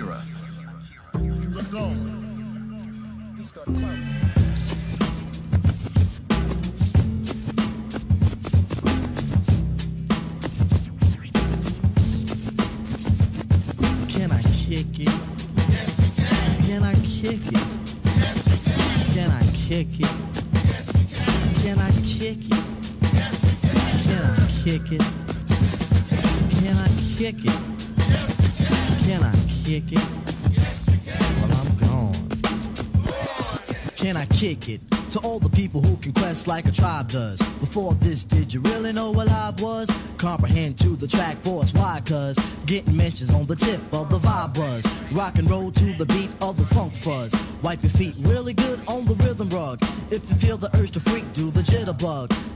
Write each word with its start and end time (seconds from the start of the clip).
Akira. 0.00 0.22
Let's 1.52 1.66
go. 1.66 1.88
He 3.36 3.44
started 3.44 3.76
clowning. 3.76 4.06
Can 14.08 14.32
I 14.32 14.42
kick 14.42 15.00
it? 15.00 15.12
Can 16.64 16.82
I 16.82 16.94
kick 16.94 17.46
it? 17.46 17.66
Can 19.12 19.30
I 19.30 19.42
kick 19.52 20.00
it? 20.00 20.08
Can 21.62 21.78
I 21.78 21.90
kick 22.02 22.38
it? 22.38 22.64
Can 24.04 24.18
I 24.30 24.62
kick 24.64 24.92
it? 24.92 25.19
Kick 34.60 34.80
it? 34.80 35.10
To 35.10 35.18
all 35.20 35.38
the 35.38 35.48
people 35.48 35.80
who 35.80 35.96
can 35.96 36.12
quest 36.12 36.46
like 36.46 36.66
a 36.66 36.72
tribe 36.72 37.08
does. 37.08 37.40
Before 37.60 37.94
this, 37.94 38.24
did 38.24 38.52
you 38.52 38.60
really 38.60 38.92
know 38.92 39.10
what 39.10 39.28
I 39.30 39.52
was? 39.58 39.88
Comprehend 40.18 40.78
to 40.80 40.96
the 40.96 41.08
track 41.08 41.36
force. 41.38 41.72
Why? 41.72 42.02
Cause 42.04 42.38
getting 42.66 42.96
mentions 42.96 43.30
on 43.30 43.46
the 43.46 43.56
tip 43.56 43.80
of 43.92 44.10
the 44.10 44.18
vibe 44.18 44.58
was. 44.58 44.86
Rock 45.12 45.38
and 45.38 45.50
roll 45.50 45.72
to 45.72 45.94
the 45.94 46.06
beat 46.06 46.30
of 46.42 46.56
the 46.56 46.66
funk 46.74 46.94
fuzz. 46.94 47.34
Wipe 47.62 47.82
your 47.82 47.90
feet 47.90 48.14
really 48.18 48.52
good 48.52 48.80
on 48.86 49.04
the 49.06 49.14
rhythm 49.14 49.48
rug. 49.50 49.82
If 50.10 50.28
you 50.28 50.36
feel 50.36 50.56
the 50.56 50.70
urge 50.78 50.90
to 50.92 51.00
freak, 51.00 51.32
do 51.32 51.50
the 51.50 51.62
jitterbug. 51.62 52.30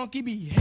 Funky 0.00 0.22
behavior. 0.22 0.59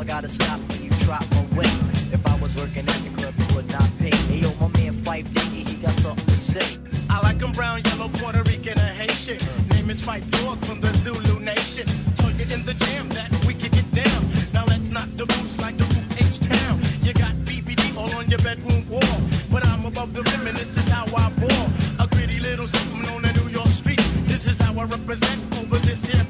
I 0.00 0.04
gotta 0.04 0.30
stop 0.30 0.58
when 0.70 0.82
you 0.84 0.90
drop 1.04 1.22
my 1.32 1.42
way. 1.58 1.68
If 2.10 2.26
I 2.26 2.34
was 2.40 2.54
working 2.56 2.88
at 2.88 3.00
the 3.04 3.10
club, 3.20 3.34
you 3.36 3.54
would 3.54 3.70
not 3.70 3.86
pay. 3.98 4.08
Hey, 4.32 4.38
yo, 4.38 4.48
my 4.58 4.68
man 4.78 4.94
Phife 5.04 5.28
Diggy, 5.28 5.68
he 5.68 5.76
got 5.76 5.92
something 5.92 6.24
to 6.24 6.40
say. 6.40 6.78
I 7.10 7.20
like 7.20 7.42
'em 7.42 7.52
brown, 7.52 7.82
yellow, 7.84 8.08
Puerto 8.08 8.42
Rican, 8.44 8.78
and 8.78 8.96
Haitian. 8.96 9.36
Name 9.68 9.90
is 9.90 10.00
Phife 10.00 10.24
Dawg 10.30 10.64
from 10.64 10.80
the 10.80 10.88
Zulu 10.96 11.38
Nation. 11.40 11.86
Told 12.16 12.32
you 12.40 12.46
in 12.54 12.64
the 12.64 12.72
jam 12.84 13.10
that 13.10 13.28
we 13.46 13.52
can 13.52 13.70
get 13.78 13.88
down. 13.92 14.20
Now 14.54 14.64
let's 14.64 14.88
knock 14.88 15.08
the 15.18 15.26
boots 15.26 15.58
like 15.60 15.76
the 15.76 15.84
boot 15.84 16.08
H-Town. 16.18 16.80
You 17.02 17.12
got 17.12 17.34
BBD 17.44 17.94
all 17.98 18.14
on 18.16 18.26
your 18.30 18.40
bedroom 18.40 18.88
wall. 18.88 19.20
But 19.52 19.66
I'm 19.66 19.84
above 19.84 20.14
the 20.14 20.22
rim 20.22 20.46
and 20.46 20.56
this 20.56 20.78
is 20.78 20.88
how 20.88 21.04
I 21.14 21.28
ball. 21.40 21.66
A 21.98 22.06
gritty 22.08 22.40
little 22.40 22.66
something 22.66 23.04
on 23.14 23.20
the 23.20 23.32
New 23.38 23.50
York 23.50 23.68
street. 23.68 24.00
This 24.32 24.46
is 24.46 24.58
how 24.58 24.72
I 24.80 24.84
represent 24.84 25.40
over 25.60 25.76
this 25.76 26.02
here. 26.06 26.26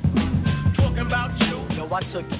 Talking 0.75 1.06
about 1.06 1.38
you. 1.46 1.56
Yo, 1.76 1.87
I 1.94 2.00
took 2.00 2.26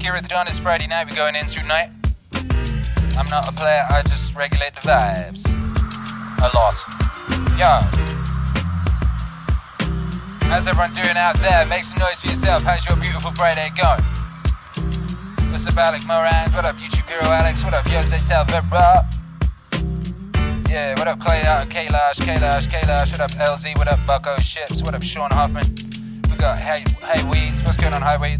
the 0.00 0.28
Don. 0.28 0.48
It's 0.48 0.58
Friday 0.58 0.86
night. 0.86 1.06
We're 1.08 1.14
going 1.14 1.36
in 1.36 1.46
tonight. 1.46 1.90
I'm 2.32 3.28
not 3.28 3.46
a 3.46 3.52
player. 3.52 3.84
I 3.90 4.02
just 4.06 4.34
regulate 4.34 4.74
the 4.74 4.80
vibes. 4.80 5.44
A 6.40 6.50
loss. 6.56 6.88
Yo. 7.58 7.78
How's 10.48 10.66
everyone 10.66 10.94
doing 10.94 11.16
out 11.16 11.36
there? 11.40 11.66
Make 11.66 11.84
some 11.84 11.98
noise 11.98 12.18
for 12.20 12.28
yourself. 12.28 12.62
How's 12.62 12.88
your 12.88 12.96
beautiful 12.96 13.30
Friday 13.32 13.68
going? 13.76 14.02
What's 15.50 15.66
up, 15.66 15.76
Alec 15.76 16.06
Moran? 16.06 16.50
What 16.52 16.64
up, 16.64 16.76
YouTube 16.76 17.06
hero 17.06 17.30
Alex? 17.30 17.62
What 17.62 17.74
up, 17.74 17.86
Jose 17.86 18.16
Talvera? 18.24 19.04
Yeah, 20.68 20.98
what 20.98 21.08
up, 21.08 21.20
Clay 21.20 21.42
out 21.42 21.66
of 21.66 21.68
Kailash, 21.68 22.16
Kailash, 22.16 22.68
Kailash? 22.68 23.12
What 23.12 23.20
up, 23.20 23.32
LZ? 23.32 23.76
What 23.76 23.88
up, 23.88 24.00
Bucko 24.06 24.38
Ships? 24.38 24.82
What 24.82 24.94
up, 24.94 25.02
Sean 25.02 25.30
Hoffman? 25.30 25.66
We 26.30 26.36
got 26.38 26.58
Hey, 26.58 26.84
hey 27.04 27.22
Weeds. 27.28 27.62
What's 27.64 27.76
going 27.76 27.92
on, 27.92 28.00
Hi 28.00 28.16
Weeds? 28.16 28.39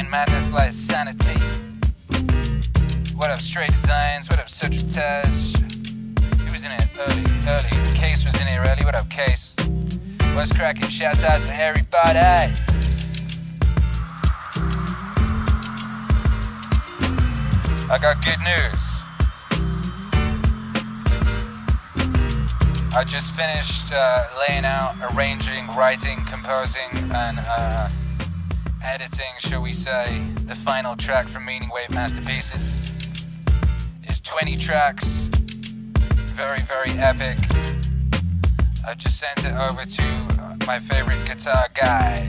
In 0.00 0.08
Madness 0.08 0.50
Lies 0.50 0.74
Sanity? 0.74 1.38
What 3.14 3.30
up, 3.30 3.38
Stray 3.38 3.66
Designs? 3.66 4.30
What 4.30 4.38
up, 4.38 4.48
Sutratage? 4.48 5.54
He 6.38 6.50
was 6.50 6.64
in 6.64 6.72
it 6.72 6.88
early, 6.98 7.22
early. 7.46 7.96
Case 7.98 8.24
was 8.24 8.34
in 8.40 8.46
here 8.46 8.64
early. 8.66 8.82
What 8.82 8.94
up, 8.94 9.10
Case? 9.10 9.54
What's 10.32 10.52
cracking? 10.52 10.88
Shouts 10.88 11.22
out 11.22 11.42
to 11.42 11.54
everybody. 11.54 12.18
I 17.90 17.98
got 18.00 18.24
good 18.24 18.40
news. 18.40 19.02
I 22.96 23.04
just 23.04 23.32
finished 23.32 23.92
uh, 23.92 24.24
laying 24.48 24.64
out, 24.64 24.94
arranging, 25.12 25.66
writing, 25.76 26.24
composing, 26.24 26.88
and 27.12 27.38
uh, 27.38 27.90
editing, 28.82 29.32
shall 29.38 29.62
we 29.62 29.72
say, 29.72 30.22
the 30.46 30.54
final 30.54 30.96
track 30.96 31.28
from 31.28 31.44
Meaning 31.44 31.70
Wave 31.72 31.90
Masterpieces. 31.90 32.92
It's 34.04 34.20
20 34.20 34.56
tracks, 34.56 35.28
very, 36.34 36.60
very 36.60 36.90
epic. 36.98 37.38
I 38.86 38.94
just 38.94 39.18
sent 39.18 39.44
it 39.44 39.54
over 39.54 39.84
to 39.84 40.66
my 40.66 40.78
favorite 40.78 41.26
guitar 41.26 41.68
guy, 41.74 42.28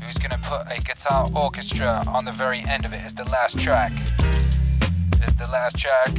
who's 0.00 0.18
gonna 0.18 0.40
put 0.42 0.62
a 0.70 0.80
guitar 0.82 1.30
orchestra 1.34 2.02
on 2.06 2.24
the 2.24 2.32
very 2.32 2.60
end 2.60 2.84
of 2.84 2.92
it. 2.92 3.00
It's 3.02 3.14
the 3.14 3.24
last 3.24 3.58
track. 3.58 3.92
It's 5.22 5.34
the 5.34 5.48
last 5.50 5.78
track. 5.78 6.18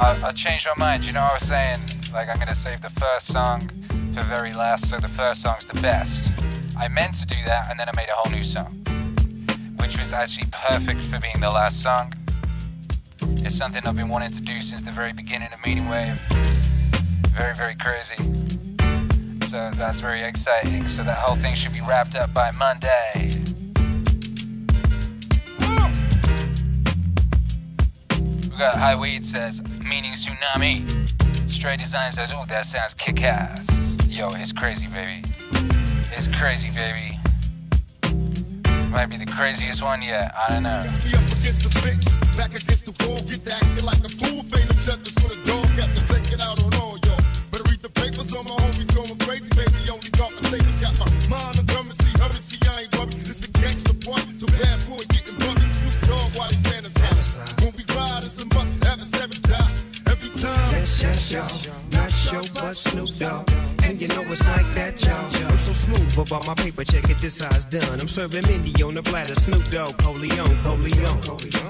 I, 0.00 0.28
I 0.28 0.32
changed 0.32 0.66
my 0.66 0.74
mind. 0.78 1.04
You 1.04 1.12
know, 1.12 1.22
what 1.22 1.30
I 1.30 1.34
was 1.34 1.42
saying 1.42 1.80
like 2.12 2.28
I'm 2.28 2.38
gonna 2.38 2.54
save 2.54 2.82
the 2.82 2.90
first 2.90 3.28
song 3.28 3.68
for 4.12 4.22
very 4.24 4.52
last, 4.52 4.88
so 4.88 4.98
the 4.98 5.08
first 5.08 5.40
song's 5.42 5.64
the 5.64 5.80
best. 5.80 6.32
I 6.76 6.88
meant 6.88 7.14
to 7.14 7.26
do 7.26 7.36
that, 7.46 7.70
and 7.70 7.78
then 7.78 7.88
I 7.88 7.92
made 7.94 8.08
a 8.08 8.12
whole 8.12 8.30
new 8.32 8.42
song, 8.42 8.84
which 9.76 9.98
was 9.98 10.12
actually 10.12 10.48
perfect 10.50 11.00
for 11.00 11.18
being 11.20 11.40
the 11.40 11.50
last 11.50 11.82
song. 11.82 12.12
It's 13.44 13.54
something 13.54 13.86
I've 13.86 13.96
been 13.96 14.08
wanting 14.08 14.30
to 14.30 14.40
do 14.40 14.60
since 14.60 14.82
the 14.82 14.90
very 14.90 15.12
beginning 15.12 15.48
of 15.52 15.64
Meaning 15.64 15.88
Wave. 15.88 16.20
Very, 17.28 17.54
very 17.54 17.74
crazy. 17.74 18.16
So 19.46 19.70
that's 19.74 20.00
very 20.00 20.22
exciting. 20.22 20.88
So 20.88 21.02
that 21.02 21.18
whole 21.18 21.36
thing 21.36 21.54
should 21.54 21.72
be 21.72 21.80
wrapped 21.80 22.14
up 22.14 22.32
by 22.32 22.52
Monday. 22.52 23.40
We 28.50 28.58
got 28.58 28.76
High 28.76 28.96
Weed 28.96 29.24
says, 29.24 29.62
meaning 29.78 30.12
tsunami. 30.12 30.88
Stray 31.50 31.76
Design 31.76 32.12
says, 32.12 32.32
ooh, 32.32 32.46
that 32.48 32.66
sounds 32.66 32.94
kick 32.94 33.22
ass. 33.22 33.96
Yo, 34.08 34.30
it's 34.34 34.52
crazy, 34.52 34.86
baby. 34.88 35.22
It's 36.14 36.28
crazy, 36.28 36.70
baby. 36.70 37.18
Might 38.90 39.06
be 39.06 39.16
the 39.16 39.26
craziest 39.26 39.82
one 39.82 40.02
yet. 40.02 40.34
I 40.36 40.52
don't 40.52 40.62
know. 40.62 40.84
Got 40.84 41.04
me 41.04 41.14
up 41.14 41.38
against 41.38 41.62
the 41.62 41.70
fence, 41.80 42.04
back 42.36 42.54
against 42.54 42.84
the 42.84 42.94
wall, 43.04 43.16
get 43.22 43.44
to 43.46 43.54
acting 43.54 43.84
like 43.84 44.04
a 44.04 44.10
fool. 44.10 44.42
Phantom 44.44 44.76
judges 44.84 45.14
with 45.16 45.32
a 45.32 45.40
dog, 45.48 45.64
got 45.76 45.88
to 45.96 46.02
take 46.12 46.30
it 46.30 46.40
out 46.40 46.62
on 46.62 46.74
all 46.74 46.98
y'all. 47.04 47.16
Better 47.50 47.64
read 47.70 47.80
the 47.80 47.88
papers 47.88 48.34
on 48.34 48.44
my 48.44 48.56
homies 48.60 48.92
going 48.94 49.18
crazy, 49.24 49.48
baby. 49.56 49.88
Only 49.88 50.10
got 50.10 50.30
my 50.36 50.50
savings, 50.50 50.80
got 50.80 50.98
my 51.00 51.08
mind 51.32 51.58
on 51.58 51.66
currency. 51.66 52.10
Hurry, 52.20 52.40
see, 52.44 52.60
I 52.68 52.82
ain't 52.82 52.98
worried. 52.98 53.24
This 53.24 53.44
a 53.44 53.50
gangster 53.56 53.96
part, 54.04 54.22
so 54.36 54.46
bad 54.60 54.84
boy 54.84 55.02
getting 55.08 55.38
buried. 55.40 55.72
Snoop 55.72 55.96
Dogg 56.04 56.36
while 56.36 56.52
he 56.52 56.56
fantasize. 56.68 57.40
When 57.64 57.72
we 57.72 57.84
ride, 57.96 58.24
it's 58.24 58.36
a 58.42 58.46
must 58.52 58.84
have 58.84 59.00
us 59.00 59.12
every 59.16 59.42
was 62.30 62.78
Snoop 62.78 63.08
Dogg. 63.18 63.50
And 63.84 64.00
you 64.00 64.08
know 64.08 64.22
it's 64.22 64.46
like 64.46 64.74
that, 64.74 65.02
y'all. 65.04 65.50
I'm 65.50 65.58
so 65.58 65.72
smooth 65.72 66.18
about 66.18 66.46
my 66.46 66.54
paper, 66.54 66.84
check 66.84 67.08
it, 67.10 67.20
this 67.20 67.36
size 67.36 67.64
done. 67.64 68.00
I'm 68.00 68.08
serving 68.08 68.46
Mindy 68.46 68.82
on 68.82 68.94
the 68.94 69.02
platter, 69.02 69.34
Snoop 69.34 69.68
Dogg, 69.70 69.96
Corleone, 69.98 70.56
Corleone. 70.58 71.20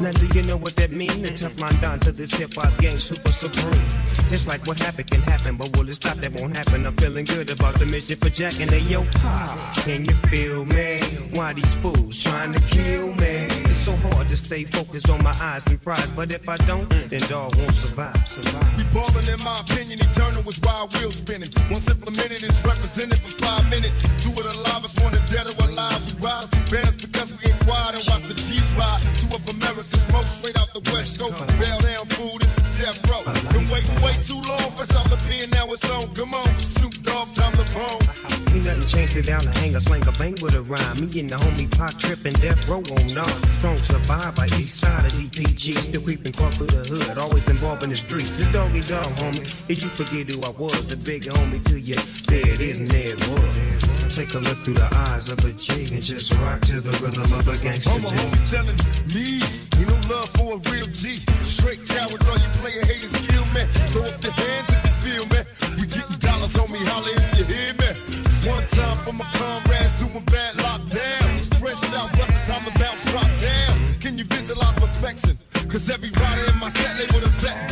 Now 0.01 0.13
do 0.13 0.27
you 0.35 0.43
know 0.43 0.57
what 0.57 0.77
that 0.77 0.91
mean? 0.91 1.23
The 1.23 1.31
Teflon 1.31 1.81
Don 1.81 2.01
to 2.01 2.13
this 2.13 2.33
hip 2.35 2.55
hop 2.55 2.77
gang, 2.79 2.99
super 2.99 3.33
supreme. 3.33 3.83
It's 4.31 4.47
like 4.47 4.67
what 4.67 4.79
happened 4.79 5.11
can 5.11 5.23
happen, 5.23 5.57
but 5.57 5.77
will 5.77 5.89
it 5.89 5.95
stop? 5.95 6.19
That 6.19 6.33
won't 6.41 6.57
happen. 6.57 6.87
I'm 6.87 6.97
feeling 6.97 7.25
good 7.25 7.51
about 7.51 7.79
the 7.79 7.87
mission 7.87 8.17
for 8.17 8.29
Jack 8.29 8.61
and 8.61 8.71
they 8.71 8.81
yo 8.81 9.05
pop. 9.13 9.75
Can 9.77 10.05
you 10.05 10.15
feel 10.29 10.65
me? 10.67 11.01
Why 11.33 11.53
these 11.55 11.75
fools 11.75 12.19
trying 12.23 12.53
to 12.53 12.61
kill 12.61 13.15
me? 13.15 13.52
So 13.83 13.97
hard 13.97 14.29
to 14.29 14.37
stay 14.37 14.63
focused 14.63 15.11
on 15.11 15.25
my 15.25 15.35
eyes 15.43 15.67
and 15.67 15.83
prize, 15.83 16.09
but 16.13 16.31
if 16.31 16.49
I 16.49 16.57
don't, 16.71 16.89
then 16.89 17.19
dog 17.27 17.57
won't 17.57 17.75
survive. 17.75 18.17
survive. 18.29 18.77
We 18.79 18.85
ballin' 18.95 19.29
in 19.29 19.43
my 19.43 19.59
opinion, 19.59 19.99
eternal 19.99 20.49
is 20.49 20.61
wild 20.61 20.95
wheel 20.95 21.11
spinning. 21.11 21.51
Once 21.69 21.91
implemented, 21.91 22.45
it's 22.45 22.65
represented 22.65 23.19
for 23.19 23.43
five 23.43 23.69
minutes. 23.71 24.03
Do 24.23 24.31
it 24.39 24.47
alive, 24.47 24.85
it's 24.85 24.95
one 25.03 25.13
of 25.13 25.29
dead 25.29 25.51
or 25.51 25.67
alive. 25.67 25.99
We 26.07 26.25
rise, 26.25 26.49
banners 26.71 26.95
because 26.95 27.43
we 27.43 27.51
ain't 27.51 27.59
quiet 27.67 27.99
and 27.99 28.05
watch 28.07 28.23
the 28.31 28.35
G's 28.35 28.73
ride. 28.79 29.03
Two 29.19 29.35
of 29.35 29.43
America's 29.51 30.07
most 30.13 30.39
straight 30.39 30.57
out 30.61 30.73
the 30.73 30.83
West 30.95 31.19
Coast. 31.19 31.43
Bail 31.59 31.81
down 31.83 32.07
food, 32.15 32.39
it's 32.39 32.79
death 32.79 33.03
row. 33.11 33.27
Been 33.51 33.67
waiting 33.67 33.99
way 33.99 34.15
too 34.23 34.39
long 34.47 34.71
for 34.79 34.87
something 34.87 35.19
to 35.19 35.25
pen, 35.27 35.51
now 35.51 35.67
it's 35.75 35.83
on. 35.91 36.07
Come 36.15 36.35
on, 36.35 36.47
Snoop 36.61 37.03
Dogg, 37.03 37.35
time 37.35 37.51
to 37.59 37.67
bone. 37.75 38.22
Ain't 38.53 38.67
nothing 38.67 38.87
changed 38.87 39.17
it 39.17 39.25
down 39.25 39.41
to 39.41 39.51
hang 39.51 39.75
a 39.75 39.81
slang 39.81 40.07
a 40.07 40.13
bang 40.13 40.37
with 40.43 40.55
a 40.55 40.61
rhyme. 40.61 41.01
Me 41.01 41.09
and 41.21 41.31
the 41.31 41.37
homie 41.37 41.71
Pop 41.73 41.99
tripping 41.99 42.35
death 42.35 42.69
row 42.69 42.85
on 42.85 43.17
on. 43.17 43.45
Strong 43.57 43.79
survivor, 43.79 44.45
east 44.61 44.79
side 44.79 45.07
of 45.07 45.13
DPG. 45.13 45.79
Still 45.79 46.03
creeping 46.03 46.35
crawl 46.35 46.51
through 46.51 46.67
the 46.67 46.85
hood, 46.85 47.17
always 47.17 47.49
involved 47.49 47.83
in 47.83 47.89
the 47.89 47.97
streets. 47.97 48.37
The 48.37 48.45
doggy 48.53 48.83
dog, 48.83 49.07
homie. 49.17 49.49
Did 49.69 49.83
you 49.83 49.89
forget 49.89 50.29
who 50.29 50.43
I 50.43 50.51
was? 50.51 50.85
The 50.85 50.99
big 50.99 51.23
homie 51.23 51.65
to 51.65 51.81
you. 51.81 51.97
There 52.29 52.47
it 52.47 52.61
is, 52.61 52.79
Ned 52.79 53.17
Wood. 53.25 54.13
Take 54.13 54.35
a 54.35 54.39
look 54.45 54.59
through 54.69 54.75
the 54.75 54.89
eyes 54.93 55.31
of 55.31 55.43
a 55.47 55.53
G 55.53 55.89
and 55.95 56.03
just 56.03 56.31
rock 56.35 56.61
to 56.69 56.83
the 56.83 56.93
rhythm 57.01 57.33
of 57.33 57.49
a 57.49 57.57
gangster 57.57 57.89
G. 57.89 58.05
homies 58.05 58.51
telling 58.53 58.77
me, 59.17 59.41
you 59.81 59.87
no 59.89 59.97
love 60.13 60.29
for 60.37 60.61
a 60.61 60.71
real 60.71 60.87
G. 60.93 61.25
Straight 61.41 61.81
cowards, 61.89 62.29
all 62.29 62.37
you 62.37 62.53
player 62.61 62.85
haters 62.85 63.17
kill 63.25 63.49
me. 63.57 63.65
Throw 63.97 64.05
up 64.05 64.23
your 64.23 64.37
hands 64.37 64.69
if 64.69 64.85
you 64.85 64.93
feel 65.09 65.25
me. 65.33 65.41
We 65.81 65.87
getting 65.89 66.19
dollars 66.21 66.55
on 66.59 66.71
me, 66.71 66.85
holla 66.85 67.32
for 69.05 69.13
my 69.13 69.25
comrades 69.35 69.93
doing 70.01 70.25
bad 70.27 70.55
lockdown. 70.57 71.59
Fresh 71.59 71.93
out, 71.93 72.11
what 72.19 72.29
the 72.29 72.41
time 72.47 72.67
about 72.67 72.97
drop 73.11 73.31
down. 73.41 73.95
Can 74.01 74.19
you 74.19 74.25
visit 74.25 74.57
like 74.57 74.77
perfection? 74.77 75.39
Cause 75.69 75.89
every 75.91 76.11
rider 76.11 76.45
in 76.51 76.59
my 76.59 76.69
set 76.71 76.99
label 76.99 77.21
the 77.21 77.33
vet, 77.41 77.72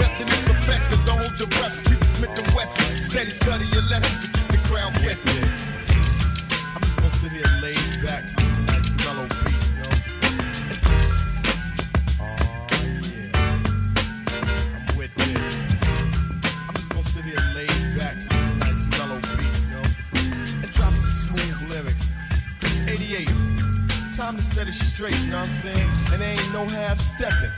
set 24.60 24.68
it 24.68 24.72
straight, 24.72 25.18
you 25.20 25.30
know 25.30 25.40
what 25.40 25.48
I'm 25.48 25.54
saying? 25.64 25.90
And 26.12 26.20
there 26.20 26.32
ain't 26.36 26.52
no 26.52 26.66
half 26.66 27.00
stepping. 27.00 27.48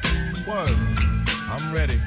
Word, 0.47 0.71
I'm 1.51 1.75
ready. 1.75 1.99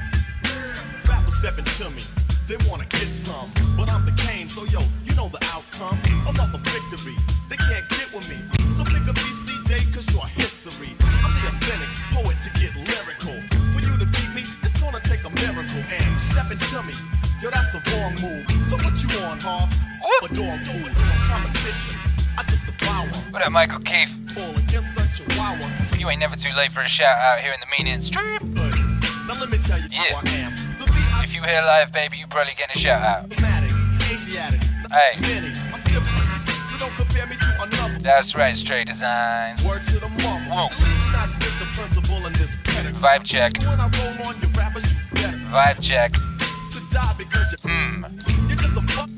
Rappers 1.06 1.36
stepping 1.36 1.64
to 1.64 1.90
me. 1.90 2.02
They 2.48 2.56
wanna 2.68 2.86
get 2.86 3.08
some, 3.12 3.52
but 3.76 3.90
I'm 3.90 4.06
the 4.06 4.12
Kane, 4.12 4.48
so 4.48 4.64
yo, 4.64 4.80
you 5.04 5.14
know 5.14 5.28
the 5.28 5.42
outcome. 5.52 5.98
Another 6.26 6.58
victory. 6.64 7.16
They 7.50 7.56
can't 7.56 7.86
get 7.90 8.08
with 8.14 8.26
me. 8.30 8.38
So 8.72 8.84
pick 8.84 9.04
a 9.04 9.12
BC 9.12 9.68
day, 9.68 9.84
cause 9.92 10.08
you're 10.12 10.30
history. 10.32 10.96
I'm 11.24 11.32
the 11.36 11.44
authentic 11.52 11.92
poet 12.16 12.38
to 12.40 12.50
get 12.56 12.72
lyrical. 12.88 13.36
For 13.76 13.80
you 13.84 13.92
to 14.00 14.06
beat 14.06 14.32
me, 14.32 14.44
it's 14.62 14.80
gonna 14.80 15.00
take 15.00 15.24
a 15.28 15.30
miracle. 15.44 15.82
And 15.92 16.08
stepping 16.32 16.56
to 16.72 16.82
me, 16.88 16.94
yo, 17.42 17.50
that's 17.50 17.74
a 17.76 17.80
wrong 17.90 18.14
move. 18.24 18.46
So 18.64 18.76
what 18.80 18.96
you 19.02 19.10
on, 19.28 19.40
Hobbs? 19.40 19.76
A 20.24 20.28
dog 20.34 20.58
food. 20.64 20.96
Competition. 21.28 22.05
I 22.38 22.42
just 22.48 22.64
devour. 22.66 23.06
What 23.32 23.42
up, 23.42 23.52
Michael 23.52 23.80
Keefe? 23.80 24.12
All 24.38 24.56
against 24.58 24.98
a 24.98 25.38
wow. 25.38 25.56
You 25.98 26.08
ain't 26.10 26.20
never 26.20 26.36
too 26.36 26.50
late 26.56 26.72
for 26.72 26.80
a 26.82 26.88
shout 26.88 27.16
out 27.18 27.40
here 27.40 27.52
in 27.52 27.60
the 27.60 27.66
meaning 27.78 28.00
strip. 28.00 28.42
Now 28.42 29.34
let 29.40 29.50
me 29.50 29.58
tell 29.58 29.78
you 29.80 29.88
Yeah. 29.90 30.02
who 30.20 30.28
I 30.28 30.30
am. 30.44 31.22
If 31.24 31.34
you 31.34 31.42
here 31.42 31.62
live, 31.62 31.92
baby, 31.92 32.16
you 32.18 32.26
probably 32.26 32.54
getting 32.54 32.76
a 32.76 32.78
shout 32.78 33.02
out. 33.02 33.32
Hey. 33.32 35.18
many. 35.20 35.48
I'm 35.72 35.82
different, 35.82 36.48
so 36.70 36.78
don't 36.78 36.94
compare 36.94 37.26
me 37.26 37.36
to 37.36 37.62
another. 37.62 37.98
That's 38.00 38.34
right, 38.36 38.54
Stray 38.54 38.84
Designs. 38.84 39.64
Word 39.66 39.82
to 39.84 39.94
the. 39.98 40.06
Whoa. 40.06 40.68
Not 41.12 41.28
the 41.40 41.66
principle 41.74 42.24
in 42.26 42.32
this. 42.34 42.56
Vibe 42.56 43.24
check. 43.24 43.58
When 43.58 43.80
I 43.80 43.88
roll 43.98 44.26
on 44.28 44.40
your 44.40 44.50
rappers, 44.50 44.84
you 44.92 44.98
better 45.14 45.36
Vibe 45.50 45.80
check. 45.82 46.12
to 46.12 46.80
die 46.90 47.14
because 47.18 47.52
you, 47.52 47.58
Hmm. 47.70 48.04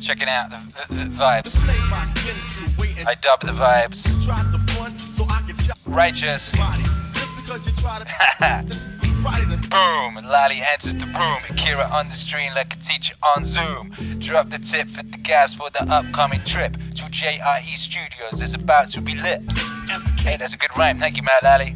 Checking 0.09 0.31
out 0.31 0.49
the, 0.49 0.57
the, 0.89 1.05
the 1.05 1.11
vibes. 1.11 1.61
I 3.07 3.15
dub 3.17 3.41
the 3.41 3.53
vibes. 3.53 4.09
Righteous. 5.85 6.53
Boom! 9.69 10.15
Lally 10.25 10.63
enters 10.63 10.95
the 10.95 11.05
room. 11.05 11.43
Akira 11.51 11.91
on 11.93 12.09
the 12.09 12.15
screen 12.15 12.55
like 12.55 12.73
a 12.73 12.79
teacher 12.79 13.17
on 13.23 13.45
Zoom. 13.45 13.91
Drop 14.19 14.49
the 14.49 14.59
tip 14.59 14.89
for 14.89 15.03
the 15.03 15.19
gas 15.19 15.53
for 15.53 15.69
the 15.69 15.83
upcoming 15.93 16.41
trip 16.47 16.73
to 16.73 17.05
JRE 17.05 17.77
Studios. 17.77 18.41
is 18.41 18.55
about 18.55 18.89
to 18.93 19.03
be 19.03 19.15
lit. 19.15 19.43
Hey, 20.21 20.39
that's 20.39 20.55
a 20.55 20.57
good 20.57 20.75
rhyme. 20.75 20.99
Thank 20.99 21.19
you, 21.19 21.23
Matt 21.23 21.43
Lally. 21.43 21.75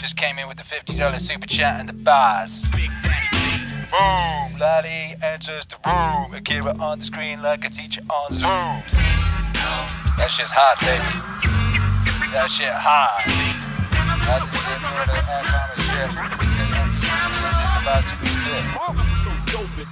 Just 0.00 0.16
came 0.16 0.38
in 0.38 0.48
with 0.48 0.56
the 0.56 0.62
$50 0.62 1.20
super 1.20 1.46
chat 1.46 1.80
and 1.80 1.86
the 1.86 1.92
bars. 1.92 2.64
Boom! 3.90 4.58
Lally 4.58 5.14
enters 5.22 5.64
the 5.66 5.76
room. 5.86 6.34
Akira 6.34 6.76
on 6.78 6.98
the 6.98 7.04
screen 7.04 7.40
like 7.42 7.64
a 7.64 7.70
teacher 7.70 8.02
on 8.10 8.32
Zoom. 8.32 8.82
That 10.18 10.28
shit's 10.30 10.50
hot, 10.50 10.76
baby. 10.80 11.00
That 12.32 12.50
shit 12.50 12.68
hot. 12.68 13.24
I 13.24 14.44
just 14.44 14.60
said 14.60 14.80
for 14.84 15.04
the 15.08 15.16
upcoming 15.24 15.80
trip. 15.88 16.12
It's 17.64 17.80
about 17.80 18.04
to 18.04 18.14
be 18.20 18.28
lit. 18.44 18.64
So 19.24 19.32
dope 19.56 19.78
it. 19.80 19.88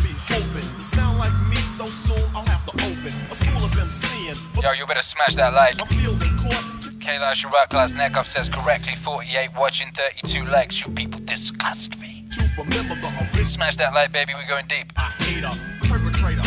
Be 0.00 0.16
hoping. 0.30 0.64
You 0.78 0.82
sound 0.82 1.18
like 1.18 1.34
me 1.50 1.56
so 1.56 1.84
soon, 1.84 2.24
I'll 2.34 2.46
have 2.46 2.64
to 2.64 2.72
open 2.80 3.12
a 3.30 3.34
school 3.34 3.64
of 3.64 3.72
MCing. 3.72 4.62
Yo, 4.62 4.72
you 4.72 4.86
better 4.86 5.02
smash 5.02 5.34
that 5.34 5.52
like. 5.52 5.80
I'm 5.82 5.88
fielding 5.88 6.38
court. 6.38 6.64
Kayla 7.02 7.34
Sharuk 7.34 7.68
Klasnikov 7.68 8.24
says 8.24 8.48
correctly 8.48 8.94
48 8.94 9.50
watching 9.58 9.92
32 9.92 10.44
likes. 10.46 10.80
You 10.86 10.92
people 10.92 11.20
disgust 11.20 12.00
me. 12.00 12.13
Remember 12.58 12.94
the 12.96 13.08
original. 13.18 13.44
Smash 13.44 13.76
that 13.76 13.94
light, 13.94 14.12
baby. 14.12 14.32
We're 14.34 14.48
going 14.48 14.66
deep. 14.68 14.92
I 14.96 15.10
hate 15.22 15.44
a 15.44 15.52
perpetrator. 15.88 16.42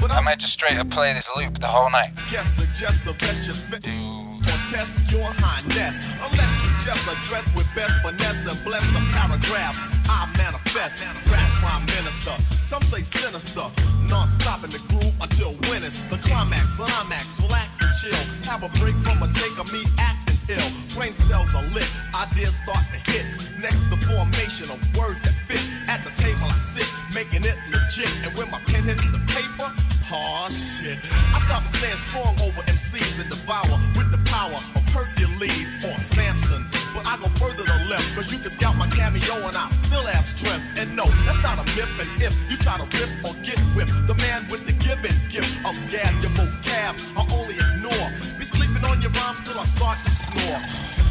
But 0.00 0.10
I 0.10 0.20
I 0.20 0.22
might 0.22 0.38
just 0.38 0.52
straight 0.52 0.78
up 0.78 0.90
play 0.90 1.12
this 1.12 1.30
loop 1.36 1.58
the 1.58 1.66
whole 1.66 1.90
night. 1.90 2.12
guess 2.30 2.56
suggest 2.56 3.04
the 3.04 3.12
best 3.14 3.48
you 3.48 3.54
fit. 3.54 3.82
Dude. 3.82 4.44
Test 4.68 5.10
your 5.10 5.24
highness. 5.40 5.96
Unless 6.20 6.52
you 6.62 6.70
just 6.84 7.04
address 7.08 7.48
with 7.56 7.66
best 7.74 8.00
finesse 8.02 8.44
and 8.44 8.60
bless 8.64 8.84
the 8.92 9.00
paragraphs. 9.16 9.80
I 10.08 10.28
manifest. 10.36 11.00
Rap 11.32 11.48
prime 11.60 11.84
minister. 11.96 12.36
Some 12.64 12.82
say 12.82 13.00
sinister. 13.00 13.64
Non-stop 14.08 14.64
in 14.64 14.70
the 14.70 14.80
groove 14.88 15.16
until 15.20 15.56
it's 15.84 16.02
the 16.12 16.18
climax. 16.18 16.76
Climax. 16.76 17.40
Relax 17.40 17.80
and 17.80 17.92
chill. 18.00 18.20
Have 18.44 18.62
a 18.62 18.68
break 18.80 18.96
from 19.00 19.22
a 19.22 19.32
take 19.32 19.58
of 19.58 19.72
me 19.72 19.84
acting 19.98 20.29
ill. 20.50 20.70
Brain 20.94 21.12
cells 21.12 21.54
are 21.54 21.64
lit. 21.70 21.88
Ideas 22.14 22.56
start 22.56 22.84
to 22.92 22.98
hit. 23.10 23.24
Next, 23.58 23.82
the 23.90 23.96
formation 24.10 24.70
of 24.70 24.78
words 24.96 25.22
that 25.22 25.34
fit. 25.46 25.62
At 25.88 26.02
the 26.04 26.10
table 26.18 26.44
I 26.44 26.56
sit, 26.56 26.88
making 27.14 27.44
it 27.44 27.56
legit. 27.70 28.10
And 28.24 28.36
when 28.36 28.50
my 28.50 28.60
pen 28.66 28.84
hits 28.84 29.06
the 29.10 29.22
paper, 29.30 29.68
oh 30.12 30.48
shit. 30.50 30.98
I 31.34 31.38
stop 31.46 31.62
and 31.62 31.74
stand 31.76 31.98
strong 31.98 32.34
over 32.42 32.62
MCs 32.66 33.20
and 33.20 33.28
devour 33.30 33.76
with 33.94 34.10
the 34.10 34.20
power 34.30 34.58
of 34.74 34.82
Hercules 34.90 35.70
or 35.86 35.94
Samson. 35.98 36.66
But 36.94 37.06
I 37.06 37.16
go 37.22 37.28
further 37.38 37.64
to 37.64 37.78
left, 37.88 38.06
cause 38.14 38.32
you 38.32 38.38
can 38.38 38.50
scout 38.50 38.76
my 38.76 38.88
cameo 38.88 39.46
and 39.46 39.56
I 39.56 39.68
still 39.70 40.06
have 40.06 40.26
strength. 40.26 40.66
And 40.76 40.94
no, 40.96 41.06
that's 41.26 41.42
not 41.42 41.58
a 41.58 41.66
myth. 41.78 41.90
And 42.02 42.22
if 42.22 42.34
you 42.50 42.56
try 42.58 42.76
to 42.78 42.86
rip 42.98 43.10
or 43.22 43.34
get 43.46 43.58
whipped, 43.74 43.94
the 44.06 44.14
man 44.18 44.46
with 44.50 44.66
the 44.66 44.72
given 44.72 45.14
gift 45.30 45.50
of 45.62 45.74
gab, 45.90 46.10
your 46.22 46.34
vocab, 46.34 46.98
I 47.14 47.22
only 47.34 47.54
ignore. 47.54 48.08
Be 48.38 48.44
sleeping 48.44 48.84
on 48.84 49.00
your 49.02 49.12
rhymes 49.12 49.42
till 49.46 49.58
I 49.58 49.64
start 49.64 49.98
to 50.04 50.10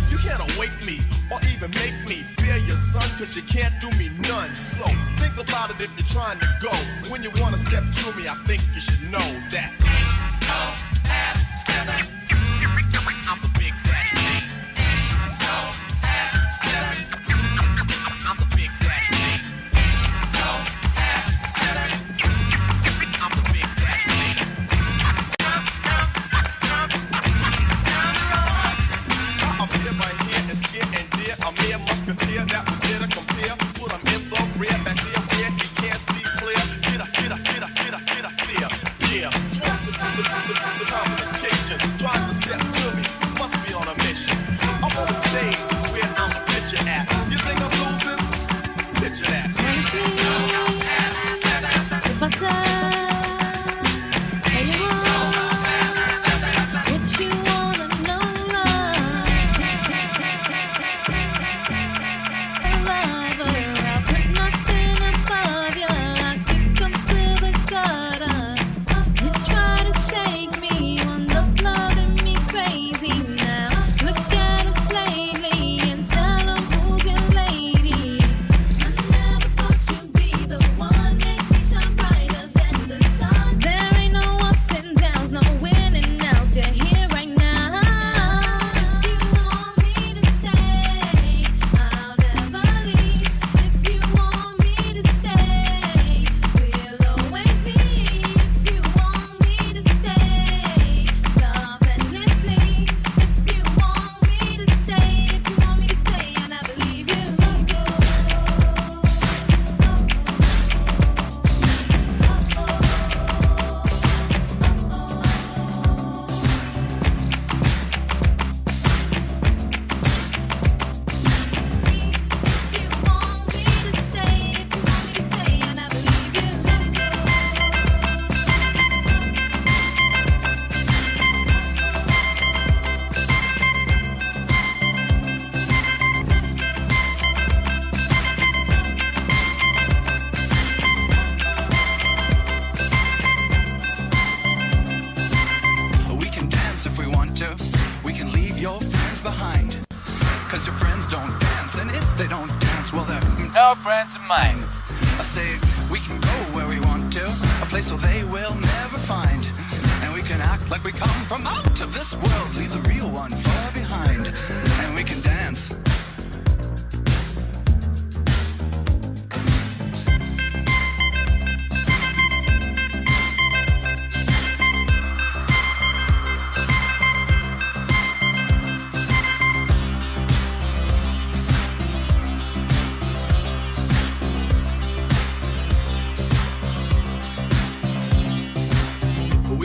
You 0.09 0.17
can't 0.17 0.41
awake 0.55 0.73
me 0.85 0.99
or 1.31 1.39
even 1.51 1.71
make 1.71 1.93
me 2.07 2.23
fear 2.39 2.57
your 2.57 2.77
son, 2.77 3.07
cause 3.17 3.35
you 3.35 3.43
can't 3.43 3.73
do 3.79 3.89
me 3.91 4.09
none. 4.27 4.55
So 4.55 4.83
think 5.17 5.37
about 5.37 5.69
it 5.71 5.81
if 5.81 5.91
you're 5.97 6.07
trying 6.07 6.39
to 6.39 6.47
go. 6.61 6.75
When 7.09 7.23
you 7.23 7.31
wanna 7.39 7.57
step 7.57 7.83
to 7.83 8.17
me, 8.17 8.27
I 8.27 8.35
think 8.47 8.61
you 8.73 8.81
should 8.81 9.11
know 9.11 9.29
that. 9.51 9.71
I'm 10.51 12.38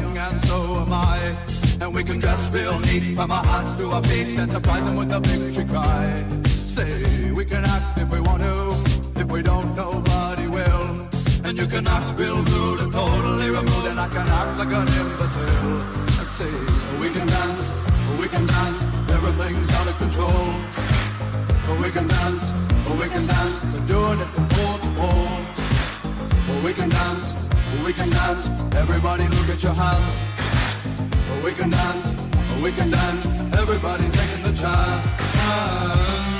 young 0.00 0.16
and 0.16 0.42
so 0.42 0.56
am 0.82 0.92
I. 0.92 1.18
And 1.80 1.94
we 1.94 2.02
can 2.04 2.18
dress 2.20 2.52
real 2.52 2.78
neat 2.80 3.14
from 3.14 3.30
our 3.30 3.44
hearts 3.44 3.72
to 3.78 3.90
our 3.90 4.02
feet 4.02 4.38
and 4.38 4.50
surprise 4.50 4.84
them 4.84 4.96
with 4.96 5.12
a 5.12 5.20
victory 5.20 5.64
cry. 5.64 6.24
Say 6.76 7.30
we 7.32 7.44
can 7.44 7.64
act 7.64 7.98
if 7.98 8.08
we 8.10 8.20
want 8.20 8.42
to. 8.42 8.56
If 9.20 9.26
we 9.30 9.42
don't, 9.42 9.74
nobody 9.74 10.46
will. 10.46 11.08
And 11.44 11.58
you 11.58 11.66
can 11.66 11.86
act 11.86 12.18
real 12.18 12.42
rude 12.42 12.80
and 12.80 12.92
totally 12.92 13.50
removed, 13.50 13.86
and 13.86 13.98
I 13.98 14.08
can 14.08 14.28
act 14.28 14.58
like 14.60 14.72
an 14.80 14.88
imbecile. 15.00 15.80
I 16.20 16.24
say 16.38 16.52
we 17.00 17.08
can 17.10 17.26
dance, 17.26 17.64
we 18.20 18.28
can 18.28 18.46
dance. 18.46 18.80
Everything's 19.16 19.70
out 19.78 19.88
of 19.88 19.96
control. 19.98 20.46
We 21.82 21.90
can 21.90 22.06
dance, 22.06 22.44
we 23.00 23.08
can 23.08 23.26
dance. 23.26 23.56
We're 23.72 23.86
doing 23.86 24.20
it 24.20 24.30
from 24.34 24.48
pole 24.48 24.78
to 24.84 24.90
pole. 24.98 26.62
We 26.64 26.72
can 26.72 26.88
dance, 26.88 27.28
we 27.84 27.92
can 27.92 28.10
dance. 28.10 28.48
Everybody 28.74 29.28
look 29.28 29.48
at 29.48 29.62
your 29.62 29.74
hands. 29.74 30.20
We 31.44 31.52
can 31.52 31.70
dance, 31.70 32.12
we 32.62 32.72
can 32.72 32.90
dance. 32.90 33.26
Everybody's 33.54 34.10
taking 34.10 34.42
the 34.42 34.52
chance. 34.52 36.39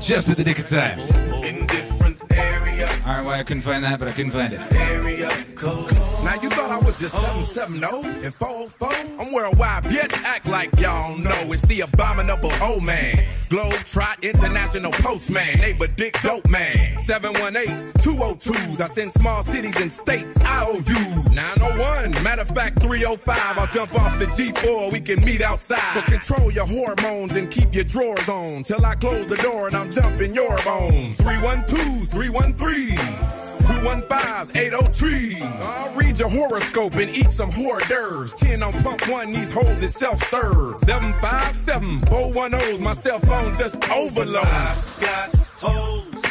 Just 0.00 0.28
at 0.28 0.36
the 0.36 0.44
nick 0.44 0.58
of 0.58 0.68
time. 0.68 0.98
In 1.44 1.66
different 1.66 2.18
area, 2.32 2.88
Alright, 3.06 3.24
why 3.24 3.38
I 3.38 3.42
couldn't 3.42 3.62
find 3.62 3.84
that, 3.84 3.98
but 3.98 4.08
I 4.08 4.12
couldn't 4.12 4.32
find 4.32 4.52
it. 4.52 4.60
area 4.72 5.30
codes. 5.54 5.92
Now 6.24 6.34
you 6.42 6.48
thought 6.50 6.70
I 6.70 6.78
was 6.78 6.98
just 6.98 7.14
770 7.14 8.24
and 8.26 8.34
404? 8.34 8.88
I'm 9.20 9.32
worldwide, 9.32 9.84
bitch. 9.84 10.12
Act 10.24 10.46
like 10.48 10.78
y'all 10.78 11.16
know 11.16 11.52
it's 11.52 11.62
the 11.62 11.82
abominable 11.82 12.52
old 12.62 12.82
man. 12.84 13.26
Globe 13.50 13.74
Trot 13.84 14.22
International 14.22 14.92
Postman, 14.92 15.58
neighbor 15.58 15.88
Dick 15.88 16.16
Dope 16.22 16.48
Man. 16.48 16.96
718s, 16.98 17.92
202s. 17.94 18.80
I 18.80 18.86
send 18.86 19.10
small 19.10 19.42
cities 19.42 19.74
and 19.80 19.90
states. 19.90 20.38
I 20.42 20.66
owe 20.66 20.76
you 20.76 21.34
901. 21.34 22.22
Matter 22.22 22.42
of 22.42 22.48
fact, 22.50 22.80
305. 22.80 23.58
I'll 23.58 23.66
jump 23.66 23.92
off 24.00 24.16
the 24.20 24.26
G4. 24.26 24.92
We 24.92 25.00
can 25.00 25.24
meet 25.24 25.42
outside. 25.42 25.94
So 25.94 26.02
control 26.02 26.52
your 26.52 26.66
hormones 26.66 27.32
and 27.32 27.50
keep 27.50 27.74
your 27.74 27.82
drawers 27.82 28.28
on. 28.28 28.62
Till 28.62 28.86
I 28.86 28.94
close 28.94 29.26
the 29.26 29.36
door 29.38 29.66
and 29.66 29.76
I'm 29.76 29.90
jumping 29.90 30.32
your 30.32 30.56
bones. 30.62 31.16
312s, 31.18 32.06
313s. 32.06 33.39
215 33.66 34.56
803. 34.56 35.42
I'll 35.42 35.94
read 35.94 36.18
your 36.18 36.28
horoscope 36.28 36.94
and 36.94 37.10
eat 37.10 37.30
some 37.32 37.50
hors 37.50 37.80
d'oeuvres. 37.88 38.34
10 38.34 38.62
on 38.62 38.72
pump 38.82 39.08
one, 39.08 39.30
these 39.30 39.50
hoes 39.50 39.82
is 39.82 39.94
self 39.94 40.22
serve. 40.28 40.78
757 40.84 42.00
410's 42.02 42.80
my 42.80 42.94
cell 42.94 43.18
phone 43.20 43.52
just 43.54 43.76
overload. 43.90 44.46
I've 44.46 45.00
got 45.00 45.36
hoes. 45.60 46.24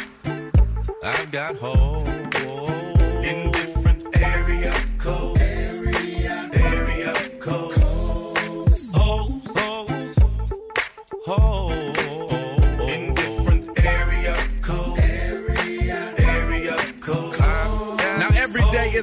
I've 1.02 1.30
got 1.30 1.56
hoes. 1.56 2.06
In 3.26 3.50
different 3.52 4.16
area 4.16 4.74
codes. 4.98 5.39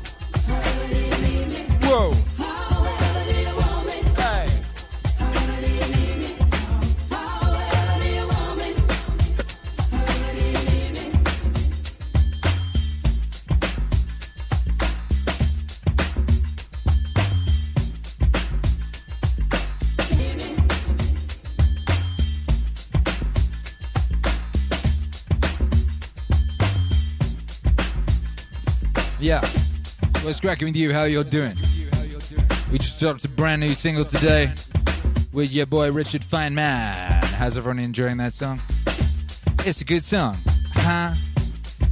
What's 30.35 30.41
cracking 30.41 30.67
with 30.67 30.75
you? 30.75 30.93
How 30.93 31.05
you're 31.05 31.23
doing? 31.23 31.57
We 32.73 32.79
just 32.79 32.99
dropped 32.99 33.25
a 33.25 33.29
brand 33.29 33.61
new 33.61 33.73
single 33.73 34.05
today 34.05 34.53
with 35.33 35.53
your 35.53 35.65
boy 35.65 35.93
Richard 35.93 36.23
Feynman. 36.23 37.23
How's 37.23 37.57
everyone 37.57 37.79
enjoying 37.79 38.17
that 38.17 38.33
song? 38.33 38.61
It's 39.65 39.81
a 39.81 39.85
good 39.85 40.03
song, 40.03 40.39
huh? 40.73 41.15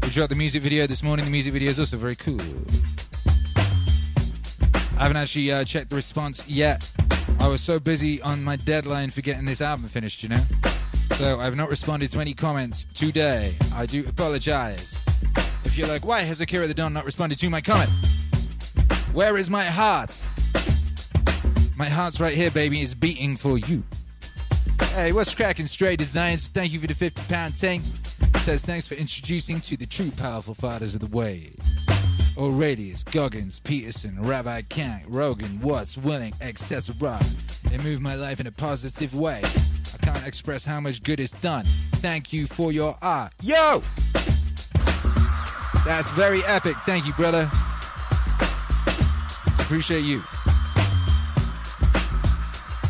We 0.03 0.09
dropped 0.09 0.31
the 0.31 0.35
music 0.35 0.61
video 0.61 0.89
this 0.89 1.05
morning. 1.05 1.25
The 1.25 1.31
music 1.31 1.53
video 1.53 1.71
is 1.71 1.79
also 1.79 1.97
very 1.97 2.17
cool. 2.17 2.41
I 4.99 5.03
haven't 5.05 5.19
actually 5.19 5.53
uh, 5.53 5.63
checked 5.63 5.91
the 5.91 5.95
response 5.95 6.45
yet. 6.49 6.91
I 7.39 7.47
was 7.47 7.61
so 7.61 7.79
busy 7.79 8.21
on 8.23 8.43
my 8.43 8.57
deadline 8.57 9.11
for 9.11 9.21
getting 9.21 9.45
this 9.45 9.61
album 9.61 9.87
finished, 9.87 10.25
you 10.25 10.31
know? 10.31 10.43
So 11.15 11.39
I 11.39 11.45
have 11.45 11.55
not 11.55 11.69
responded 11.69 12.11
to 12.11 12.19
any 12.19 12.35
comments 12.35 12.87
today. 12.93 13.55
I 13.73 13.87
do 13.87 14.05
apologize. 14.09 15.07
If 15.65 15.79
you're 15.79 15.87
like, 15.87 16.05
why 16.05 16.23
has 16.23 16.41
Akira 16.41 16.67
the 16.67 16.75
Don 16.75 16.93
not 16.93 17.05
responded 17.05 17.39
to 17.39 17.49
my 17.49 17.61
comment? 17.61 17.93
Where 19.12 19.37
is 19.37 19.51
my 19.51 19.64
heart? 19.64 20.22
My 21.77 21.85
heart's 21.85 22.18
right 22.18 22.35
here, 22.35 22.51
baby. 22.51 22.81
It's 22.81 22.94
beating 22.94 23.37
for 23.37 23.59
you. 23.59 23.83
Hey, 24.94 25.12
what's 25.12 25.35
cracking, 25.35 25.66
Stray 25.66 25.96
Designs? 25.96 26.48
Thank 26.48 26.72
you 26.72 26.81
for 26.81 26.87
the 26.87 26.94
50 26.94 27.20
pound 27.29 27.57
tank. 27.57 27.85
Says 28.44 28.64
thanks 28.64 28.87
for 28.87 28.94
introducing 28.94 29.61
to 29.62 29.77
the 29.77 29.85
true 29.85 30.11
powerful 30.12 30.55
fathers 30.55 30.94
of 30.94 31.03
the 31.03 31.14
way. 31.14 31.53
Aurelius, 32.38 33.05
Goggins, 33.05 33.61
Peterson, 33.61 34.16
Rabbi 34.18 34.62
Kang, 34.62 35.05
Rogan, 35.07 35.61
Watts, 35.61 35.96
Willink, 35.96 36.35
etc. 36.40 37.20
They 37.68 37.77
move 37.77 38.01
my 38.01 38.14
life 38.14 38.40
in 38.40 38.46
a 38.46 38.53
positive 38.53 39.14
way. 39.14 39.42
I 39.44 39.98
can't 39.98 40.27
express 40.27 40.64
how 40.64 40.81
much 40.81 41.03
good 41.03 41.20
is 41.20 41.33
done. 41.33 41.66
Thank 41.96 42.33
you 42.33 42.46
for 42.46 42.72
your 42.72 42.96
art. 43.03 43.35
Yo! 43.42 43.83
That's 45.85 46.09
very 46.11 46.42
epic. 46.44 46.77
Thank 46.87 47.07
you, 47.07 47.12
brother. 47.12 47.51
Appreciate 49.73 50.05
you. 50.05 50.23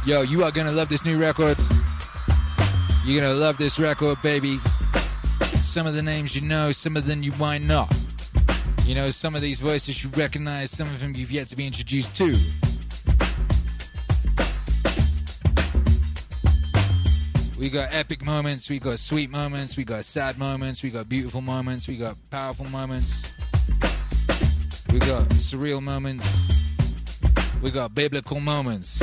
Yo, 0.04 0.22
you 0.22 0.42
are 0.42 0.50
gonna 0.50 0.72
love 0.72 0.88
this 0.88 1.04
new 1.04 1.16
record. 1.16 1.56
You're 3.04 3.20
gonna 3.20 3.34
love 3.34 3.56
this 3.56 3.78
record, 3.78 4.20
baby. 4.20 4.58
Some 5.60 5.86
of 5.86 5.94
the 5.94 6.02
names 6.02 6.34
you 6.34 6.42
know, 6.42 6.72
some 6.72 6.96
of 6.96 7.06
them 7.06 7.22
you 7.22 7.30
might 7.34 7.62
not. 7.62 7.88
You 8.84 8.96
know, 8.96 9.12
some 9.12 9.36
of 9.36 9.42
these 9.42 9.60
voices 9.60 10.02
you 10.02 10.10
recognize, 10.16 10.72
some 10.72 10.88
of 10.88 11.00
them 11.00 11.14
you've 11.14 11.30
yet 11.30 11.46
to 11.50 11.56
be 11.56 11.68
introduced 11.68 12.16
to. 12.16 12.36
We 17.56 17.70
got 17.70 17.90
epic 17.92 18.24
moments, 18.24 18.68
we 18.68 18.80
got 18.80 18.98
sweet 18.98 19.30
moments, 19.30 19.76
we 19.76 19.84
got 19.84 20.04
sad 20.04 20.36
moments, 20.36 20.82
we 20.82 20.90
got 20.90 21.08
beautiful 21.08 21.42
moments, 21.42 21.86
we 21.86 21.96
got 21.96 22.16
powerful 22.30 22.68
moments, 22.68 23.32
we 24.92 24.98
got 24.98 25.28
surreal 25.28 25.80
moments, 25.80 26.61
we 27.62 27.70
got 27.70 27.94
biblical 27.94 28.40
moments. 28.40 29.02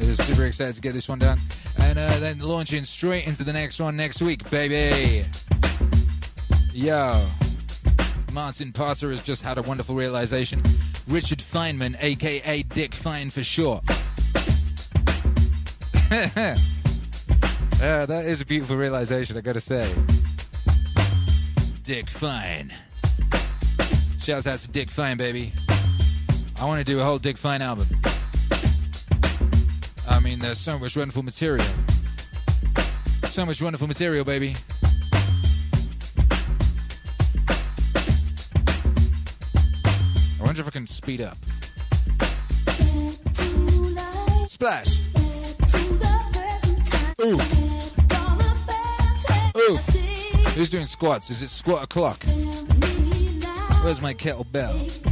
Super 0.00 0.46
excited 0.46 0.74
to 0.74 0.80
get 0.80 0.94
this 0.94 1.08
one 1.08 1.18
done. 1.18 1.38
And 1.78 1.98
uh, 1.98 2.18
then 2.18 2.38
launching 2.38 2.84
straight 2.84 3.26
into 3.26 3.44
the 3.44 3.52
next 3.52 3.80
one 3.80 3.96
next 3.96 4.22
week, 4.22 4.48
baby. 4.50 5.26
Yo. 6.72 7.24
Martin 8.32 8.72
Potter 8.72 9.10
has 9.10 9.20
just 9.20 9.42
had 9.42 9.58
a 9.58 9.62
wonderful 9.62 9.94
realization. 9.94 10.62
Richard 11.06 11.38
Feynman, 11.38 11.96
aka 12.00 12.62
Dick 12.62 12.94
Fine 12.94 13.30
for 13.30 13.42
short. 13.42 13.84
yeah, 16.10 16.56
that 18.06 18.24
is 18.26 18.40
a 18.40 18.46
beautiful 18.46 18.76
realization, 18.76 19.36
I 19.36 19.40
gotta 19.40 19.60
say. 19.60 19.92
Dick 21.84 22.08
Fine. 22.08 22.72
Shouts 24.28 24.46
out 24.46 24.58
to 24.58 24.68
Dick 24.68 24.90
Fine, 24.90 25.16
baby. 25.16 25.54
I 26.60 26.66
want 26.66 26.80
to 26.80 26.84
do 26.84 27.00
a 27.00 27.02
whole 27.02 27.16
Dick 27.16 27.38
Fine 27.38 27.62
album. 27.62 27.86
I 30.06 30.20
mean, 30.20 30.38
there's 30.38 30.58
so 30.58 30.78
much 30.78 30.94
wonderful 30.98 31.22
material. 31.22 31.66
So 33.30 33.46
much 33.46 33.62
wonderful 33.62 33.86
material, 33.86 34.26
baby. 34.26 34.54
I 40.38 40.44
wonder 40.44 40.60
if 40.60 40.66
I 40.66 40.70
can 40.72 40.86
speed 40.86 41.22
up. 41.22 41.38
Splash. 44.46 44.94
Ooh. 47.22 47.40
Ooh. 49.56 49.76
Who's 50.54 50.68
doing 50.68 50.84
squats? 50.84 51.30
Is 51.30 51.42
it 51.42 51.48
squat 51.48 51.82
o'clock? 51.84 52.22
Where's 53.80 54.02
my 54.02 54.12
kettlebell? 54.12 55.07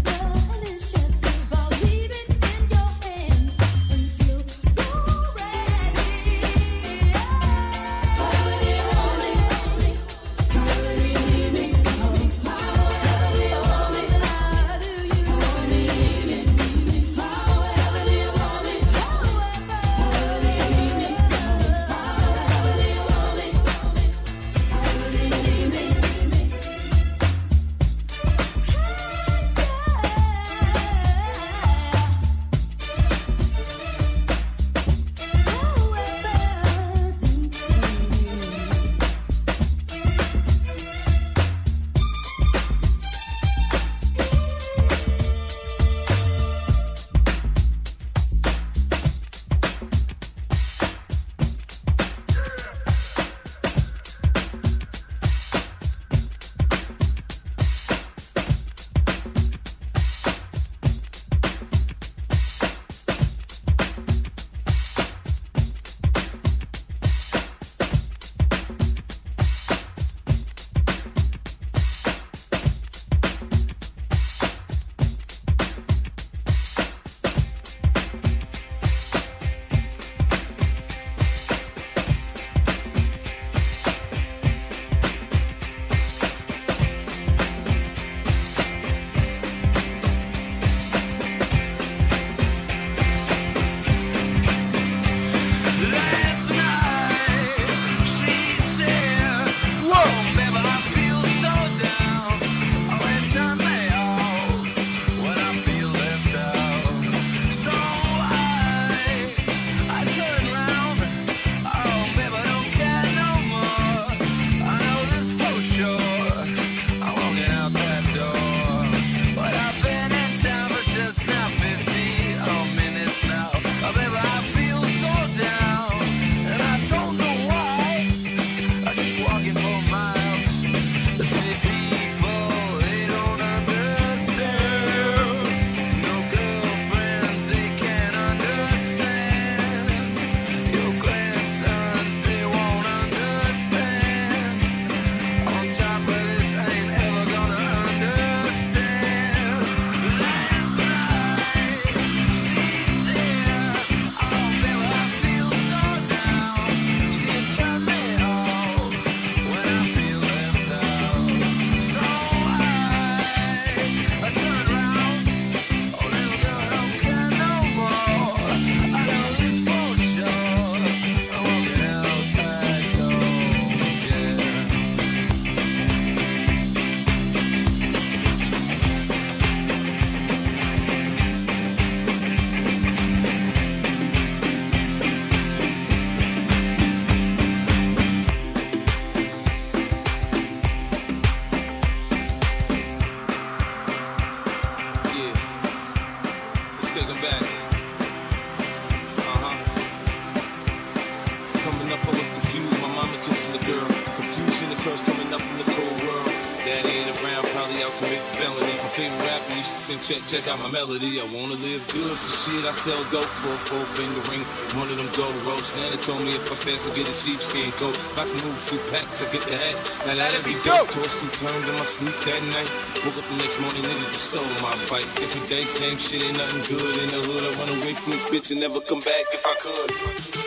Check, 210.06 210.22
check 210.30 210.46
out 210.46 210.58
my 210.62 210.70
melody. 210.70 211.18
I 211.18 211.26
wanna 211.34 211.58
live 211.58 211.82
good, 211.90 212.14
so 212.14 212.30
shit, 212.46 212.62
I 212.62 212.70
sell 212.70 213.02
dope 213.10 213.26
for 213.26 213.50
a 213.50 213.58
four 213.66 213.84
finger 213.98 214.22
ring. 214.30 214.44
One 214.78 214.86
of 214.86 214.96
them 215.02 215.10
gold 215.18 215.34
ropes. 215.42 215.74
Nana 215.74 215.98
told 215.98 216.22
me 216.22 216.30
if 216.30 216.46
I 216.46 216.54
pass, 216.62 216.86
I 216.86 216.94
get 216.94 217.10
a 217.10 217.12
sheepskin 217.12 217.74
coat. 217.74 217.98
If 217.98 218.14
I 218.14 218.22
can 218.22 218.38
move 218.46 218.54
a 218.54 218.64
few 218.70 218.78
packs, 218.94 219.18
I 219.18 219.26
get 219.34 219.42
the 219.42 219.58
hat. 219.58 219.74
Now 220.06 220.14
that'd 220.14 220.46
be 220.46 220.54
dope. 220.62 220.94
Tossed 220.94 221.26
and 221.26 221.32
turned 221.34 221.66
in 221.66 221.74
my 221.74 221.82
sleep 221.82 222.14
that 222.22 222.42
night. 222.54 222.70
Woke 223.02 223.18
up 223.18 223.26
the 223.26 223.36
next 223.42 223.58
morning, 223.58 223.82
niggas 223.82 224.14
just 224.14 224.30
stole 224.30 224.46
my 224.62 224.78
bike. 224.86 225.10
Different 225.18 225.50
day, 225.50 225.66
same 225.66 225.98
shit, 225.98 226.22
ain't 226.22 226.38
nothing 226.38 226.62
good 226.70 226.96
in 227.02 227.08
the 227.10 227.20
hood. 227.26 227.42
I 227.42 227.50
run 227.58 227.70
away 227.82 227.94
from 227.98 228.14
this 228.14 228.24
bitch 228.30 228.54
and 228.54 228.60
never 228.62 228.78
come 228.78 229.02
back 229.02 229.26
if 229.34 229.42
I 229.42 229.54
could. 229.58 230.45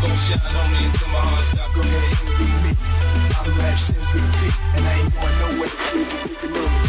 Gon' 0.00 0.16
shine 0.16 0.56
on 0.56 0.66
me 0.72 0.80
until 0.88 1.08
my 1.12 1.20
heart 1.20 1.44
stops. 1.44 1.72
Go 1.74 1.80
ahead, 1.80 2.04
envy 2.24 2.48
me. 2.64 2.72
I'm 3.36 3.48
Raps 3.60 3.90
MVP, 3.92 4.40
and 4.76 4.82
I 4.84 4.92
ain't 5.00 5.12
going 5.12 5.36
nowhere. 5.40 5.72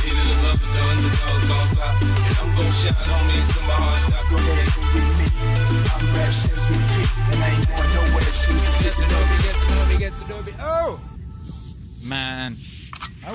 Hate 0.01 0.15
it 0.15 0.31
or 0.31 0.39
love 0.47 0.61
it, 0.63 0.71
the 0.71 0.81
underdog's 0.91 1.49
on 1.51 1.65
top. 1.75 1.95
And 2.01 2.35
I'm 2.39 2.49
gon' 2.55 2.71
shine 2.71 3.09
on 3.11 3.23
me 3.27 3.35
until 3.43 3.63
my 3.67 3.77
heart 3.83 3.99
stops. 3.99 4.27
Go 4.31 4.37
ahead, 4.39 4.69
envy 4.79 5.03
me. 5.19 5.27
I'm 5.91 6.03
Raps 6.15 6.47
MVP, 6.47 6.93
and 7.31 7.37
I 7.43 7.47
ain't 7.51 7.67
going 7.67 7.91
nowhere. 7.99 8.31
So 8.31 8.47
you 8.51 8.63
can 8.63 8.79
get 8.79 8.95
to 8.95 9.05
know 9.11 9.23
me, 9.27 9.35
get 9.43 9.55
to 9.59 9.67
know 9.75 9.83
me, 9.91 9.95
get 9.99 10.13
to 10.15 10.23
know 10.31 10.41
me. 10.47 10.53
Oh! 10.59 10.99
Man. 12.03 12.57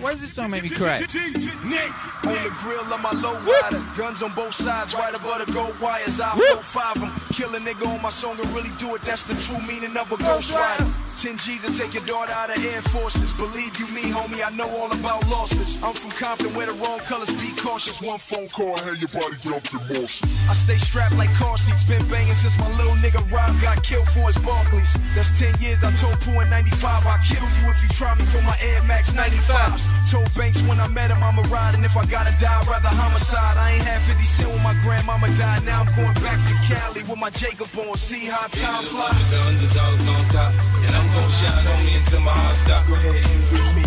Why 0.00 0.10
does 0.10 0.20
this 0.20 0.32
song 0.32 0.50
make 0.50 0.64
me 0.64 0.68
cry? 0.68 0.98
Nick, 1.00 1.90
on 2.26 2.34
the 2.42 2.52
grill 2.58 2.80
of 2.80 3.00
my 3.00 3.12
low 3.12 3.38
rider. 3.40 3.82
Guns 3.96 4.22
on 4.22 4.32
both 4.32 4.52
sides, 4.52 4.94
right 4.94 5.14
above 5.14 5.46
the 5.46 5.52
gold 5.52 5.78
wires. 5.80 6.20
I 6.20 6.34
four 6.34 6.62
five 6.62 7.00
them. 7.00 7.12
Kill 7.36 7.54
a 7.54 7.58
nigga 7.58 7.86
on 7.86 8.00
my 8.00 8.08
song 8.08 8.34
and 8.40 8.48
really 8.54 8.70
do 8.78 8.94
it. 8.94 9.02
That's 9.02 9.24
the 9.24 9.34
true 9.34 9.60
meaning 9.68 9.94
of 9.94 10.10
a 10.10 10.16
ghost 10.16 10.54
rider. 10.54 11.05
10 11.16 11.38
G's 11.38 11.64
to 11.64 11.72
take 11.72 11.94
your 11.94 12.04
daughter 12.04 12.32
out 12.32 12.52
of 12.52 12.62
Air 12.62 12.82
Forces. 12.82 13.32
Believe 13.40 13.72
you 13.80 13.88
me, 13.88 14.12
homie, 14.12 14.44
I 14.44 14.52
know 14.52 14.68
all 14.76 14.92
about 14.92 15.26
losses. 15.28 15.82
I'm 15.82 15.94
from 15.94 16.10
Compton 16.12 16.52
where 16.52 16.66
the 16.66 16.76
wrong 16.76 16.98
colors 17.08 17.32
be 17.40 17.56
cautious. 17.56 18.02
One 18.02 18.18
phone 18.18 18.48
call, 18.48 18.76
hey, 18.76 19.00
your 19.00 19.08
body 19.08 19.32
jumped 19.40 19.72
in 19.72 19.80
motion. 19.96 20.28
I 20.44 20.52
stay 20.52 20.76
strapped 20.76 21.16
like 21.16 21.32
car 21.40 21.56
seats. 21.56 21.88
Been 21.88 22.04
banging 22.12 22.36
since 22.36 22.58
my 22.58 22.68
little 22.76 23.00
nigga 23.00 23.24
Rob 23.32 23.48
got 23.64 23.82
killed 23.82 24.06
for 24.12 24.28
his 24.28 24.36
Barkleys. 24.44 24.92
That's 25.16 25.32
10 25.40 25.56
years. 25.64 25.80
I 25.82 25.90
told 25.96 26.20
Pooh 26.20 26.36
in 26.36 26.50
95, 26.50 26.84
I'll 26.84 27.16
kill 27.24 27.40
you 27.40 27.64
if 27.72 27.80
you 27.80 27.88
try 27.96 28.12
me 28.14 28.24
for 28.28 28.42
my 28.42 28.56
Air 28.60 28.84
Max 28.84 29.12
95s. 29.12 29.88
Told 30.12 30.28
Banks 30.36 30.60
when 30.68 30.78
I 30.80 30.88
met 30.88 31.10
him, 31.10 31.22
I'ma 31.24 31.48
ride. 31.48 31.74
And 31.76 31.84
if 31.84 31.96
I 31.96 32.04
gotta 32.04 32.36
die, 32.36 32.60
I'd 32.60 32.68
rather 32.68 32.92
homicide. 32.92 33.56
I 33.56 33.72
ain't 33.72 33.88
had 33.88 34.04
50 34.04 34.20
cent 34.20 34.48
when 34.52 34.62
my 34.62 34.76
grandmama 34.84 35.32
died. 35.40 35.64
Now 35.64 35.80
I'm 35.80 35.90
going 35.96 36.12
back 36.20 36.36
to 36.44 36.54
Cali 36.68 37.00
with 37.08 37.18
my 37.18 37.30
Jacob 37.30 37.72
on. 37.72 37.96
See 37.96 38.28
how 38.28 38.44
time 38.52 38.84
flies. 38.84 39.16
The 39.32 39.40
underdog's 39.48 40.06
on 40.12 40.24
top. 40.28 40.52
And 40.84 40.92
I'm 40.94 41.05
gon' 41.14 41.30
shine 41.30 41.66
on 41.66 41.78
me 41.84 41.94
until 41.96 42.20
my 42.20 42.32
heart 42.32 42.56
stops. 42.56 42.86
Go 42.86 42.94
ahead, 42.94 43.14
envy 43.14 43.60
me. 43.78 43.86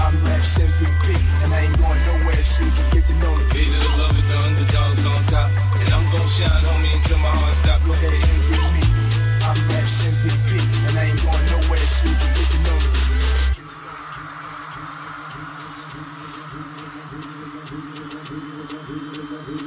I'm 0.00 0.16
Raps 0.24 0.58
MVP, 0.58 1.06
and 1.44 1.52
I 1.52 1.68
ain't 1.68 1.76
going 1.76 2.00
nowhere, 2.08 2.44
so 2.44 2.64
you 2.64 2.72
can 2.72 2.88
get 2.90 3.04
to 3.06 3.14
know 3.20 3.32
me. 3.36 3.44
Hate 3.52 3.68
it 3.68 3.84
or 3.84 3.94
love 4.00 4.16
it, 4.16 4.24
the 4.26 4.36
underdog's 4.48 5.04
on 5.06 5.22
top. 5.28 5.48
And 5.76 5.88
I'm 5.92 6.06
gon' 6.10 6.28
shine 6.28 6.64
on 6.64 6.78
me 6.82 6.90
until 6.96 7.18
my 7.18 7.30
heart 7.30 7.54
stops. 7.54 7.84
Go 7.84 7.92
ahead, 7.92 8.12
envy 8.12 8.58
me. 8.76 8.84
I'm 9.44 9.58
Raps 9.70 10.02
MVP, 10.04 10.60
and 10.88 10.98
I 10.98 11.04
ain't 11.12 11.20
going 11.20 11.46
nowhere, 11.52 11.86
so 11.86 12.08
you 12.08 12.16
can 12.16 12.32
get 12.34 12.48
to 12.50 12.58
know 12.64 12.78
me. 12.80 13.00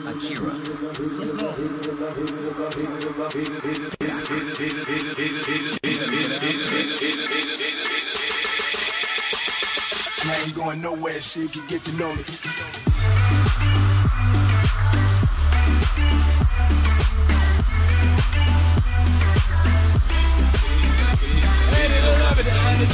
Akira. 0.09 0.53
And 5.33 5.71
I 5.71 5.72
going 10.63 10.81
nowhere, 10.81 11.19
you 11.41 11.49
can 11.49 11.67
get 11.67 11.83
to 11.83 11.91
know 11.93 12.13
me. 12.15 12.23
The 22.73 22.89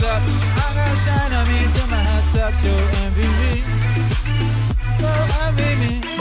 top. 0.00 0.22
I'm 0.22 0.74
gonna 0.74 0.96
shine 1.04 1.32
on 1.32 1.46
me 1.48 1.64
until 1.64 1.86
my 1.86 2.02
heart 2.02 2.24
stops. 2.32 2.56
So 2.62 2.72
envy. 3.04 3.62
So 5.00 5.10
envy 5.46 6.06
me. 6.06 6.11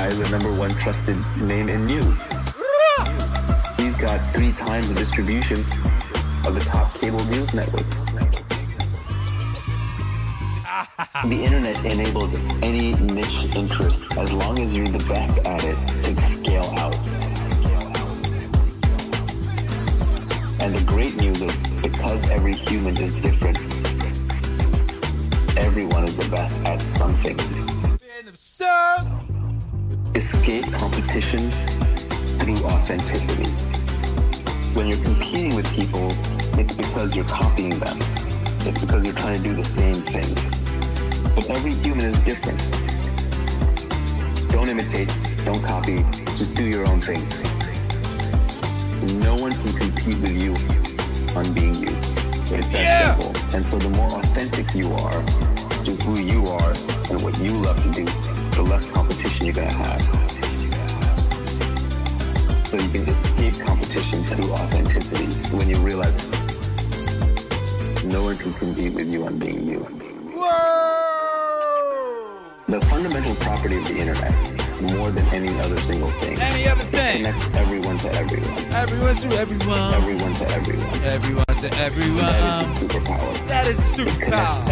Is 0.00 0.18
the 0.18 0.28
number 0.30 0.52
one 0.52 0.74
trusted 0.76 1.16
name 1.36 1.68
in 1.68 1.86
news. 1.86 2.18
He's 3.76 3.96
got 3.96 4.18
three 4.34 4.52
times 4.52 4.88
the 4.88 4.94
distribution 4.94 5.60
of 6.46 6.54
the 6.54 6.60
top 6.64 6.94
cable 6.94 7.22
news 7.26 7.52
networks. 7.52 8.00
The 11.24 11.42
internet 11.44 11.84
enables 11.84 12.34
any 12.62 12.92
niche 12.94 13.54
interest 13.54 14.02
as 14.16 14.32
long 14.32 14.58
as 14.60 14.74
you're 14.74 14.88
the 14.88 15.04
best 15.08 15.44
at 15.44 15.62
it 15.62 15.76
to 16.04 16.20
scale 16.22 16.72
out. 16.78 16.94
And 20.60 20.74
the 20.74 20.84
great 20.86 21.16
news 21.16 21.42
is 21.42 21.56
because 21.82 22.28
every 22.30 22.54
human 22.54 22.96
is 22.96 23.14
different, 23.16 23.58
everyone 25.56 26.04
is 26.04 26.16
the 26.16 26.28
best 26.30 26.62
at 26.64 26.80
something. 26.80 27.61
Escape 30.42 30.72
competition 30.72 31.52
through 32.40 32.56
authenticity. 32.64 33.46
When 34.74 34.88
you're 34.88 35.04
competing 35.04 35.54
with 35.54 35.72
people, 35.72 36.12
it's 36.58 36.72
because 36.72 37.14
you're 37.14 37.26
copying 37.26 37.78
them. 37.78 37.96
It's 38.66 38.80
because 38.80 39.04
you're 39.04 39.14
trying 39.14 39.40
to 39.40 39.48
do 39.48 39.54
the 39.54 39.62
same 39.62 39.94
thing. 40.02 40.26
But 41.36 41.48
every 41.48 41.74
human 41.74 42.06
is 42.06 42.18
different. 42.24 42.58
Don't 44.50 44.68
imitate, 44.68 45.08
don't 45.44 45.62
copy, 45.62 46.02
just 46.34 46.56
do 46.56 46.64
your 46.64 46.88
own 46.88 47.00
thing. 47.00 47.22
No 49.20 49.36
one 49.36 49.52
can 49.52 49.72
compete 49.74 50.18
with 50.18 50.42
you 50.42 50.56
on 51.36 51.52
being 51.54 51.76
you. 51.76 51.96
It's 52.50 52.70
that 52.70 53.16
simple. 53.16 53.32
And 53.54 53.64
so 53.64 53.78
the 53.78 53.90
more 53.90 54.10
authentic 54.18 54.74
you 54.74 54.92
are 54.92 55.22
to 55.84 55.94
who 56.02 56.18
you 56.18 56.48
are 56.48 56.72
and 57.10 57.22
what 57.22 57.38
you 57.38 57.52
love 57.58 57.80
to 57.84 57.90
do, 57.92 58.04
the 58.56 58.62
less 58.62 58.90
competition 58.90 59.46
you're 59.46 59.54
gonna 59.54 59.70
have. 59.70 60.21
So 62.72 62.78
you 62.78 62.88
can 62.88 63.06
escape 63.06 63.52
competition 63.60 64.24
through 64.24 64.50
authenticity 64.50 65.26
when 65.54 65.68
you 65.68 65.76
realize 65.80 66.16
no 68.02 68.22
one 68.22 68.38
can 68.38 68.54
compete 68.54 68.94
with 68.94 69.08
you 69.08 69.26
on 69.26 69.38
being 69.38 69.68
you. 69.68 69.80
Whoa! 70.32 71.52
The 72.68 72.80
fundamental 72.86 73.34
property 73.34 73.76
of 73.76 73.84
the 73.88 73.98
internet, 73.98 74.32
more 74.80 75.10
than 75.10 75.26
any 75.34 75.50
other 75.60 75.76
single 75.80 76.08
thing, 76.22 76.40
Any 76.40 76.66
other 76.66 76.84
thing. 76.84 77.18
connects 77.18 77.44
everyone 77.56 77.98
to 77.98 78.10
everyone. 78.14 78.58
Everyone 78.72 79.16
to 79.16 79.28
everyone. 79.36 79.92
Everyone 79.94 80.32
to 80.32 80.48
everyone. 80.48 81.02
Everyone 81.04 81.44
to 81.44 81.74
everyone. 81.76 82.16
That 82.16 82.64
is 82.64 82.80
the 82.80 82.86
superpower. 82.88 83.48
That 83.48 83.66
is 83.66 83.76
the 83.76 83.82
It 83.82 84.08
superpower. 84.08 84.66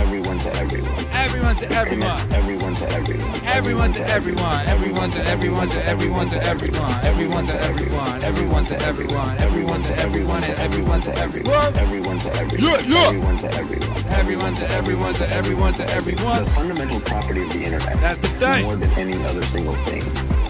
Everyone 0.61 0.85
to 0.85 1.17
everyone. 1.17 1.57
Everyone 1.57 1.57
to 1.57 1.73
everyone. 1.73 2.21
everyone 2.35 2.75
to 2.75 2.87
everyone. 2.93 3.47
Everyone 3.47 3.93
to 3.93 4.07
everyone. 4.11 4.69
Everyone 4.69 5.11
to 5.11 5.27
everyone 5.27 5.69
to 5.71 5.87
everyone 5.87 6.29
to 6.29 6.45
everyone. 6.45 7.05
Everyone 7.05 7.47
to 7.47 7.63
everyone. 7.63 8.23
Everyone 8.23 8.65
to 8.67 8.77
everyone. 8.83 9.39
Everyone 9.41 9.83
to 9.83 9.99
everyone 9.99 10.45
and 10.45 10.59
everyone 10.61 11.01
to 11.01 11.17
everyone. 11.19 11.77
Everyone 11.77 12.19
to 12.19 12.31
everyone. 12.37 12.61
Yeah, 12.61 12.81
yeah. 12.81 13.09
Everyone 13.09 13.37
to 13.39 13.49
everyone. 13.55 13.89
Everyone 14.11 14.55
to 14.55 14.69
everyone 14.71 15.15
to 15.15 15.29
everyone 15.33 15.73
to 15.75 15.91
everyone. 15.95 16.45
The 16.45 16.51
fundamental 16.51 17.01
property 17.01 17.43
of 17.43 17.53
the 17.53 17.63
internet, 17.65 18.01
That's 18.01 18.19
the 18.19 18.29
thing. 18.29 18.65
more 18.65 18.77
than 18.77 18.91
any 18.99 19.17
other 19.25 19.43
single 19.45 19.73
thing, 19.89 20.03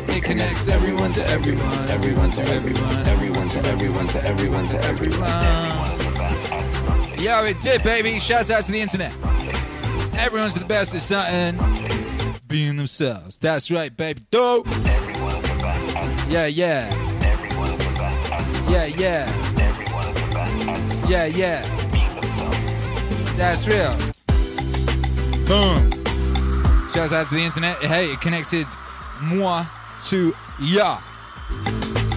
It 0.08 0.24
connects 0.24 0.66
everyone 0.66 1.12
to 1.12 1.26
everyone. 1.28 1.88
Everyone 1.88 2.30
to 2.32 2.42
everyone. 2.42 3.06
Everyone 3.06 3.48
to 3.48 3.58
everyone 3.68 4.06
to 4.08 4.24
everyone 4.26 4.68
to 4.68 4.84
everyone. 4.84 5.30
Yo, 7.20 7.44
it 7.44 7.61
did, 7.61 7.82
baby. 7.84 8.18
Shouts 8.18 8.50
out 8.50 8.64
to 8.64 8.72
the 8.72 8.80
internet. 8.80 9.12
Everyone's 10.20 10.52
the 10.52 10.64
best 10.66 10.94
at 10.94 11.00
something. 11.00 12.38
Being 12.46 12.76
themselves. 12.76 13.38
That's 13.38 13.70
right, 13.70 13.96
baby. 13.96 14.20
Dope. 14.30 14.66
Yeah, 16.28 16.46
yeah. 16.46 16.94
Yeah, 18.68 18.84
yeah. 18.84 19.26
Yeah, 21.08 21.24
yeah. 21.24 21.62
That's 23.36 23.66
real. 23.66 23.96
Boom. 25.46 25.90
Shouts 26.92 27.12
out 27.12 27.26
to 27.28 27.34
the 27.34 27.42
internet. 27.42 27.78
Hey, 27.78 28.12
it 28.12 28.20
connected 28.20 28.66
moi 29.22 29.64
to 30.08 30.36
ya. 30.60 31.00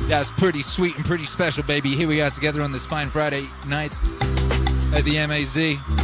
That's 0.07 0.29
pretty 0.31 0.61
sweet 0.61 0.97
and 0.97 1.05
pretty 1.05 1.25
special, 1.25 1.63
baby. 1.63 1.95
Here 1.95 2.09
we 2.09 2.21
are 2.21 2.29
together 2.29 2.61
on 2.61 2.73
this 2.73 2.85
fine 2.85 3.09
Friday 3.09 3.47
night 3.65 3.97
at 4.93 5.05
the 5.05 5.25
MAZ. 5.25 6.02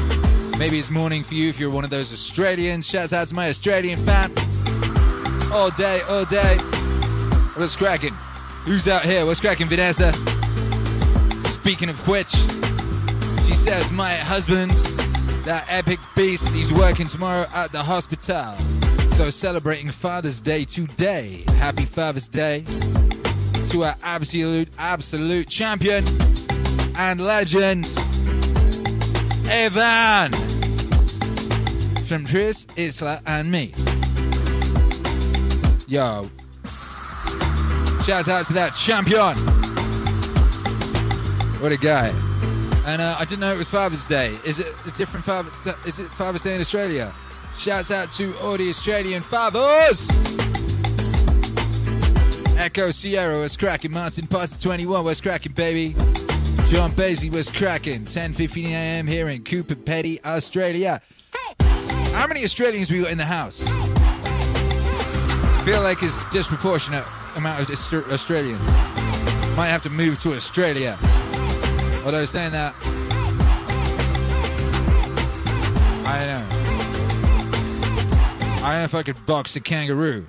Maybe 0.60 0.78
it's 0.78 0.90
morning 0.90 1.24
for 1.24 1.36
you 1.36 1.48
if 1.48 1.58
you're 1.58 1.70
one 1.70 1.86
of 1.86 1.90
those 1.90 2.12
Australians. 2.12 2.86
Shouts 2.86 3.14
out 3.14 3.30
to 3.30 3.34
my 3.34 3.48
Australian 3.48 4.06
fan. 4.06 4.34
All 5.54 5.72
day, 5.72 6.02
all 6.02 6.26
day. 6.26 6.58
What's 7.56 7.78
cracking? 7.78 8.14
Who's 8.66 8.86
out 8.86 9.04
here? 9.04 9.26
What's 9.26 9.40
cracking, 9.40 9.70
Vanessa? 9.70 10.12
Speaking 11.48 11.88
of 11.88 12.06
which, 12.10 12.28
she 13.48 13.56
says, 13.56 13.90
My 13.94 14.16
husband, 14.16 14.72
that 15.46 15.66
epic 15.70 15.98
beast, 16.14 16.50
he's 16.50 16.74
working 16.74 17.08
tomorrow 17.08 17.48
at 17.54 17.72
the 17.72 17.82
hospital. 17.82 18.54
So 19.14 19.30
celebrating 19.30 19.90
Father's 19.90 20.42
Day 20.42 20.66
today. 20.66 21.46
Happy 21.58 21.86
Father's 21.86 22.28
Day 22.28 22.66
to 23.70 23.86
our 23.86 23.96
absolute, 24.04 24.68
absolute 24.78 25.48
champion 25.48 26.06
and 26.98 27.22
legend, 27.22 27.86
Evan. 29.50 30.49
From 32.10 32.26
Chris, 32.26 32.66
Isla, 32.76 33.22
and 33.28 33.52
me. 33.52 33.72
Yo. 35.88 36.28
Shout 38.04 38.28
out 38.28 38.48
to 38.48 38.54
that 38.54 38.74
champion. 38.76 39.38
What 41.62 41.72
a 41.72 41.78
guy. 41.78 42.08
And 42.88 43.00
uh, 43.00 43.16
I 43.20 43.26
didn't 43.26 43.42
know 43.42 43.54
it 43.54 43.60
was 43.60 43.70
Father's 43.70 44.06
Day. 44.06 44.36
Is 44.44 44.60
it 44.60 44.66
a 44.88 44.92
different 44.98 45.24
Father? 45.24 45.52
Is 45.86 46.00
it 46.00 46.08
Father's 46.08 46.42
Day 46.42 46.56
in 46.56 46.62
Australia? 46.62 47.14
Shouts 47.60 47.92
out 47.92 48.10
to 48.14 48.36
all 48.40 48.58
the 48.58 48.70
Australian 48.70 49.22
fathers. 49.22 50.10
Echo 52.58 52.90
Sierra 52.90 53.38
was 53.38 53.56
cracking. 53.56 53.92
Martin 53.92 54.26
Potter 54.26 54.60
21 54.60 55.04
was 55.06 55.22
cracking, 55.22 55.52
baby. 55.52 55.96
John 56.70 56.92
Basley 56.96 57.30
was 57.30 57.52
cracking. 57.52 58.06
10:15 58.06 58.70
a.m. 58.70 59.06
here 59.06 59.30
in 59.30 59.44
Coober 59.44 59.76
Pedy, 59.76 60.20
Australia. 60.26 61.04
How 62.14 62.28
many 62.28 62.44
Australians 62.44 62.92
we 62.92 63.02
got 63.02 63.12
in 63.12 63.18
the 63.18 63.26
house? 63.26 63.64
I 65.62 65.62
feel 65.66 65.82
like 65.82 66.04
it's 66.04 66.18
disproportionate 66.32 67.06
amount 67.36 67.62
of 67.62 68.12
Australians. 68.12 68.66
Might 69.56 69.68
have 69.68 69.84
to 69.84 69.90
move 69.90 70.22
to 70.24 70.34
Australia. 70.34 70.98
Although 72.06 72.26
saying 72.26 72.52
that, 72.52 72.74
I 76.06 76.26
don't 76.26 76.28
know. 76.28 76.46
I 78.66 78.72
don't 78.72 78.80
know 78.80 78.84
if 78.84 78.96
I 78.96 79.04
could 79.04 79.26
box 79.26 79.56
a 79.56 79.60
kangaroo. 79.60 80.26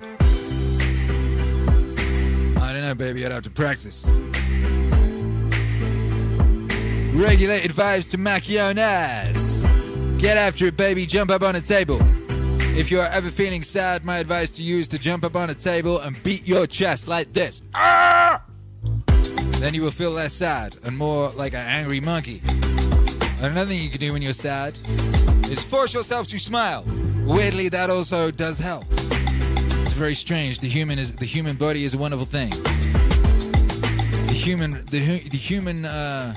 I 2.61 2.73
don't 2.73 2.83
know, 2.83 2.95
baby. 2.95 3.25
I'd 3.25 3.31
have 3.31 3.43
to 3.43 3.49
practice. 3.49 4.05
Regulated 7.13 7.71
vibes 7.71 8.09
to 8.11 8.17
Macchionas. 8.17 9.40
Get 10.21 10.37
after 10.37 10.67
it, 10.67 10.77
baby. 10.77 11.07
Jump 11.07 11.31
up 11.31 11.41
on 11.41 11.55
a 11.55 11.61
table. 11.61 11.99
If 12.77 12.91
you're 12.91 13.07
ever 13.07 13.31
feeling 13.31 13.63
sad, 13.63 14.05
my 14.05 14.19
advice 14.19 14.51
to 14.51 14.61
you 14.61 14.77
is 14.77 14.87
to 14.89 14.99
jump 14.99 15.23
up 15.23 15.35
on 15.35 15.49
a 15.49 15.55
table 15.55 15.97
and 15.97 16.21
beat 16.21 16.47
your 16.47 16.67
chest 16.67 17.07
like 17.07 17.33
this. 17.33 17.63
Ah! 17.73 18.43
Then 19.07 19.73
you 19.73 19.81
will 19.81 19.89
feel 19.89 20.11
less 20.11 20.33
sad 20.33 20.75
and 20.83 20.95
more 20.95 21.29
like 21.29 21.53
an 21.53 21.65
angry 21.65 21.99
monkey. 21.99 22.43
And 22.45 23.47
Another 23.47 23.71
thing 23.71 23.81
you 23.81 23.89
can 23.89 23.99
do 23.99 24.13
when 24.13 24.21
you're 24.21 24.35
sad 24.35 24.77
is 25.49 25.63
force 25.63 25.95
yourself 25.95 26.27
to 26.27 26.37
smile. 26.37 26.85
Weirdly, 27.25 27.69
that 27.69 27.89
also 27.89 28.29
does 28.29 28.59
help. 28.59 28.85
It's 28.91 29.93
very 29.93 30.13
strange. 30.13 30.59
The 30.59 30.69
human 30.69 30.99
is 30.99 31.15
the 31.15 31.25
human 31.25 31.55
body 31.55 31.83
is 31.83 31.95
a 31.95 31.97
wonderful 31.97 32.27
thing. 32.27 32.51
The 34.27 34.35
human 34.35 34.85
the 34.91 34.99
the 35.29 35.37
human 35.37 35.85
uh, 35.85 36.35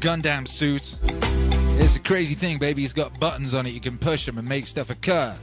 Gundam 0.00 0.48
suit 0.48 0.96
is 1.84 1.96
a 1.96 2.00
crazy 2.00 2.34
thing, 2.34 2.58
baby. 2.58 2.84
It's 2.84 2.92
got 2.92 3.18
buttons 3.18 3.54
on 3.54 3.64
it. 3.66 3.70
You 3.70 3.80
can 3.80 3.96
push 3.96 4.26
them 4.26 4.38
and 4.38 4.46
make 4.46 4.66
stuff 4.66 4.90
occur. 4.90 5.34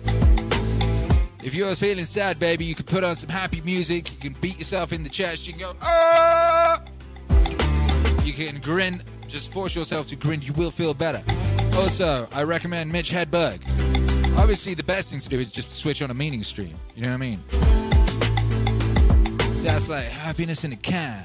If 1.42 1.56
you're 1.56 1.74
feeling 1.76 2.06
sad, 2.06 2.38
baby, 2.38 2.66
you 2.66 2.76
can 2.76 2.86
put 2.86 3.04
on 3.04 3.16
some 3.16 3.30
happy 3.30 3.62
music. 3.62 4.12
You 4.12 4.18
can 4.18 4.34
beat 4.42 4.58
yourself 4.58 4.92
in 4.92 5.04
the 5.04 5.10
chest. 5.10 5.48
You 5.48 5.54
can 5.54 5.62
go, 5.62 5.74
ah! 5.82 6.82
You 8.24 8.34
can 8.34 8.60
grin. 8.60 9.02
Just 9.28 9.52
force 9.52 9.76
yourself 9.76 10.08
to 10.10 10.16
grin. 10.16 10.42
You 10.42 10.54
will 10.54 10.72
feel 10.72 10.94
better. 10.94 11.24
Also, 11.76 12.28
I 12.34 12.44
recommend 12.44 12.92
Mitch 12.92 13.12
Hedberg. 13.12 13.62
Obviously, 14.38 14.74
the 14.74 14.84
best 14.84 15.10
thing 15.10 15.20
to 15.20 15.30
do 15.30 15.40
is 15.40 15.48
just 15.48 15.72
switch 15.72 16.02
on 16.02 16.12
a 16.12 16.14
meaning 16.14 16.44
stream. 16.44 16.78
You 16.96 17.04
know 17.04 17.10
what 17.10 17.16
I 17.16 17.18
mean? 17.18 17.44
That's 19.64 19.90
like 19.90 20.06
happiness 20.06 20.64
in 20.64 20.74
a 20.74 20.78
can. 20.78 21.24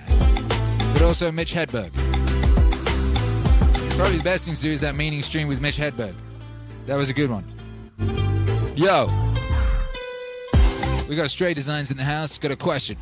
But 0.93 1.03
also 1.03 1.31
Mitch 1.33 1.53
Hedberg. 1.53 2.22
Probably 3.97 4.17
the 4.17 4.25
best 4.25 4.45
thing 4.45 4.55
to 4.55 4.63
do 4.63 4.73
is 4.73 4.81
that 4.81 4.95
meaning 4.95 5.23
stream 5.23 5.49
with 5.49 5.61
Mitch 5.61 5.77
Hedberg. 5.77 6.15
That 6.87 6.97
was 6.97 7.11
a 7.11 7.13
good 7.13 7.31
one. 7.31 7.45
Yo. 8.75 9.07
We 11.09 11.17
got 11.17 11.31
Stray 11.31 11.53
Designs 11.55 11.91
in 11.91 11.97
the 11.97 12.05
house. 12.05 12.39
Got 12.39 12.53
a 12.53 12.57
question. 12.57 12.97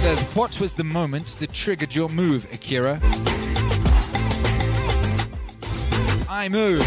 says, 0.00 0.18
what 0.34 0.58
was 0.58 0.74
the 0.74 0.84
moment 0.84 1.36
that 1.38 1.52
triggered 1.52 1.94
your 1.94 2.08
move, 2.08 2.46
Akira? 2.52 2.98
I 6.28 6.48
moved 6.50 6.86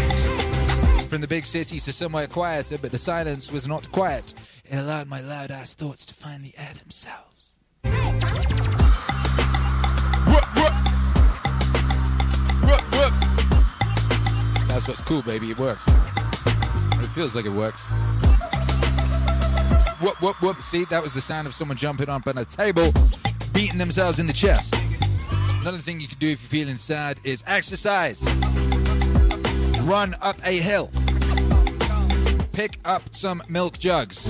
from 1.08 1.20
the 1.20 1.28
big 1.28 1.46
city 1.46 1.80
to 1.80 1.92
somewhere 1.92 2.26
quieter, 2.26 2.78
but 2.78 2.90
the 2.90 2.98
silence 2.98 3.50
was 3.50 3.66
not 3.66 3.90
quiet. 3.92 4.34
It 4.64 4.76
allowed 4.76 5.08
my 5.08 5.20
loud 5.20 5.50
ass 5.50 5.74
thoughts 5.74 6.04
to 6.06 6.14
finally 6.14 6.54
air 6.56 6.72
themselves. 6.74 7.58
That's 14.90 15.02
what's 15.02 15.08
cool, 15.08 15.22
baby. 15.22 15.52
It 15.52 15.56
works. 15.56 15.86
It 15.86 17.06
feels 17.14 17.36
like 17.36 17.44
it 17.44 17.52
works. 17.52 17.92
Whoop, 20.00 20.20
whoop, 20.20 20.42
whoop. 20.42 20.60
See, 20.62 20.84
that 20.86 21.00
was 21.00 21.14
the 21.14 21.20
sound 21.20 21.46
of 21.46 21.54
someone 21.54 21.76
jumping 21.76 22.08
up 22.08 22.26
on 22.26 22.36
a 22.38 22.44
table, 22.44 22.92
beating 23.52 23.78
themselves 23.78 24.18
in 24.18 24.26
the 24.26 24.32
chest. 24.32 24.74
Another 25.60 25.78
thing 25.78 26.00
you 26.00 26.08
can 26.08 26.18
do 26.18 26.30
if 26.30 26.42
you're 26.42 26.48
feeling 26.48 26.74
sad 26.74 27.20
is 27.22 27.44
exercise. 27.46 28.20
Run 29.82 30.16
up 30.20 30.44
a 30.44 30.58
hill. 30.58 30.90
Pick 32.50 32.80
up 32.84 33.14
some 33.14 33.44
milk 33.48 33.78
jugs. 33.78 34.28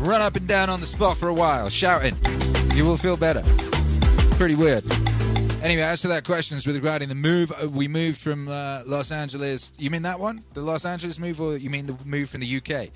Run 0.00 0.22
up 0.22 0.34
and 0.34 0.48
down 0.48 0.70
on 0.70 0.80
the 0.80 0.88
spot 0.88 1.16
for 1.16 1.28
a 1.28 1.34
while, 1.34 1.68
shouting. 1.68 2.16
You 2.74 2.84
will 2.84 2.96
feel 2.96 3.16
better. 3.16 3.44
Pretty 4.32 4.56
weird. 4.56 4.82
Anyway, 5.60 5.82
as 5.82 6.00
to 6.02 6.08
that 6.08 6.24
question 6.24 6.56
is 6.56 6.66
regarding 6.68 7.08
the 7.08 7.16
move, 7.16 7.52
uh, 7.60 7.68
we 7.68 7.88
moved 7.88 8.20
from 8.20 8.46
uh, 8.46 8.82
Los 8.86 9.10
Angeles. 9.10 9.72
You 9.76 9.90
mean 9.90 10.02
that 10.02 10.20
one? 10.20 10.44
The 10.54 10.62
Los 10.62 10.84
Angeles 10.84 11.18
move, 11.18 11.40
or 11.40 11.56
you 11.56 11.68
mean 11.68 11.86
the 11.86 11.96
move 12.04 12.30
from 12.30 12.40
the 12.40 12.56
UK? 12.56 12.90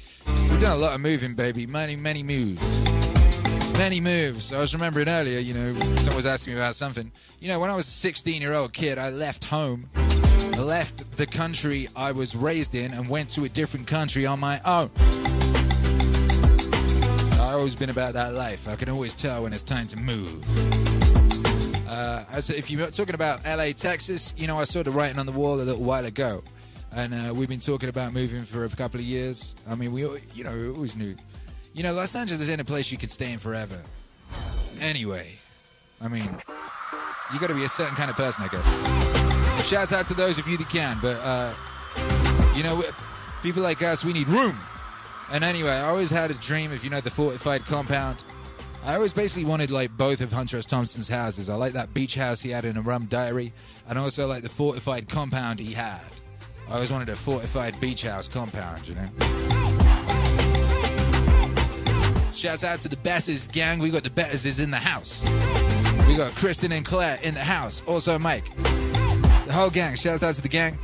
We've 0.49 0.61
done 0.61 0.77
a 0.77 0.81
lot 0.81 0.95
of 0.95 1.01
moving, 1.01 1.35
baby. 1.35 1.67
Many, 1.67 1.97
many 1.97 2.23
moves. 2.23 2.85
Many 3.73 4.01
moves. 4.01 4.53
I 4.53 4.61
was 4.61 4.73
remembering 4.75 5.09
earlier, 5.09 5.41
you 5.41 5.55
know, 5.55 5.75
someone 5.97 6.15
was 6.15 6.27
asking 6.27 6.55
me 6.55 6.61
about 6.61 6.77
something. 6.77 7.11
You 7.41 7.49
know, 7.49 7.59
when 7.59 7.69
I 7.69 7.75
was 7.75 7.89
a 7.89 7.93
16 7.93 8.41
year 8.41 8.53
old 8.53 8.73
kid, 8.73 8.97
I 8.97 9.11
left 9.11 9.47
home, 9.47 9.91
left 10.57 11.17
the 11.17 11.27
country 11.27 11.89
I 11.97 12.13
was 12.13 12.37
raised 12.37 12.77
in, 12.77 12.93
and 12.93 13.09
went 13.09 13.31
to 13.31 13.45
a 13.45 13.49
different 13.49 13.89
country 13.89 14.25
on 14.25 14.39
my 14.39 14.61
own. 14.65 14.91
I've 17.33 17.59
always 17.59 17.75
been 17.75 17.91
about 17.91 18.15
that 18.15 18.35
life. 18.35 18.69
I 18.69 18.77
can 18.77 18.89
always 18.89 19.15
tell 19.15 19.43
when 19.43 19.53
it's 19.53 19.65
time 19.65 19.89
to 19.89 19.97
move. 19.97 20.82
Uh, 21.93 22.25
as 22.31 22.49
if 22.49 22.71
you're 22.71 22.91
talking 22.91 23.15
about 23.15 23.45
LA, 23.45 23.71
Texas, 23.73 24.33
you 24.35 24.47
know, 24.47 24.59
I 24.59 24.65
saw 24.65 24.83
the 24.83 24.91
writing 24.91 25.19
on 25.19 25.27
the 25.27 25.33
wall 25.33 25.57
a 25.57 25.63
little 25.63 25.85
while 25.85 26.07
ago, 26.07 26.43
and 26.91 27.13
uh, 27.13 27.35
we've 27.35 27.51
been 27.51 27.61
talking 27.61 27.91
about 27.91 28.15
moving 28.15 28.45
for 28.45 28.65
a 28.65 28.69
couple 28.71 28.99
of 28.99 29.05
years. 29.05 29.55
I 29.69 29.75
mean, 29.75 29.93
we, 29.93 30.01
you 30.35 30.43
know, 30.43 30.57
we 30.57 30.69
always 30.69 30.97
knew. 30.97 31.15
You 31.75 31.83
know, 31.83 31.93
Los 31.93 32.15
Angeles 32.15 32.41
isn't 32.41 32.61
a 32.61 32.65
place 32.65 32.91
you 32.91 32.97
could 32.97 33.11
stay 33.11 33.31
in 33.31 33.39
forever. 33.39 33.79
Anyway, 34.81 35.35
I 36.01 36.09
mean, 36.09 36.31
you 37.31 37.39
got 37.39 37.49
to 37.49 37.55
be 37.55 37.65
a 37.65 37.69
certain 37.69 37.95
kind 37.95 38.09
of 38.09 38.17
person, 38.17 38.43
I 38.43 38.49
guess. 38.49 39.69
Shouts 39.69 39.93
out 39.93 40.07
to 40.07 40.15
those 40.15 40.39
of 40.39 40.49
you 40.49 40.57
that 40.57 40.71
can, 40.71 40.97
but 41.03 41.19
uh, 41.23 41.53
you 42.57 42.63
know, 42.63 42.83
people 43.43 43.63
like 43.63 43.83
us, 43.83 44.03
we 44.03 44.15
need 44.15 44.29
room. 44.29 44.57
And 45.31 45.45
anyway, 45.45 45.73
I 45.73 45.91
always 45.91 46.09
had 46.09 46.31
a 46.31 46.35
dream 46.35 46.73
of, 46.73 46.83
you 46.85 46.89
know, 46.89 47.03
the 47.03 47.11
fortified 47.11 47.67
compound. 47.67 48.25
I 48.85 48.97
always 48.97 49.13
basically 49.13 49.45
wanted 49.45 49.71
like 49.71 49.97
both 49.97 50.21
of 50.21 50.33
Hunter 50.33 50.59
S. 50.59 50.67
Thompson's 50.67 51.09
houses. 51.09 51.49
I 51.49 51.55
like 51.55 51.73
that 51.75 51.95
beach 51.95 52.17
house 52.17 52.41
he 52.41 52.51
had 52.51 52.65
in 52.65 52.77
a 52.77 52.83
rum 52.83 53.07
diary, 53.07 53.53
and 53.89 53.97
also 53.97 54.27
like 54.27 54.43
the 54.43 54.49
fortified 54.49 55.09
compound 55.09 55.61
he 55.61 55.73
had. 55.73 56.01
I 56.69 56.75
always 56.75 56.91
wanted 56.91 57.09
a 57.09 57.15
fortified 57.15 57.81
beach 57.81 58.03
house 58.03 58.27
compound, 58.27 58.89
you 58.89 58.97
know. 58.97 59.09
Shouts 62.35 62.65
out 62.65 62.81
to 62.81 62.89
the 62.89 62.97
Besses 62.97 63.47
gang. 63.47 63.79
We 63.79 63.91
got 63.91 64.03
the 64.03 64.11
Besses 64.11 64.59
in 64.59 64.73
the 64.73 64.79
house. 64.79 65.25
We 66.09 66.17
got 66.17 66.35
Kristen 66.35 66.73
and 66.73 66.85
Claire 66.85 67.21
in 67.23 67.35
the 67.35 67.45
house. 67.45 67.85
Also 67.87 68.19
Mike. 68.19 68.45
The 68.57 69.53
whole 69.53 69.71
gang. 69.71 69.95
Shouts 69.95 70.25
out 70.25 70.35
to 70.35 70.43
the 70.43 70.49
gang. 70.49 70.77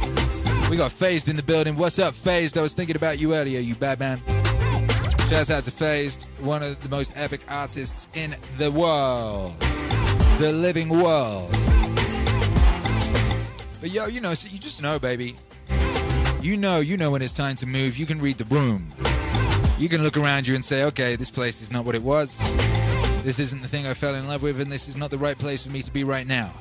We 0.70 0.76
got 0.76 0.92
Phased 0.92 1.28
in 1.28 1.34
the 1.34 1.42
building. 1.42 1.74
What's 1.76 1.98
up, 1.98 2.14
Phased? 2.14 2.56
I 2.58 2.62
was 2.62 2.74
thinking 2.74 2.94
about 2.94 3.18
you 3.18 3.34
earlier, 3.34 3.58
you 3.58 3.74
bad 3.74 3.98
man. 3.98 4.22
Shouts 5.28 5.50
out 5.50 5.64
to 5.64 5.70
Phased, 5.70 6.22
one 6.40 6.62
of 6.62 6.82
the 6.82 6.88
most 6.88 7.12
epic 7.14 7.42
artists 7.48 8.08
in 8.14 8.34
the 8.56 8.70
world. 8.70 9.60
The 10.38 10.50
living 10.52 10.88
world. 10.88 11.50
But 13.78 13.90
yo, 13.90 14.06
you 14.06 14.22
know, 14.22 14.32
so 14.32 14.48
you 14.50 14.58
just 14.58 14.80
know, 14.80 14.98
baby. 14.98 15.36
You 16.40 16.56
know, 16.56 16.80
you 16.80 16.96
know 16.96 17.10
when 17.10 17.20
it's 17.20 17.34
time 17.34 17.56
to 17.56 17.66
move. 17.66 17.98
You 17.98 18.06
can 18.06 18.22
read 18.22 18.38
the 18.38 18.46
room. 18.46 18.94
You 19.78 19.90
can 19.90 20.02
look 20.02 20.16
around 20.16 20.46
you 20.46 20.54
and 20.54 20.64
say, 20.64 20.84
okay, 20.84 21.14
this 21.14 21.30
place 21.30 21.60
is 21.60 21.70
not 21.70 21.84
what 21.84 21.94
it 21.94 22.02
was. 22.02 22.38
This 23.22 23.38
isn't 23.38 23.60
the 23.60 23.68
thing 23.68 23.86
I 23.86 23.92
fell 23.92 24.14
in 24.14 24.26
love 24.28 24.42
with, 24.42 24.58
and 24.62 24.72
this 24.72 24.88
is 24.88 24.96
not 24.96 25.10
the 25.10 25.18
right 25.18 25.38
place 25.38 25.62
for 25.62 25.70
me 25.70 25.82
to 25.82 25.92
be 25.92 26.04
right 26.04 26.26
now. 26.26 26.54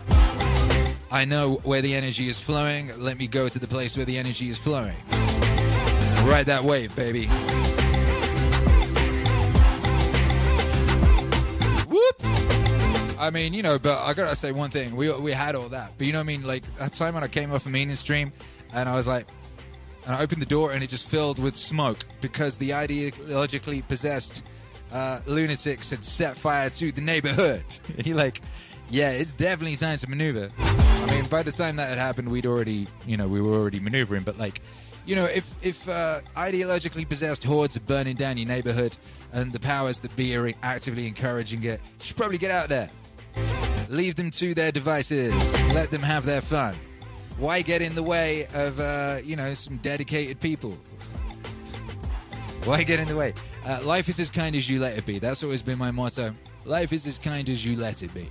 I 1.10 1.24
know 1.24 1.62
where 1.64 1.82
the 1.82 1.96
energy 1.96 2.28
is 2.28 2.38
flowing. 2.38 2.92
Let 3.00 3.18
me 3.18 3.28
go 3.28 3.48
to 3.48 3.60
the 3.60 3.68
place 3.68 3.96
where 3.96 4.06
the 4.06 4.18
energy 4.18 4.50
is 4.50 4.58
flowing. 4.58 4.98
Ride 6.26 6.48
that 6.48 6.66
wave, 6.66 6.94
baby. 6.96 7.30
Whoop! 11.88 13.18
I 13.20 13.30
mean, 13.32 13.54
you 13.54 13.64
know, 13.64 13.80
but 13.80 13.98
I 13.98 14.14
gotta 14.14 14.36
say 14.36 14.52
one 14.52 14.70
thing. 14.70 14.96
We 14.96 15.12
we 15.14 15.32
had 15.32 15.56
all 15.56 15.70
that, 15.70 15.94
but 15.98 16.06
you 16.06 16.14
know 16.14 16.20
what 16.20 16.26
I 16.26 16.28
mean? 16.28 16.44
Like 16.44 16.64
that 16.78 16.94
time 16.94 17.14
when 17.16 17.24
I 17.24 17.28
came 17.28 17.52
off 17.54 17.66
a 17.66 17.70
meaning 17.70 17.96
stream, 17.96 18.32
and 18.74 18.88
I 18.88 18.96
was 18.96 19.08
like, 19.08 19.28
and 20.06 20.16
I 20.16 20.22
opened 20.22 20.42
the 20.42 20.48
door 20.48 20.72
and 20.72 20.84
it 20.84 20.90
just 20.90 21.08
filled 21.08 21.38
with 21.38 21.56
smoke 21.56 21.98
because 22.22 22.58
the 22.58 22.70
ideologically 22.70 23.86
possessed 23.88 24.42
uh, 24.92 25.20
lunatics 25.28 25.90
had 25.90 26.04
set 26.06 26.38
fire 26.38 26.70
to 26.70 26.92
the 26.92 27.02
neighborhood. 27.02 27.64
And 27.98 28.08
you're 28.08 28.18
like, 28.18 28.42
yeah, 28.90 29.12
it's 29.12 29.34
definitely 29.34 29.76
time 29.76 29.98
to 29.98 30.10
maneuver. 30.10 30.50
I 30.58 31.12
mean, 31.12 31.26
by 31.26 31.44
the 31.44 31.52
time 31.52 31.76
that 31.76 31.90
had 31.90 31.98
happened, 31.98 32.30
we'd 32.30 32.46
already, 32.46 32.88
you 33.06 33.18
know, 33.18 33.28
we 33.28 33.42
were 33.42 33.54
already 33.54 33.80
maneuvering. 33.82 34.24
But 34.24 34.38
like, 34.38 34.62
you 35.08 35.16
know, 35.16 35.26
if 35.26 35.56
if 35.64 35.88
uh, 35.90 36.20
ideologically 36.36 37.08
possessed 37.08 37.44
hordes 37.44 37.78
are 37.78 37.82
burning 37.82 38.18
down 38.18 38.38
your 38.38 38.48
neighborhood 38.48 38.96
and 39.32 39.52
the 39.54 39.60
powers 39.60 40.00
that 40.00 40.14
be 40.16 40.36
are 40.36 40.52
actively 40.62 41.08
encouraging 41.08 41.64
it, 41.64 41.80
you 42.00 42.06
should 42.06 42.18
probably 42.18 42.38
get 42.38 42.52
out 42.52 42.70
there. 42.70 42.92
Leave 43.90 44.16
them 44.16 44.30
to 44.32 44.54
their 44.54 44.72
devices. 44.72 45.34
Let 45.74 45.92
them 45.92 46.02
have 46.02 46.26
their 46.26 46.42
fun. 46.42 46.76
Why 47.38 47.62
get 47.62 47.82
in 47.82 47.96
the 47.96 48.04
way 48.04 48.48
of, 48.54 48.80
uh, 48.80 49.20
you 49.24 49.38
know, 49.38 49.54
some 49.54 49.78
dedicated 49.78 50.42
people? 50.42 50.78
Why 52.66 52.84
get 52.84 53.00
in 53.00 53.08
the 53.08 53.16
way? 53.16 53.34
Uh, 53.66 53.80
life 53.84 54.10
is 54.10 54.20
as 54.20 54.30
kind 54.30 54.56
as 54.58 54.70
you 54.70 54.80
let 54.80 54.98
it 54.98 55.06
be. 55.06 55.20
That's 55.20 55.42
always 55.42 55.62
been 55.62 55.78
my 55.78 55.92
motto. 55.92 56.36
Life 56.66 56.92
is 56.92 57.08
as 57.08 57.18
kind 57.18 57.50
as 57.50 57.66
you 57.66 57.78
let 57.78 58.04
it 58.04 58.14
be. 58.14 58.30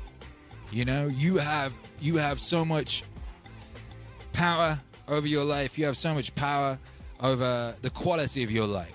You 0.71 0.85
know, 0.85 1.07
you 1.07 1.39
have 1.39 1.73
you 2.01 2.17
have 2.17 2.39
so 2.39 2.65
much 2.65 3.05
power 4.35 4.79
over 5.09 5.27
your 5.27 5.45
life. 5.45 5.79
You 5.79 5.87
have 5.87 5.97
so 5.97 6.15
much 6.15 6.35
power 6.35 6.79
over 7.21 7.75
the 7.83 7.91
quality 7.91 8.43
of 8.43 8.51
your 8.51 8.67
life. 8.67 8.93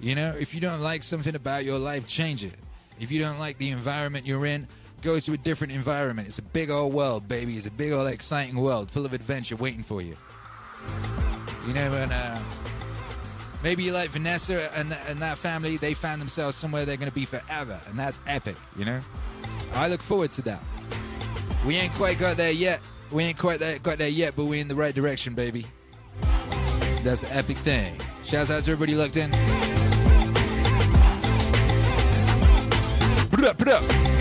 You 0.00 0.14
know, 0.14 0.34
if 0.38 0.54
you 0.54 0.60
don't 0.60 0.80
like 0.80 1.02
something 1.02 1.34
about 1.34 1.64
your 1.64 1.78
life, 1.78 2.06
change 2.06 2.44
it. 2.44 2.54
If 3.00 3.10
you 3.10 3.20
don't 3.20 3.38
like 3.38 3.58
the 3.58 3.70
environment 3.70 4.26
you're 4.26 4.46
in, 4.46 4.66
go 5.02 5.18
to 5.18 5.32
a 5.32 5.36
different 5.36 5.72
environment. 5.72 6.28
It's 6.28 6.38
a 6.38 6.42
big 6.42 6.70
old 6.70 6.92
world, 6.92 7.28
baby. 7.28 7.56
It's 7.56 7.66
a 7.66 7.70
big 7.70 7.92
old 7.92 8.08
exciting 8.08 8.56
world 8.56 8.90
full 8.90 9.04
of 9.04 9.12
adventure 9.12 9.56
waiting 9.56 9.82
for 9.82 10.00
you. 10.02 10.16
You 11.66 11.74
know, 11.74 11.92
and 11.92 12.12
uh, 12.12 12.38
maybe 13.62 13.82
you 13.82 13.92
like 13.92 14.10
Vanessa 14.10 14.70
and, 14.76 14.96
and 15.08 15.20
that 15.20 15.38
family, 15.38 15.76
they 15.76 15.94
found 15.94 16.20
themselves 16.20 16.56
somewhere 16.56 16.84
they're 16.84 16.96
going 16.96 17.10
to 17.10 17.14
be 17.14 17.24
forever, 17.24 17.80
and 17.88 17.98
that's 17.98 18.20
epic, 18.26 18.56
you 18.76 18.84
know? 18.84 19.00
I 19.74 19.88
look 19.88 20.02
forward 20.02 20.30
to 20.32 20.42
that. 20.42 20.62
We 21.66 21.76
ain't 21.76 21.92
quite 21.94 22.18
got 22.18 22.36
there 22.36 22.52
yet. 22.52 22.80
We 23.10 23.24
ain't 23.24 23.38
quite 23.38 23.58
there, 23.58 23.78
got 23.78 23.98
there 23.98 24.08
yet, 24.08 24.34
but 24.36 24.44
we're 24.44 24.60
in 24.60 24.68
the 24.68 24.74
right 24.74 24.94
direction, 24.94 25.34
baby. 25.34 25.66
That's 27.02 27.22
an 27.22 27.30
epic 27.32 27.56
thing. 27.58 27.98
Shouts 28.24 28.50
out 28.50 28.62
to 28.64 28.72
everybody 28.72 28.94
looked 28.94 29.16
in. 29.16 29.30
Put 33.30 33.44
up, 33.44 33.56
put 33.56 33.68
up. 33.68 34.17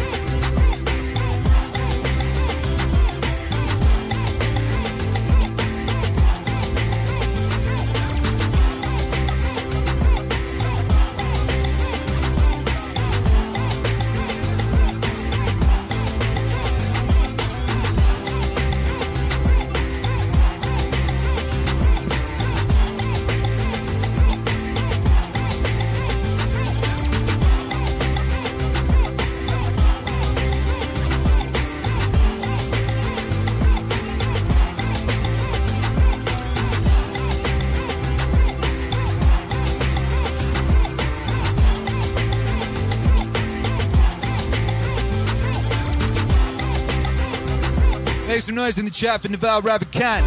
Make 48.37 48.43
some 48.43 48.53
noise 48.53 48.77
in 48.77 48.85
the 48.85 48.91
chat 48.91 49.19
for 49.19 49.29
Naval 49.29 49.63
Ravikant. 49.63 50.21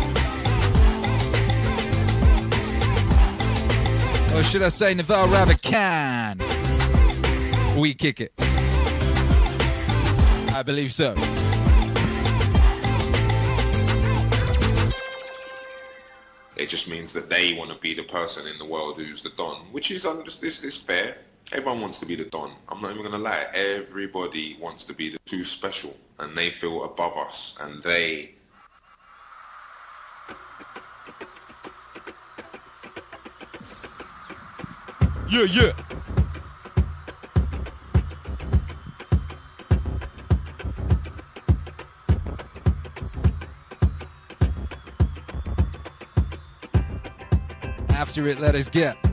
Or 4.35 4.43
should 4.43 4.63
I 4.63 4.69
say 4.69 4.95
Naval 4.95 5.29
Ravikant? 5.29 6.43
We 7.81 7.95
kick 7.95 8.21
it. 8.21 8.33
I 10.53 10.65
believe 10.67 10.93
so. 10.93 11.15
It 16.57 16.67
just 16.67 16.89
means 16.89 17.13
that 17.13 17.31
they 17.31 17.55
want 17.55 17.71
to 17.71 17.77
be 17.79 17.95
the 17.95 18.03
person 18.03 18.49
in 18.49 18.59
the 18.59 18.65
world 18.65 18.97
who's 18.97 19.23
the 19.23 19.31
don, 19.37 19.67
which 19.71 19.93
is 19.93 20.05
under 20.05 20.29
this 20.29 20.65
is 20.65 20.77
fair. 20.77 21.19
Everyone 21.53 21.81
wants 21.81 22.01
to 22.01 22.07
be 22.07 22.17
the 22.17 22.25
don. 22.25 22.51
I'm 22.69 22.83
not 22.83 22.91
even 22.91 23.05
gonna 23.05 23.19
lie. 23.19 23.47
Everybody 23.55 24.57
wants 24.61 24.85
to 24.87 24.95
be 24.95 25.11
the 25.11 25.19
too 25.27 25.45
special, 25.45 25.97
and 26.21 26.37
they 26.37 26.51
feel 26.51 26.85
above 26.85 27.17
us, 27.17 27.57
and 27.61 27.83
they. 27.83 28.35
Yeah, 35.31 35.45
yeah. 35.45 35.73
After 47.91 48.27
it, 48.27 48.41
let 48.41 48.55
us 48.55 48.69
get. 48.69 49.10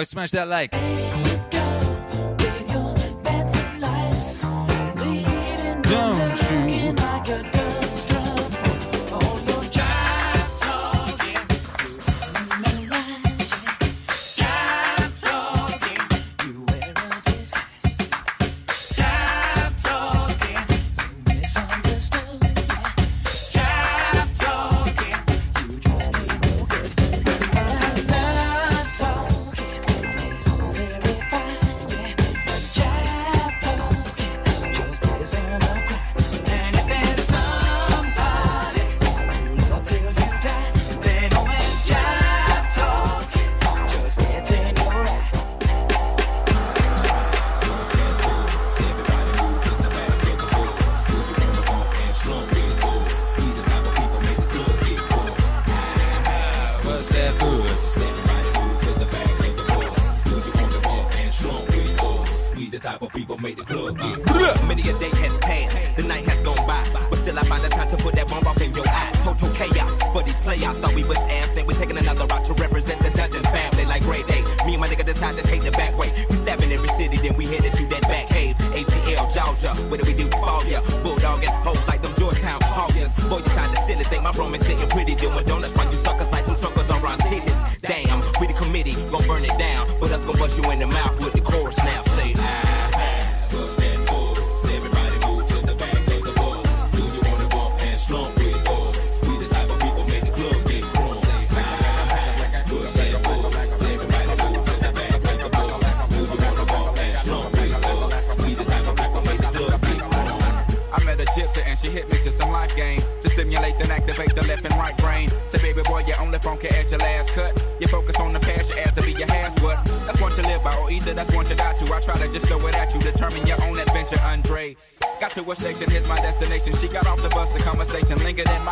Yo, 0.00 0.04
smash 0.04 0.30
that 0.30 0.48
like. 0.48 1.09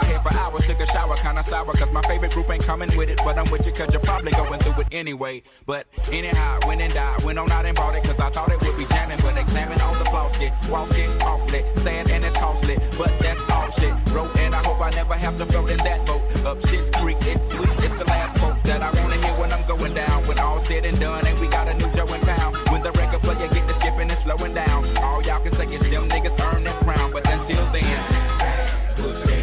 my 0.00 0.06
hair 0.06 0.20
for 0.20 0.34
hours, 0.38 0.64
took 0.64 0.80
a 0.80 0.86
shower, 0.86 1.16
kinda 1.16 1.42
sour, 1.42 1.72
cause 1.74 1.90
my 1.92 2.02
favorite 2.02 2.32
group 2.32 2.50
ain't 2.50 2.64
coming 2.64 2.90
with 2.96 3.08
it, 3.08 3.20
but 3.24 3.36
I'm 3.38 3.50
with 3.50 3.66
you 3.66 3.72
cause 3.72 3.88
you're 3.92 4.00
probably 4.00 4.32
going 4.32 4.60
through 4.60 4.82
it 4.82 4.88
anyway. 4.92 5.42
But 5.66 5.86
anyhow, 6.12 6.58
went 6.66 6.80
and 6.80 6.92
died, 6.92 7.22
went 7.24 7.38
on 7.38 7.50
out 7.50 7.66
and 7.66 7.76
bought 7.76 7.94
it, 7.96 8.04
cause 8.04 8.18
I 8.18 8.30
thought 8.30 8.50
it 8.52 8.60
would 8.60 8.76
be 8.76 8.84
jamming, 8.86 9.18
but 9.22 9.36
examine 9.36 9.80
all 9.80 9.94
the 9.94 10.04
flaws, 10.06 10.36
get 10.38 10.52
walls, 10.68 10.92
get 10.94 11.10
off 11.22 11.50
lit, 11.50 11.64
and 11.86 12.24
it's 12.24 12.36
costly, 12.36 12.76
but 12.96 13.12
that's 13.18 13.42
all 13.50 13.70
shit, 13.72 13.94
bro, 14.06 14.24
and 14.38 14.54
I 14.54 14.62
hope 14.62 14.80
I 14.80 14.90
never 14.90 15.14
have 15.14 15.36
to 15.38 15.46
float 15.46 15.70
in 15.70 15.78
that 15.78 16.06
boat. 16.06 16.22
Up 16.44 16.60
shit's 16.66 16.90
creek, 16.90 17.18
it's 17.22 17.48
sweet, 17.50 17.70
it's 17.84 17.96
the 17.98 18.04
last 18.04 18.38
quote 18.38 18.62
that 18.64 18.82
I 18.82 18.90
wanna 19.00 19.16
hear 19.16 19.34
when 19.40 19.52
I'm 19.52 19.66
going 19.66 19.94
down, 19.94 20.26
when 20.28 20.38
all 20.38 20.60
said 20.60 20.84
and 20.84 20.98
done, 21.00 21.26
and 21.26 21.38
we 21.40 21.48
got 21.48 21.66
a 21.68 21.74
new 21.74 21.90
Joe 21.92 22.06
in 22.14 22.20
town, 22.20 22.54
when 22.70 22.82
the 22.82 22.92
record 22.92 23.22
player 23.22 23.48
get 23.48 23.66
to 23.66 23.74
skipping 23.74 24.10
and 24.10 24.18
slowing 24.18 24.54
down, 24.54 24.84
all 24.98 25.22
y'all 25.22 25.42
can 25.42 25.52
say 25.52 25.66
is 25.66 25.82
them 25.90 26.08
niggas 26.08 26.38
earn 26.54 26.64
that 26.64 26.76
crown, 26.84 27.10
but 27.10 27.26
until 27.32 27.64
then, 27.72 27.98
push. 28.96 29.37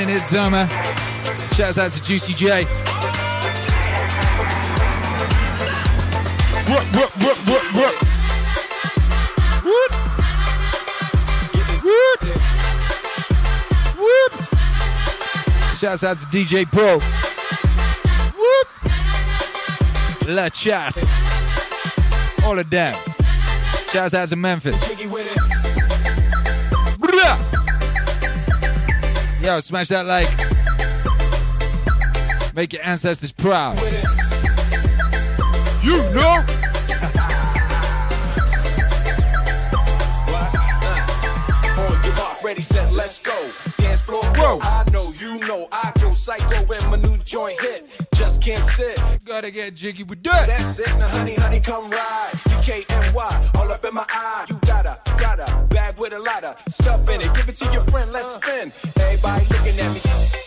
Happening? 0.00 0.16
It's 0.16 0.30
Zoma. 0.32 0.66
Shouts 1.54 1.76
out 1.76 1.92
to 1.92 2.02
Juicy 2.02 2.32
J. 2.32 2.64
Whoop, 6.64 6.84
whoop, 6.94 7.10
whoop, 7.18 7.38
whoop, 7.46 7.62
whoop. 7.74 7.94
Whoop. 9.62 9.92
Whoop. 11.84 12.22
Whoop. 13.98 14.32
Shouts 15.76 16.04
out 16.04 16.16
to 16.16 16.26
DJ 16.26 16.64
Paul. 16.64 17.00
Whoop. 18.38 18.68
La 20.28 20.48
Chat. 20.48 20.96
All 22.44 22.58
of 22.58 22.70
them. 22.70 22.94
Shouts 23.90 24.14
out 24.14 24.28
to 24.30 24.36
Memphis. 24.36 24.89
Smash 29.58 29.88
that 29.88 30.06
like. 30.06 30.28
Make 32.54 32.72
your 32.72 32.82
ancestors 32.84 33.32
proud. 33.32 33.76
You 35.82 35.96
know. 36.14 36.44
On 41.78 42.04
your 42.04 42.14
mark, 42.14 42.42
ready, 42.44 42.62
set, 42.62 42.92
let's 42.92 43.18
go. 43.18 43.50
Dance 43.78 44.02
floor, 44.02 44.22
go. 44.34 44.60
I 44.62 44.84
know, 44.92 45.12
you 45.18 45.38
know, 45.40 45.68
I 45.72 45.90
go 46.00 46.14
psycho 46.14 46.64
when 46.66 46.88
my 46.88 46.96
new 46.96 47.16
joint 47.24 47.60
hit. 47.60 47.88
Just 48.14 48.42
can't 48.42 48.62
sit. 48.62 49.00
Gotta 49.24 49.50
get 49.50 49.74
jiggy 49.74 50.04
with 50.04 50.22
that. 50.24 50.46
That's 50.46 50.78
it, 50.78 50.88
now 50.98 51.08
honey, 51.08 51.34
honey, 51.34 51.60
come 51.60 51.90
ride. 51.90 52.30
DKNY, 52.44 53.54
all 53.54 53.72
up 53.72 53.84
in 53.84 53.94
my 53.94 54.04
eye. 54.08 54.46
You 54.48 54.58
gotta, 54.66 55.00
gotta, 55.18 55.66
bag 55.70 55.96
with 55.96 56.12
a 56.12 56.18
lot 56.18 56.44
of 56.44 56.60
stuff 56.68 57.08
in 57.08 57.20
it. 57.20 57.32
Give 57.34 57.48
it 57.48 57.54
to 57.56 57.72
your 57.72 57.84
friend, 57.84 58.12
let's 58.12 58.34
spin. 58.34 58.72
Looking 59.70 59.86
at 59.86 60.34
me. 60.34 60.39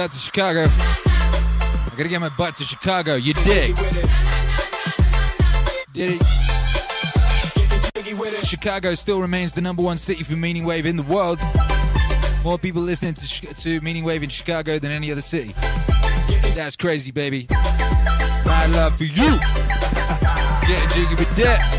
Out 0.00 0.12
to 0.12 0.18
Chicago. 0.18 0.66
I 0.66 1.92
gotta 1.96 2.08
get 2.08 2.20
my 2.20 2.30
butt 2.30 2.54
to 2.56 2.64
Chicago. 2.64 3.14
You 3.14 3.34
dig? 3.34 3.76
Did 5.92 6.20
it? 6.20 6.26
Chicago 8.46 8.94
still 8.94 9.20
remains 9.20 9.52
the 9.52 9.60
number 9.60 9.82
one 9.82 9.98
city 9.98 10.24
for 10.24 10.32
Meaning 10.32 10.64
Wave 10.64 10.86
in 10.86 10.96
the 10.96 11.02
world. 11.02 11.38
More 12.42 12.58
people 12.58 12.82
listening 12.82 13.14
to, 13.14 13.54
to 13.54 13.80
Meaning 13.80 14.04
Wave 14.04 14.22
in 14.22 14.30
Chicago 14.30 14.78
than 14.78 14.90
any 14.90 15.12
other 15.12 15.20
city. 15.20 15.54
That's 16.54 16.76
crazy, 16.76 17.10
baby. 17.10 17.46
My 17.50 18.66
love 18.66 18.96
for 18.96 19.04
you. 19.04 19.14
Get 20.66 20.90
jiggy 20.92 21.14
with 21.14 21.36
that. 21.36 21.69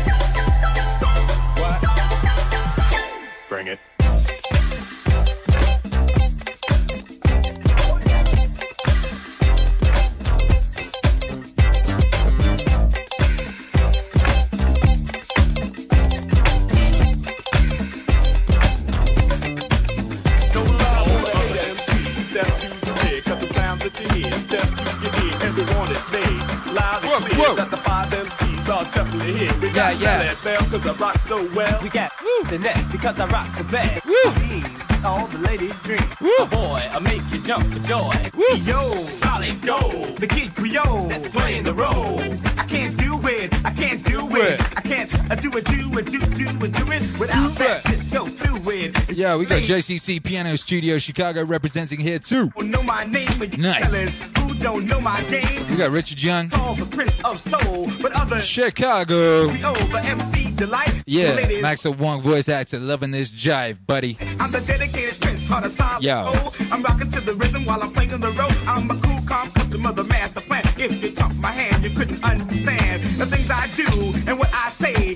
We 49.42 49.48
got 49.48 49.62
JCC 49.62 50.22
Piano 50.22 50.54
Studio 50.56 50.98
Chicago 50.98 51.44
representing 51.44 51.98
here 51.98 52.18
too. 52.20 52.48
Who 52.56 52.62
know 52.64 52.82
my 52.82 53.04
name 53.04 53.38
when 53.40 53.50
you 53.50 53.58
Nice. 53.58 53.90
tellin'? 53.90 54.12
Who 54.38 54.54
don't 54.54 54.86
know 54.86 55.00
my 55.00 55.20
game? 55.24 55.66
We 55.68 55.76
got 55.76 55.90
Richard 55.90 56.22
Young. 56.22 56.48
The 56.48 56.86
Prince 56.90 57.12
of 57.24 57.40
Soul, 57.40 57.90
but 58.00 58.12
others 58.12 58.44
Chicago. 58.44 59.48
we 59.48 59.64
over 59.64 59.98
MC 59.98 60.52
Delight. 60.52 61.02
Yeah, 61.06 61.32
Ladies, 61.34 61.60
Max 61.62 61.84
Wong 61.84 62.20
voice 62.20 62.48
actor, 62.48 62.78
loving 62.78 63.10
this 63.10 63.32
jive, 63.32 63.78
buddy. 63.84 64.16
I'm 64.38 64.52
the 64.52 64.60
dedicated 64.60 65.20
Prince, 65.20 65.44
heart 65.46 65.64
of 65.66 65.72
solid 65.72 66.04
Yo. 66.04 66.32
soul. 66.32 66.54
I'm 66.70 66.82
rocking 66.82 67.10
to 67.10 67.20
the 67.20 67.34
rhythm 67.34 67.64
while 67.64 67.82
I'm 67.82 67.92
playing 67.92 68.10
the 68.20 68.30
road. 68.30 68.56
I'm 68.66 68.88
a 68.90 68.96
cool, 69.00 69.20
calm 69.26 69.50
customer, 69.50 69.92
the 69.92 70.04
master 70.04 70.40
plan. 70.40 70.62
If 70.78 71.02
you 71.02 71.10
took 71.10 71.34
my 71.36 71.50
hand, 71.50 71.82
you 71.82 71.90
couldn't 71.90 72.22
understand 72.22 73.02
the 73.18 73.26
things 73.26 73.50
I 73.50 73.66
do 73.74 74.12
and 74.28 74.38
what 74.38 74.50
I 74.52 74.70
say. 74.70 75.14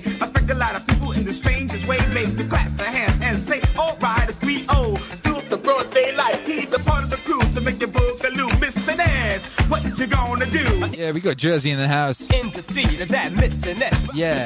Yeah, 11.07 11.13
we 11.13 11.21
got 11.21 11.37
Jersey 11.37 11.71
in 11.71 11.79
the 11.79 11.87
house. 11.87 12.29
In 12.31 12.51
the 12.51 12.61
street 12.63 12.99
of 12.99 13.07
that 13.07 13.31
Mr. 13.31 13.77
Ness. 13.77 13.95
Yeah. 14.13 14.43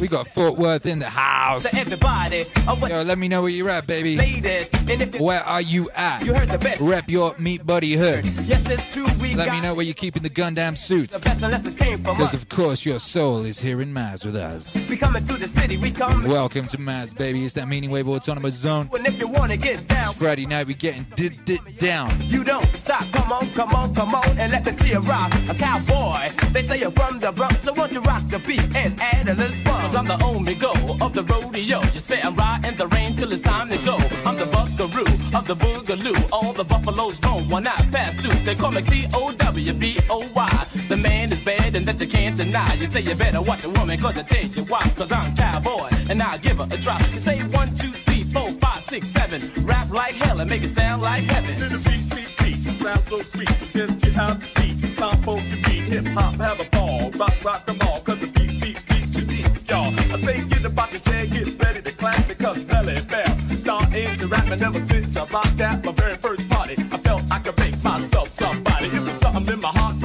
We 0.00 0.08
got 0.08 0.26
Fort 0.28 0.56
Worth 0.56 0.86
in 0.86 0.98
the 0.98 1.10
house. 1.10 1.74
Everybody, 1.74 2.46
Yo, 2.66 3.02
let 3.02 3.18
me 3.18 3.28
know 3.28 3.42
where 3.42 3.50
you're 3.50 3.68
at, 3.68 3.86
baby. 3.86 4.16
ladies, 4.16 5.20
Where 5.20 5.42
are 5.42 5.60
you 5.60 5.90
at? 5.94 6.24
You 6.24 6.32
heard 6.32 6.48
the 6.48 6.56
best. 6.56 6.80
Rep 6.80 7.10
your 7.10 7.34
meat 7.38 7.66
buddy 7.66 7.92
hood. 7.92 8.24
Yes, 8.46 8.64
it's 8.70 8.82
true. 8.94 9.04
We 9.36 9.42
Let 9.42 9.52
me 9.52 9.60
know 9.60 9.74
where 9.74 9.84
you're 9.84 9.92
keeping 9.92 10.22
the 10.22 10.30
Gundam 10.30 10.78
suit. 10.78 11.10
the 11.10 11.18
best 11.18 11.42
unless 11.42 11.66
it 11.66 11.76
came 11.76 12.02
from 12.02 12.16
Because 12.16 12.32
of 12.32 12.48
course 12.48 12.86
your 12.86 12.98
soul 12.98 13.44
is 13.44 13.58
here 13.58 13.82
in 13.82 13.92
Maz 13.92 14.24
with 14.24 14.34
us. 14.34 14.74
We 14.88 14.96
coming 14.96 15.26
through 15.26 15.36
the 15.38 15.48
city. 15.48 15.76
We 15.76 15.90
come. 15.90 16.24
Welcome 16.24 16.64
to 16.68 16.78
Maz, 16.78 17.14
baby. 17.14 17.44
It's 17.44 17.52
that 17.52 17.68
Meaning 17.68 17.90
Wave 17.90 18.08
Autonomous 18.08 18.54
Zone. 18.54 18.88
And 18.94 19.06
if 19.06 19.18
you 19.18 19.28
wanna 19.28 19.58
get 19.58 19.86
down, 19.88 20.08
It's 20.08 20.16
Friday 20.18 20.46
night. 20.46 20.66
We 20.66 20.72
getting 20.72 21.06
did 21.16 21.44
did 21.44 21.60
down. 21.76 22.18
you 22.22 22.44
don't 22.44 22.64
stop. 22.76 23.04
Come 23.12 23.30
on, 23.30 23.50
come 23.50 23.74
on, 23.74 23.94
come 23.94 24.14
on, 24.14 24.26
and 24.38 24.50
let 24.52 24.64
me 24.64 24.72
see 24.78 24.92
you 24.92 25.00
rock. 25.00 25.34
A 25.50 25.54
cowboy. 25.54 26.30
They 26.52 26.66
say 26.66 26.80
you're 26.80 26.90
from 26.92 27.18
the 27.18 27.30
Bronx, 27.30 27.60
so 27.62 27.74
won't 27.74 27.92
you 27.92 28.00
rock 28.00 28.26
the 28.30 28.38
beat 28.38 28.62
and 28.74 28.98
add 29.02 29.28
a 29.28 29.34
little 29.34 29.54
fun? 29.64 29.82
Cause 29.82 29.94
I'm 29.94 30.06
the 30.06 30.22
only 30.24 30.54
go 30.54 30.72
of 31.02 31.12
the 31.12 31.22
rodeo. 31.24 31.82
You 31.94 32.00
say 32.00 32.22
I'm 32.22 32.36
riding 32.36 32.74
the 32.78 32.86
rain 32.88 33.14
till 33.14 33.30
it's 33.32 33.42
time 33.42 33.68
to 33.68 33.76
go. 33.84 33.96
I'm 34.24 34.36
the 34.36 34.46
buckaroo 34.46 35.04
of 35.36 35.46
the 35.46 35.56
boogaloo. 35.56 36.28
All 36.32 36.54
the 36.54 36.64
buffaloes 36.64 37.20
roam 37.22 37.48
one 37.48 37.66
eye 37.66 37.86
pass 37.92 38.18
through. 38.22 38.42
They 38.46 38.54
call 38.54 38.70
me 38.70 38.80
C-O-W-B-O-Y. 39.26 40.66
The 40.88 40.96
man 40.96 41.32
is 41.32 41.40
bad 41.40 41.74
and 41.74 41.84
that 41.86 42.00
you 42.00 42.06
can't 42.06 42.36
deny. 42.36 42.74
You 42.74 42.86
say 42.86 43.00
you 43.00 43.14
better 43.14 43.42
watch 43.42 43.64
a 43.64 43.70
woman 43.70 43.98
cause 43.98 44.16
I 44.16 44.22
tell 44.22 44.44
you 44.44 44.64
why. 44.64 44.82
Cause 44.96 45.10
I'm 45.10 45.34
cowboy 45.34 45.88
and 46.08 46.22
I'll 46.22 46.38
give 46.38 46.58
her 46.58 46.68
a 46.70 46.76
try. 46.76 47.00
You 47.12 47.18
say 47.18 47.40
one, 47.48 47.74
two, 47.74 47.90
three, 47.90 48.24
four, 48.24 48.52
five, 48.52 48.84
six, 48.86 49.08
seven. 49.08 49.50
Rap 49.64 49.90
like 49.90 50.14
hell 50.14 50.40
and 50.40 50.48
make 50.48 50.62
it 50.62 50.74
sound 50.74 51.02
like 51.02 51.24
heaven. 51.24 51.56
To 51.56 51.68
the 51.68 51.78
beat, 51.88 52.08
beat, 52.14 52.36
beat. 52.38 52.66
It 52.66 52.80
sounds 52.80 53.08
so 53.08 53.22
sweet. 53.22 53.48
So 53.48 53.66
just 53.66 54.00
get 54.00 54.16
out 54.16 54.40
the 54.40 54.46
seat. 54.46 54.88
Stomp 54.90 55.26
on 55.26 55.42
your 55.48 55.62
feet. 55.64 55.88
Hip 55.88 56.06
hop, 56.06 56.34
have 56.34 56.60
a 56.60 56.64
ball. 56.70 57.10
Rock, 57.12 57.44
rock 57.44 57.66
them 57.66 57.78
all. 57.82 58.00
Cause 58.02 58.20
the 58.20 58.26
beat, 58.28 58.60
beat, 58.60 58.86
beat, 58.88 59.16
you 59.16 59.24
beat. 59.26 59.68
Y'all, 59.68 59.92
I 59.98 60.20
say 60.20 60.44
get 60.44 60.64
about 60.64 60.92
the 60.92 61.00
chair, 61.00 61.26
get 61.26 61.60
ready 61.62 61.82
to 61.82 61.92
clap 61.92 62.28
because 62.28 62.64
Melle 62.66 63.10
Mel. 63.10 63.56
Start 63.56 63.92
into 63.92 64.28
rapping 64.28 64.62
ever 64.62 64.80
since 64.84 65.16
I 65.16 65.24
rocked 65.24 65.60
at 65.60 65.84
my 65.84 65.92
very 65.92 66.16
first 66.16 66.48
party. 66.48 66.76
I 66.92 66.98
felt 66.98 67.22
I 67.32 67.40
could 67.40 67.58
make 67.58 67.82
myself 67.82 68.28
somebody. 68.28 69.15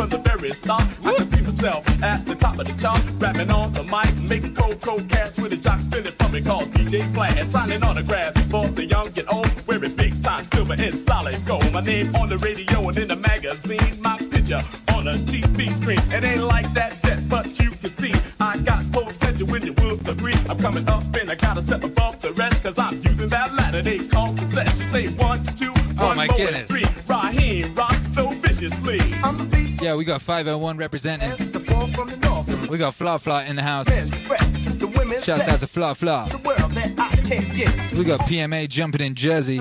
From 0.02 0.10
the 0.10 0.30
very 0.30 0.50
start. 0.50 0.84
I 1.06 1.14
can 1.14 1.32
see 1.32 1.42
myself 1.42 1.88
at 2.02 2.26
the 2.26 2.34
top 2.34 2.58
of 2.58 2.66
the 2.66 2.74
chart, 2.82 3.02
rapping 3.20 3.52
on 3.52 3.72
the 3.74 3.84
mic, 3.84 4.12
making 4.28 4.56
cold, 4.56 4.82
cold 4.82 5.08
cash 5.08 5.38
with 5.38 5.54
a 5.54 5.58
jock 5.58 5.80
spinning 5.82 6.14
for 6.14 6.30
me 6.30 6.42
called 6.42 6.72
DJ 6.74 7.14
Flash. 7.14 7.48
Signing 7.50 7.84
autographs 7.84 8.42
for 8.50 8.68
the 8.70 8.86
young 8.86 9.10
and 9.20 9.28
old, 9.30 9.68
wearing 9.68 9.94
big 9.96 10.24
time 10.24 10.44
silver 10.46 10.76
silver 10.76 10.90
and 10.90 10.98
solid 10.98 11.46
gold. 11.46 11.72
My 11.72 11.82
name 11.82 12.16
on 12.16 12.30
the 12.30 12.40
radio 12.40 12.88
and 12.90 12.98
in 12.98 13.08
the 13.10 13.16
magazine. 13.16 13.96
My 14.02 14.18
picture 14.18 14.64
on 14.96 15.08
a 15.08 15.14
TV 15.30 15.70
screen. 15.80 16.02
It 16.12 16.24
ain't 16.24 16.46
like 16.46 16.74
that 16.74 16.98
yet, 17.04 17.30
but 17.30 17.60
you 17.60 17.70
can 17.70 17.92
see 17.92 18.14
I 18.40 18.58
got 18.58 18.92
potential 18.92 19.46
when 19.48 19.64
you 19.64 19.74
will 19.74 20.00
agree. 20.10 20.36
I'm 20.50 20.58
coming 20.58 20.90
up 20.90 21.04
and 21.16 21.30
I 21.30 21.36
gotta 21.36 21.62
step 21.62 21.84
above 21.84 22.20
the 22.22 22.34
rest, 22.34 22.64
cause 22.64 22.80
I'm 22.80 22.96
using 23.04 23.28
that 23.30 23.54
ladder 23.54 23.84
they 23.84 24.00
call 24.00 24.36
success. 24.36 24.76
You 24.80 24.90
say 24.90 25.08
one, 25.24 25.44
two, 25.60 25.72
Oh, 26.00 26.08
one 26.08 26.18
my 26.18 26.26
more, 26.26 26.38
goodness. 26.38 26.58
and 26.58 26.68
three. 26.68 26.86
Raheem 27.08 27.76
rocks 27.76 28.08
so 28.16 28.30
viciously. 28.32 29.00
I'm 29.24 29.38
the 29.38 29.44
beast. 29.44 29.61
Yeah, 29.82 29.96
we 29.96 30.06
got 30.06 30.22
501 30.22 30.78
representing. 30.78 31.32
We 32.70 32.78
got 32.78 32.94
Fla 32.94 33.18
Fla 33.18 33.44
in 33.46 33.56
the 33.56 33.64
house. 33.64 33.88
Shouts 35.24 35.48
out 35.48 35.60
to 35.60 35.68
Fla 35.68 35.96
Fla. 35.96 36.28
The 36.30 36.38
world 36.38 36.72
that 36.74 36.94
I 36.98 37.16
can't 37.28 37.54
get. 37.56 37.92
We 37.94 38.04
got 38.04 38.22
PMA 38.22 38.70
jumping 38.70 39.02
in 39.02 39.16
Jersey. 39.16 39.60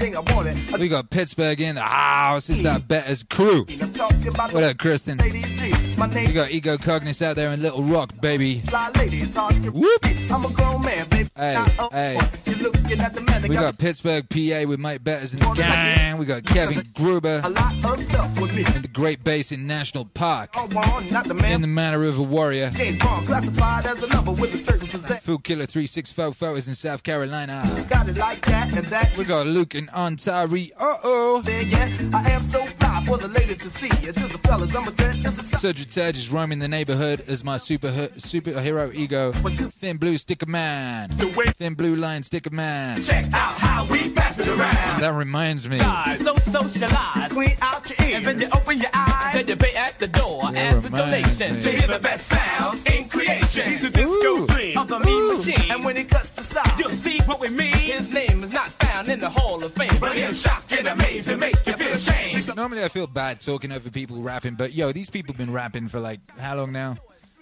Anything 0.00 0.16
I 0.16 0.32
wanted. 0.32 0.78
We 0.78 0.86
got 0.86 1.10
Pittsburgh 1.10 1.60
in 1.60 1.74
the 1.74 1.80
house. 1.80 2.48
It's 2.48 2.62
that 2.62 2.86
Better's 2.86 3.24
crew. 3.24 3.66
I'm 3.80 3.92
talking 3.92 4.28
about 4.28 4.52
What 4.52 4.62
up, 4.62 4.78
Kristen? 4.78 5.18
Lady 5.18 5.42
G. 5.42 5.96
My 5.96 6.06
We 6.06 6.32
got 6.32 6.52
Ego 6.52 6.76
Cognis 6.76 7.20
out 7.20 7.34
there 7.34 7.50
in 7.50 7.60
Little 7.60 7.82
Rock, 7.82 8.12
baby. 8.20 8.60
fly 8.60 8.92
lady. 8.94 9.22
It's 9.22 9.34
hard 9.34 9.60
to 9.60 9.70
Whoop. 9.72 10.06
I'm 10.30 10.44
a 10.44 10.50
grown 10.50 10.82
man, 10.82 11.08
baby. 11.08 11.28
Hey, 11.34 11.54
Not 11.54 11.78
uh, 11.80 11.88
hey. 11.90 12.20
You're 12.46 13.02
at 13.02 13.14
the 13.14 13.20
man 13.22 13.42
We 13.42 13.54
got 13.56 13.78
Pittsburgh, 13.78 14.28
PA 14.28 14.68
with 14.68 14.78
Mike 14.78 15.02
Betters 15.04 15.34
in 15.34 15.40
the 15.40 15.52
gang. 15.54 16.16
We 16.18 16.26
got 16.26 16.44
Kevin 16.44 16.86
Gruber 16.94 17.40
a 17.44 17.50
lot 17.50 17.84
of 17.84 18.00
stuff 18.00 18.40
with 18.40 18.54
me. 18.54 18.64
in 18.64 18.82
the 18.82 18.88
Great 18.88 19.24
Basin 19.24 19.66
National 19.66 20.04
Park. 20.04 20.54
Well, 20.54 21.00
not 21.10 21.26
the 21.26 21.34
man. 21.34 21.52
In 21.52 21.60
the 21.60 21.66
Manor 21.66 21.98
River 22.00 22.22
Warrior. 22.22 22.70
James 22.70 23.02
Bond 23.02 23.26
classified 23.26 23.86
as 23.86 24.02
a 24.02 24.06
number 24.06 24.32
with 24.32 24.54
a 24.54 24.58
certain 24.58 24.86
possession. 24.86 25.20
Food 25.20 25.44
Killer 25.44 25.66
364 25.66 26.32
photos 26.32 26.68
in 26.68 26.74
South 26.74 27.02
Carolina. 27.02 27.86
Got 27.90 28.08
it 28.08 28.16
like 28.16 28.44
that 28.46 28.72
and 28.72 28.86
that. 28.86 29.16
We 29.16 29.24
got 29.24 29.46
Luke 29.46 29.74
and 29.74 29.87
Ontari. 29.88 30.70
Uh 30.78 30.96
oh. 31.04 31.42
Yeah, 31.46 31.60
yeah. 31.60 32.10
I 32.14 32.30
am 32.30 32.42
so 32.42 32.64
fly 32.66 33.04
for 33.06 33.18
the 33.18 33.28
ladies 33.28 33.58
to 33.58 33.70
see. 33.70 33.90
And 34.06 34.14
to 34.14 34.28
the 34.28 34.38
fellas, 34.38 34.74
I'm 34.74 34.86
a 34.88 34.90
threat 34.92 35.16
just 35.16 35.38
a 35.38 35.56
Cedric 35.56 35.88
Turge 35.88 36.16
is 36.16 36.30
roaming 36.30 36.58
the 36.58 36.68
neighborhood 36.68 37.22
as 37.26 37.42
my 37.42 37.56
super 37.56 37.88
superhero 37.88 38.94
ego. 38.94 39.32
Thin 39.32 39.96
blue 39.96 40.16
sticker 40.16 40.46
man. 40.46 41.10
Thin 41.56 41.74
blue 41.74 41.96
line 41.96 42.22
sticker 42.22 42.50
man. 42.50 43.00
Check 43.02 43.26
out 43.32 43.54
how 43.54 43.84
we 43.86 44.12
pass 44.12 44.38
it 44.38 44.48
around. 44.48 45.00
That 45.00 45.14
reminds 45.14 45.68
me. 45.68 45.78
So 45.78 46.36
socialize. 46.50 47.32
Clean 47.32 47.56
out 47.60 47.88
your 47.90 48.08
ears. 48.08 48.16
And 48.16 48.26
then 48.26 48.40
you 48.40 48.48
open 48.54 48.78
your 48.78 48.90
eyes. 48.94 49.34
Then 49.34 49.48
you 49.48 49.56
pay 49.56 49.74
at 49.74 49.98
the 49.98 50.06
door 50.06 50.42
as 50.54 50.84
a 50.84 50.88
reminds 50.88 51.38
donation 51.38 51.56
me. 51.56 51.62
to 51.62 51.70
hear 51.72 51.86
the 51.88 51.98
best 51.98 52.28
sounds 52.28 52.84
in 52.84 53.08
creation. 53.08 53.68
He's 53.70 53.84
a 53.84 53.90
disco 53.90 54.46
dream. 54.46 54.76
Of 54.78 54.88
the 54.88 55.00
mean 55.00 55.28
machine. 55.36 55.70
And 55.70 55.84
when 55.84 55.96
he 55.96 56.04
cuts 56.04 56.30
the 56.48 56.74
You'll 56.78 56.90
see 56.90 57.20
what 57.20 57.40
we 57.40 57.48
mean. 57.48 57.72
His 57.72 58.12
name 58.12 58.42
is 58.44 58.52
not 58.52 58.70
found 58.72 59.08
in 59.08 59.20
the 59.20 59.30
Hall 59.30 59.62
of 59.62 59.72
Fame, 59.72 59.96
but 60.00 60.16
he'll 60.16 60.32
shock 60.32 60.64
and 60.70 60.88
amaze 60.88 61.28
and 61.28 61.40
make 61.40 61.54
you 61.66 61.74
feel 61.74 61.92
ashamed. 61.92 62.56
Normally 62.56 62.84
I 62.84 62.88
feel 62.88 63.06
bad 63.06 63.40
talking 63.40 63.72
over 63.72 63.90
people 63.90 64.16
rapping, 64.18 64.54
but 64.54 64.72
yo, 64.72 64.92
these 64.92 65.10
people've 65.10 65.36
been 65.36 65.52
rapping 65.52 65.88
for 65.88 66.00
like 66.00 66.20
how 66.38 66.56
long 66.56 66.72
now? 66.72 66.96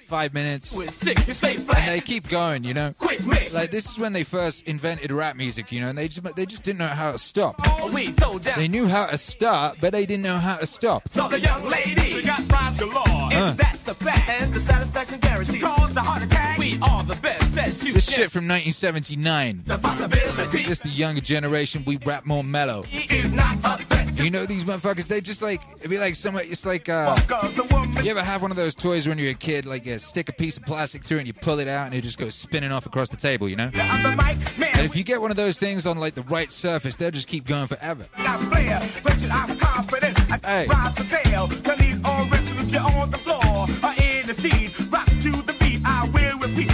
Five 0.06 0.34
minutes. 0.34 0.76
We're 0.76 0.86
sick, 0.88 1.26
you 1.26 1.34
say 1.34 1.56
flash. 1.56 1.80
And 1.80 1.88
they 1.90 2.00
keep 2.00 2.28
going, 2.28 2.62
you 2.62 2.74
know. 2.74 2.94
Quick. 2.98 3.20
Like 3.52 3.72
this 3.72 3.90
is 3.90 3.98
when 3.98 4.12
they 4.12 4.22
first 4.22 4.66
invented 4.68 5.10
rap 5.10 5.34
music, 5.34 5.72
you 5.72 5.80
know, 5.80 5.88
and 5.88 5.98
they 5.98 6.06
just 6.06 6.36
they 6.36 6.46
just 6.46 6.62
didn't 6.62 6.78
know 6.78 6.86
how 6.86 7.12
to 7.12 7.18
stop. 7.18 7.60
We 7.92 8.12
throw 8.12 8.38
down. 8.38 8.56
They 8.58 8.68
knew 8.68 8.86
how 8.86 9.06
to 9.06 9.18
start, 9.18 9.78
but 9.80 9.92
they 9.92 10.06
didn't 10.06 10.22
know 10.22 10.38
how 10.38 10.58
to 10.58 10.66
stop. 10.66 11.08
So 11.10 11.26
the 11.28 11.40
young 11.40 11.64
lady 11.68 12.14
We 12.14 12.22
got 12.22 12.48
rhymes 12.52 12.78
galore. 12.78 13.02
Uh. 13.06 13.52
that's 13.54 13.82
the 13.82 13.94
fact. 13.94 14.28
and 14.28 14.54
the 14.54 14.60
satisfaction 14.60 15.18
guaranteed. 15.18 15.62
Cause 15.62 15.96
a 15.96 16.00
heart 16.00 16.22
attack. 16.22 16.58
We 16.58 16.78
are 16.82 17.02
the 17.02 17.16
best. 17.16 17.54
Says 17.54 17.84
you. 17.84 17.94
This 17.94 18.06
shit 18.08 18.30
from 18.30 18.46
1979. 18.46 19.64
The 19.66 19.78
possibility 19.78 20.64
Just 20.64 20.82
the 20.84 20.88
younger 20.90 21.20
generation, 21.20 21.82
we 21.86 21.96
rap 22.04 22.26
more 22.26 22.44
mellow. 22.44 22.84
is 22.92 23.34
not 23.34 23.56
a 23.64 23.82
threat. 23.84 24.05
You 24.16 24.30
know 24.30 24.46
these 24.46 24.64
motherfuckers? 24.64 25.06
They 25.06 25.20
just 25.20 25.42
like 25.42 25.62
it'd 25.78 25.90
be 25.90 25.98
like 25.98 26.16
somewhere. 26.16 26.44
It's 26.46 26.64
like 26.66 26.88
uh, 26.88 27.20
Cause 27.26 27.54
the 27.54 27.64
woman 27.64 28.04
you 28.04 28.10
ever 28.10 28.22
have 28.22 28.42
one 28.42 28.50
of 28.50 28.56
those 28.56 28.74
toys 28.74 29.08
when 29.08 29.18
you're 29.18 29.30
a 29.30 29.34
kid, 29.34 29.66
like 29.66 29.84
you 29.84 29.98
stick 29.98 30.28
a 30.28 30.32
piece 30.32 30.56
of 30.56 30.64
plastic 30.64 31.02
through 31.02 31.18
it 31.18 31.20
and 31.20 31.26
you 31.26 31.34
pull 31.34 31.58
it 31.58 31.66
out 31.66 31.86
and 31.86 31.94
it 31.94 32.02
just 32.02 32.18
goes 32.18 32.34
spinning 32.34 32.70
off 32.70 32.86
across 32.86 33.08
the 33.08 33.16
table, 33.16 33.48
you 33.48 33.56
know? 33.56 33.70
I'm 33.74 34.02
the 34.02 34.22
mic 34.22 34.58
man. 34.58 34.70
And 34.74 34.86
if 34.86 34.94
you 34.94 35.02
get 35.02 35.20
one 35.20 35.30
of 35.30 35.36
those 35.36 35.58
things 35.58 35.86
on 35.86 35.98
like 35.98 36.14
the 36.14 36.22
right 36.22 36.52
surface, 36.52 36.94
they'll 36.96 37.10
just 37.10 37.28
keep 37.28 37.46
going 37.46 37.66
forever. 37.66 38.06
got 38.16 38.40
flair, 38.40 38.78
pressure, 39.02 39.28
I'm 39.30 39.58
confident. 39.58 40.16
I 40.30 40.66
Hey. 40.66 40.66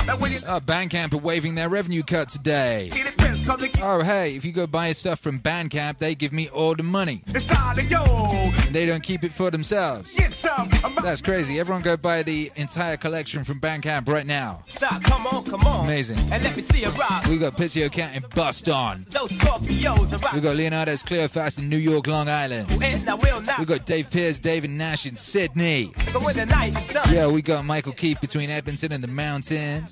Uh, 0.09 0.59
Bandcamp 0.61 1.15
are 1.15 1.19
waiving 1.19 1.55
their 1.55 1.69
revenue 1.69 2.03
cut 2.03 2.29
today. 2.29 2.91
get 2.93 3.07
it, 3.07 3.17
Prince, 3.17 3.47
cause 3.47 3.63
it 3.63 3.71
Oh, 3.81 4.03
hey, 4.03 4.35
if 4.35 4.45
you 4.45 4.53
go 4.53 4.67
buy 4.67 4.91
stuff 4.93 5.21
from 5.21 5.39
Bandcamp, 5.41 5.99
they 5.99 6.15
give 6.15 6.33
me 6.33 6.49
all 6.49 6.75
the 6.75 6.83
money. 6.83 7.23
it's 7.29 7.51
all 7.51 7.75
to 7.75 7.83
go. 7.83 8.03
And 8.67 8.75
they 8.75 8.85
don't 8.85 9.03
keep 9.03 9.23
it 9.25 9.33
for 9.33 9.51
themselves. 9.51 10.15
Get 10.17 10.35
some. 10.35 10.69
I'm 10.85 10.95
That's 10.97 11.21
crazy. 11.21 11.59
Everyone 11.61 11.83
go 11.83 11.97
buy 11.97 12.23
the 12.25 12.51
entire 12.57 12.97
collection 12.97 13.45
from 13.45 13.61
Bandcamp 13.61 14.09
right 14.09 14.27
now. 14.27 14.65
Stop, 14.67 15.03
come 15.05 15.27
on, 15.29 15.45
come 15.45 15.63
on. 15.67 15.85
Amazing. 15.85 16.19
And 16.33 16.43
let 16.43 16.57
me 16.57 16.63
see 16.63 16.85
rock. 16.85 17.27
We 17.27 17.39
got 17.39 17.57
Pizio 17.57 17.91
Cat 17.91 18.11
and 18.15 18.29
Bust 18.31 18.69
On. 18.69 19.07
We 20.33 20.41
got 20.41 20.57
Leonardo's 20.57 21.03
Clearfast 21.03 21.59
in 21.59 21.69
New 21.69 21.77
York, 21.79 22.07
Long 22.09 22.29
Island. 22.29 22.69
And 22.83 23.09
I 23.09 23.15
will 23.15 23.41
not. 23.41 23.59
We 23.59 23.65
got 23.67 23.87
Dave 23.87 24.11
Pierce, 24.11 24.39
David 24.39 24.71
Nash 24.71 25.07
in 25.07 25.15
Sydney. 25.17 25.93
But 26.13 26.23
when 26.23 26.37
the 26.37 26.47
night 26.47 26.77
is 26.77 26.93
done, 26.95 27.15
Yeah, 27.15 27.29
we 27.29 27.41
got 27.41 27.65
Michael 27.65 27.93
Keith 27.93 28.21
between 28.21 28.51
Edmonton 28.51 28.93
and 28.93 29.03
the 29.03 29.09
mountains. 29.09 29.92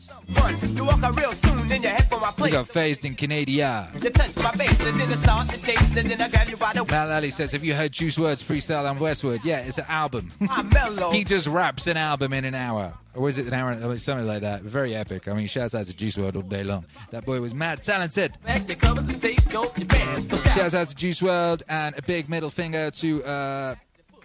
You 0.75 0.85
walk 0.85 1.03
out 1.03 1.17
real 1.17 1.33
soon, 1.33 1.67
then 1.69 1.83
you 1.83 1.89
head 1.89 2.09
for 2.09 2.19
my 2.21 2.33
We 2.39 2.51
got 2.51 2.69
Phased 2.69 3.05
in 3.05 3.15
Canada. 3.15 3.91
You 4.01 4.11
touch 4.11 4.37
my 4.37 4.53
face, 4.53 4.81
and 4.81 5.01
then 5.01 5.11
I 5.13 5.17
start 5.17 5.49
to 5.51 5.63
chase, 5.63 5.97
and 5.97 6.11
then 6.11 6.21
I 6.21 6.29
grab 6.29 6.49
you 6.49 6.57
by 6.57 6.73
the 6.73 6.85
Matt 6.85 7.09
Lally 7.09 7.31
says, 7.31 7.53
Have 7.53 7.65
you 7.65 7.75
heard 7.75 7.93
Juice 7.93 8.17
WRLD's 8.17 8.43
Freestyle 8.43 8.89
on 8.89 8.99
Westwood? 8.99 9.45
Yeah, 9.45 9.61
it's 9.61 9.79
an 9.79 9.85
album. 9.89 10.33
He 11.13 11.25
just 11.25 11.47
raps 11.47 11.87
an 11.87 11.97
album 11.97 12.33
in 12.33 12.45
an 12.45 12.55
hour. 12.55 12.95
Or 13.15 13.23
was 13.23 13.39
it 13.39 13.47
an 13.47 13.55
hour? 13.55 13.73
or 13.83 13.99
Something 13.99 14.27
like 14.27 14.43
that. 14.43 14.63
Very 14.63 14.95
epic. 14.95 15.27
I 15.29 15.33
mean, 15.35 15.47
shouts 15.49 15.75
out 15.75 15.87
to 15.87 15.95
Juice 15.95 16.17
WRLD 16.17 16.37
all 16.37 16.43
day 16.43 16.63
long. 16.65 16.85
That 17.11 17.25
boy 17.25 17.41
was 17.41 17.53
mad 17.55 17.83
talented. 17.83 18.37
Back 18.45 18.69
your 18.69 18.77
covers 18.77 19.07
and 19.09 19.21
take 19.21 19.55
off 19.55 19.77
your 19.77 19.87
pants. 19.89 20.27
Shouts 20.55 20.75
out 20.75 20.87
to 20.89 20.95
Juice 20.95 21.21
WRLD 21.21 21.63
and 21.69 21.99
a 21.99 22.03
big 22.03 22.29
middle 22.29 22.51
finger 22.51 22.91
to 22.91 23.25
uh, 23.25 23.75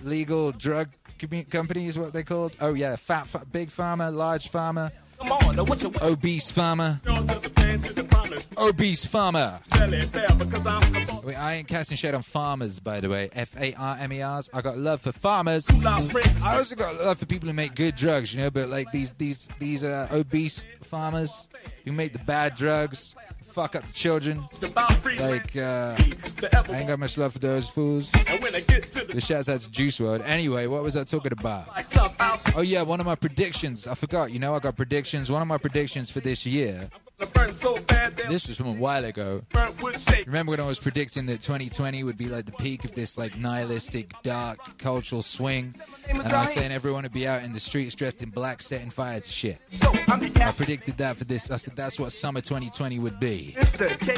legal 0.01 0.51
drug 0.51 0.89
com- 1.19 1.43
companies, 1.45 1.97
what 1.97 2.13
they 2.13 2.23
called. 2.23 2.55
Oh, 2.61 2.73
yeah, 2.73 2.95
fat, 2.95 3.27
fa- 3.27 3.45
big 3.51 3.71
farmer, 3.71 4.11
large 4.11 4.49
farmer, 4.49 4.91
Come 5.19 5.31
on, 5.31 5.55
now 5.55 5.63
what 5.63 5.81
you 5.81 5.91
obese 6.01 6.51
farmer, 6.51 6.99
Y'all 7.05 7.25
to 7.25 7.39
the 7.39 7.49
plan 7.49 7.81
to 7.81 7.93
the 7.93 8.03
promise. 8.03 8.47
obese 8.57 9.05
farmer. 9.05 9.59
Tell 9.71 9.93
it 9.93 10.05
fair 10.09 10.27
because 10.37 10.65
I'm 10.67 10.93
Wait, 11.23 11.35
I 11.35 11.55
ain't 11.55 11.67
casting 11.67 11.97
shade 11.97 12.13
on 12.13 12.21
farmers, 12.21 12.79
by 12.79 12.99
the 12.99 13.09
way. 13.09 13.29
F 13.33 13.49
A 13.59 13.73
R 13.73 13.97
M 13.99 14.13
E 14.13 14.21
R's. 14.21 14.47
I 14.53 14.61
got 14.61 14.77
love 14.77 15.01
for 15.01 15.11
farmers. 15.11 15.67
I 15.69 16.57
also 16.57 16.75
got 16.75 16.95
love 17.03 17.17
for 17.17 17.25
people 17.25 17.47
who 17.49 17.53
make 17.53 17.73
good 17.73 17.95
drugs, 17.95 18.31
you 18.33 18.41
know. 18.41 18.51
But 18.51 18.69
like 18.69 18.91
these 18.91 19.13
these 19.13 19.49
these 19.57 19.83
uh, 19.83 20.07
obese 20.11 20.63
farmers 20.83 21.47
who 21.83 21.91
make 21.93 22.13
the 22.13 22.19
bad 22.19 22.53
drugs, 22.55 23.15
fuck 23.55 23.73
up 23.77 23.87
the 23.87 23.93
children. 23.93 24.43
Like 25.17 25.55
uh, 25.55 25.95
I 25.97 26.79
ain't 26.79 26.87
got 26.89 26.99
much 26.99 27.17
love 27.17 27.31
for 27.31 27.39
those 27.39 27.69
fools. 27.69 28.11
And 28.27 28.43
when 28.43 28.53
I 28.53 28.59
get 28.59 28.91
to 28.91 29.05
the 29.05 29.21
shouts 29.21 29.47
out 29.47 29.61
to 29.61 29.71
Juice 29.71 29.97
WRLD. 29.97 30.23
Anyway, 30.25 30.67
what 30.67 30.83
was 30.83 30.97
I 30.97 31.05
talking 31.05 31.31
about? 31.31 31.69
like 31.69 31.89
tough 31.89 32.17
out, 32.19 32.41
Oh 32.57 32.61
yeah, 32.61 32.81
one 32.81 32.99
of 32.99 33.05
my 33.05 33.15
predictions. 33.15 33.87
I 33.87 33.93
forgot. 33.93 34.31
You 34.31 34.39
know, 34.39 34.55
I 34.55 34.59
got 34.59 34.75
predictions. 34.75 35.31
One 35.31 35.41
of 35.41 35.47
my 35.47 35.57
predictions 35.57 36.11
for 36.11 36.19
this 36.19 36.45
year. 36.45 36.89
This 38.29 38.47
was 38.47 38.57
from 38.57 38.67
a 38.67 38.73
while 38.73 39.05
ago. 39.05 39.41
Remember 40.25 40.51
when 40.51 40.59
I 40.59 40.65
was 40.65 40.79
predicting 40.79 41.25
that 41.27 41.41
2020 41.41 42.03
would 42.03 42.17
be 42.17 42.27
like 42.27 42.45
the 42.45 42.51
peak 42.53 42.83
of 42.83 42.93
this 42.93 43.17
like 43.17 43.37
nihilistic, 43.37 44.11
dark 44.23 44.77
cultural 44.77 45.21
swing, 45.21 45.75
and 46.07 46.21
I 46.21 46.41
was 46.41 46.53
saying 46.53 46.71
everyone 46.71 47.03
would 47.03 47.13
be 47.13 47.27
out 47.27 47.43
in 47.43 47.53
the 47.53 47.59
streets 47.59 47.95
dressed 47.95 48.21
in 48.21 48.29
black, 48.31 48.61
setting 48.61 48.89
fire 48.89 49.19
to 49.19 49.29
shit. 49.29 49.59
I 49.81 50.53
predicted 50.55 50.97
that 50.97 51.17
for 51.17 51.23
this. 51.23 51.49
I 51.51 51.57
said 51.57 51.75
that's 51.75 51.99
what 51.99 52.11
summer 52.11 52.41
2020 52.41 52.99
would 52.99 53.19
be. 53.19 53.55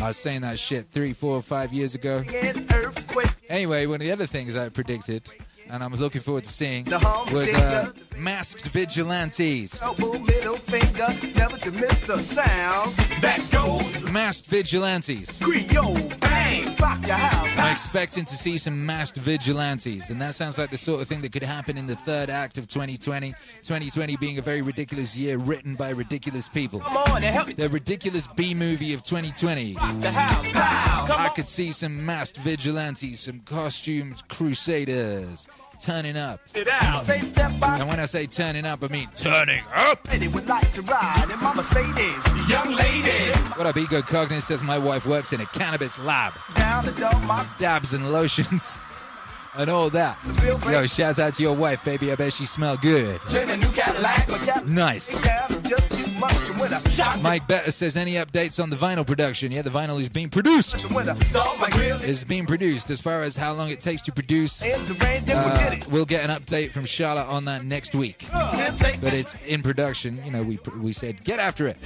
I 0.01 0.07
was 0.07 0.17
saying 0.17 0.41
that 0.41 0.57
shit 0.57 0.87
three, 0.91 1.13
four, 1.13 1.41
five 1.41 1.71
years 1.73 1.95
ago. 1.95 2.23
Anyway, 3.49 3.85
one 3.85 3.95
of 3.95 4.01
the 4.01 4.11
other 4.11 4.25
things 4.25 4.55
I 4.55 4.69
predicted, 4.69 5.33
and 5.69 5.83
I'm 5.83 5.93
looking 5.93 6.21
forward 6.21 6.43
to 6.43 6.49
seeing, 6.51 6.85
was 6.85 7.53
uh, 7.53 7.91
masked 8.17 8.67
vigilantes. 8.67 9.81
Elbow, 9.81 10.19
middle 10.19 10.57
finger, 10.57 11.07
never 11.35 11.57
to 11.57 11.71
miss 11.71 11.97
the 11.99 12.19
sound. 12.19 12.93
That 13.21 13.45
goes 13.51 14.01
Masked 14.03 14.47
vigilantes. 14.47 15.41
Creole, 15.41 15.95
bang, 16.47 16.75
rock 16.75 17.05
your 17.07 17.15
house. 17.15 17.47
I'm 17.57 17.71
expecting 17.71 18.25
to 18.25 18.35
see 18.35 18.57
some 18.57 18.85
masked 18.85 19.17
vigilantes, 19.17 20.09
and 20.09 20.21
that 20.21 20.35
sounds 20.35 20.57
like 20.57 20.71
the 20.71 20.77
sort 20.77 21.01
of 21.01 21.07
thing 21.07 21.21
that 21.21 21.31
could 21.31 21.43
happen 21.43 21.77
in 21.77 21.87
the 21.87 21.95
third 21.95 22.29
act 22.29 22.57
of 22.57 22.67
2020. 22.67 23.31
2020 23.63 24.17
being 24.17 24.37
a 24.37 24.41
very 24.41 24.61
ridiculous 24.61 25.15
year 25.15 25.37
written 25.37 25.75
by 25.75 25.89
ridiculous 25.89 26.47
people. 26.47 26.79
Come 26.79 26.97
on 26.97 27.23
and 27.23 27.35
help 27.35 27.47
me. 27.47 27.53
The 27.53 27.69
ridiculous 27.69 28.27
B 28.35 28.53
movie 28.53 28.93
of 28.93 29.03
2020. 29.03 29.73
The 29.73 29.79
house. 30.11 30.47
Pow. 30.51 31.05
Come 31.07 31.21
I 31.21 31.29
could 31.29 31.47
see 31.47 31.71
some 31.71 32.05
masked 32.05 32.37
vigilantes, 32.37 33.21
some 33.21 33.39
costumed 33.39 34.27
crusaders 34.27 35.47
turning 35.79 36.17
up. 36.17 36.39
It 36.53 36.67
out. 36.67 37.05
Say 37.05 37.21
step 37.21 37.59
by 37.59 37.77
And 37.77 37.87
when 37.87 37.99
I 37.99 38.05
say 38.05 38.25
turning 38.25 38.65
up, 38.65 38.83
I 38.83 38.87
mean 38.87 39.09
turning 39.15 39.63
up. 39.73 40.07
would 40.11 40.47
like 40.47 40.71
to 40.73 40.81
ride, 40.83 41.27
and 41.31 41.41
mama 41.41 41.63
say 41.65 41.85
this. 41.91 42.49
Young 42.49 42.73
lady. 42.73 43.31
What 43.55 43.67
up, 43.67 43.77
Ego 43.77 44.01
Cogniz 44.01 44.43
says 44.43 44.63
my 44.63 44.77
wife 44.77 45.05
works 45.05 45.33
in 45.33 45.41
a 45.41 45.45
cannabis 45.47 45.97
lab. 45.99 46.33
Down 46.55 46.85
the 46.85 46.91
my 47.25 47.45
dabs 47.59 47.93
and 47.93 48.11
lotions 48.11 48.79
and 49.57 49.69
all 49.69 49.89
that. 49.89 50.17
Yo, 50.69 50.85
shouts 50.85 51.19
out 51.19 51.33
to 51.33 51.43
your 51.43 51.55
wife, 51.55 51.83
baby. 51.83 52.11
I 52.11 52.15
bet 52.15 52.33
she 52.33 52.45
smell 52.45 52.77
good. 52.77 53.19
in 53.29 53.49
a 53.49 53.57
new 53.57 53.71
Cadillac, 53.71 54.27
Cadillac. 54.27 54.65
Nice. 54.65 55.19
Mike 57.21 57.47
Better 57.47 57.71
says 57.71 57.95
any 57.95 58.13
updates 58.13 58.61
on 58.61 58.69
the 58.69 58.75
vinyl 58.75 59.05
production? 59.05 59.51
Yeah, 59.51 59.61
the 59.61 59.69
vinyl 59.69 59.99
is 60.01 60.09
being 60.09 60.29
produced. 60.29 60.89
when 60.91 61.09
I 61.09 61.13
dog 61.31 61.59
my 61.59 61.69
grill 61.69 62.01
Is 62.01 62.23
being 62.23 62.45
produced. 62.45 62.89
As 62.89 62.99
far 63.01 63.23
as 63.23 63.35
how 63.35 63.53
long 63.53 63.69
it 63.69 63.79
takes 63.79 64.01
to 64.03 64.11
produce, 64.11 64.63
uh, 64.63 65.75
we'll 65.89 66.05
get 66.05 66.27
an 66.27 66.35
update 66.35 66.71
from 66.71 66.85
Charlotte 66.85 67.27
on 67.27 67.45
that 67.45 67.65
next 67.65 67.93
week. 67.95 68.27
But 68.31 69.13
it's 69.13 69.35
in 69.45 69.61
production. 69.61 70.21
You 70.25 70.31
know, 70.31 70.43
we 70.43 70.59
we 70.77 70.93
said 70.93 71.23
get 71.23 71.39
after 71.39 71.67
it, 71.67 71.77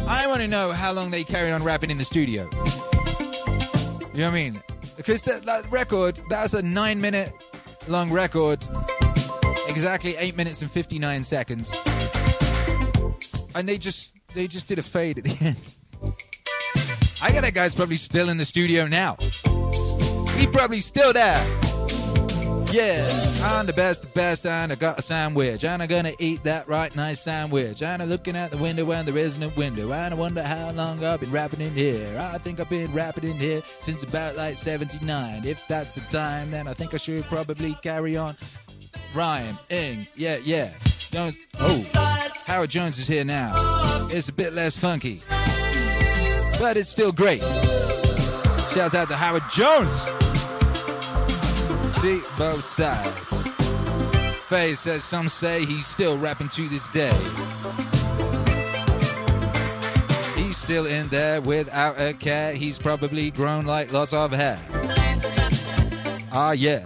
I 0.09 0.26
want 0.26 0.41
to 0.41 0.49
know 0.49 0.72
how 0.72 0.93
long 0.93 1.11
they 1.11 1.24
carried 1.24 1.53
on 1.53 1.62
rapping 1.62 1.91
in 1.91 1.99
the 1.99 2.07
studio. 2.07 2.49
You 2.55 4.20
know 4.20 4.24
what 4.24 4.24
I 4.24 4.31
mean? 4.31 4.62
Because 4.97 5.20
that, 5.24 5.43
that 5.43 5.70
record, 5.70 6.18
that's 6.31 6.55
a 6.55 6.62
nine 6.62 6.99
minute 6.99 7.35
long 7.87 8.11
record, 8.11 8.66
exactly 9.68 10.16
eight 10.16 10.39
minutes 10.39 10.62
and 10.62 10.70
59 10.70 11.22
seconds. 11.22 11.76
And 13.55 13.68
they 13.68 13.76
just 13.76 14.14
they 14.33 14.49
just 14.49 14.66
did 14.66 14.78
a 14.78 14.83
fade 14.83 15.18
at 15.18 15.24
the 15.24 15.37
end. 15.45 15.74
I 17.20 17.31
got 17.31 17.43
that 17.43 17.53
guy's 17.53 17.74
probably 17.74 17.97
still 17.97 18.31
in 18.31 18.39
the 18.39 18.47
studio 18.47 18.87
now. 18.87 19.18
He 20.39 20.47
probably 20.47 20.81
still 20.81 21.12
there. 21.12 21.45
Yeah, 22.73 23.09
I'm 23.43 23.66
the 23.66 23.73
best, 23.73 24.03
the 24.03 24.07
best, 24.09 24.47
and 24.47 24.71
I 24.71 24.77
got 24.77 25.01
a 25.01 25.03
sandwich. 25.03 25.64
And 25.64 25.83
I'm 25.83 25.89
gonna 25.89 26.12
eat 26.21 26.45
that 26.45 26.68
right 26.68 26.95
nice 26.95 27.21
sandwich. 27.21 27.83
And 27.83 28.01
I'm 28.01 28.09
looking 28.09 28.37
out 28.37 28.53
the 28.53 28.59
window 28.59 28.85
when 28.85 29.07
there 29.07 29.18
isn't 29.18 29.43
a 29.43 29.49
window. 29.49 29.93
And 29.93 30.14
I 30.14 30.16
wonder 30.16 30.41
how 30.41 30.71
long 30.71 31.05
I've 31.05 31.18
been 31.18 31.33
rapping 31.33 31.61
in 31.61 31.73
here. 31.73 32.16
I 32.33 32.39
think 32.39 32.61
I've 32.61 32.71
been 32.71 32.93
rapping 32.93 33.25
in 33.25 33.37
here 33.37 33.61
since 33.81 34.05
about 34.05 34.37
like 34.37 34.57
79. 34.57 35.45
If 35.45 35.66
that's 35.66 35.97
the 35.97 36.01
time, 36.03 36.53
then 36.53 36.68
I 36.68 36.75
think 36.75 36.95
I 36.95 36.99
should 36.99 37.25
probably 37.25 37.77
carry 37.83 38.16
on. 38.16 38.37
Rhyme, 39.14 39.59
ing, 39.71 40.07
yeah, 40.14 40.37
yeah. 40.45 40.71
Jones, 41.11 41.37
oh, 41.59 41.85
Howard 42.47 42.70
Jones 42.70 42.99
is 42.99 43.09
here 43.09 43.24
now. 43.24 43.53
It's 44.12 44.28
a 44.28 44.32
bit 44.32 44.53
less 44.53 44.77
funky, 44.77 45.23
but 46.61 46.77
it's 46.77 46.89
still 46.89 47.11
great. 47.11 47.43
Shouts 48.73 48.94
out 48.94 49.09
to 49.09 49.16
Howard 49.16 49.43
Jones. 49.53 50.09
See 52.01 52.22
both 52.39 52.64
sides. 52.64 53.14
Faye 54.47 54.74
says 54.74 55.05
some 55.05 55.28
say 55.28 55.66
he's 55.66 55.86
still 55.86 56.16
rapping 56.16 56.48
to 56.48 56.66
this 56.66 56.89
day. 56.89 57.12
He's 60.35 60.56
still 60.56 60.86
in 60.86 61.09
there 61.09 61.43
without 61.43 62.01
a 62.01 62.14
care. 62.14 62.55
He's 62.55 62.78
probably 62.78 63.31
grown 63.31 63.66
like 63.66 63.93
lots 63.93 64.14
of 64.14 64.32
hair. 64.32 64.59
Ah, 66.32 66.52
yeah. 66.52 66.82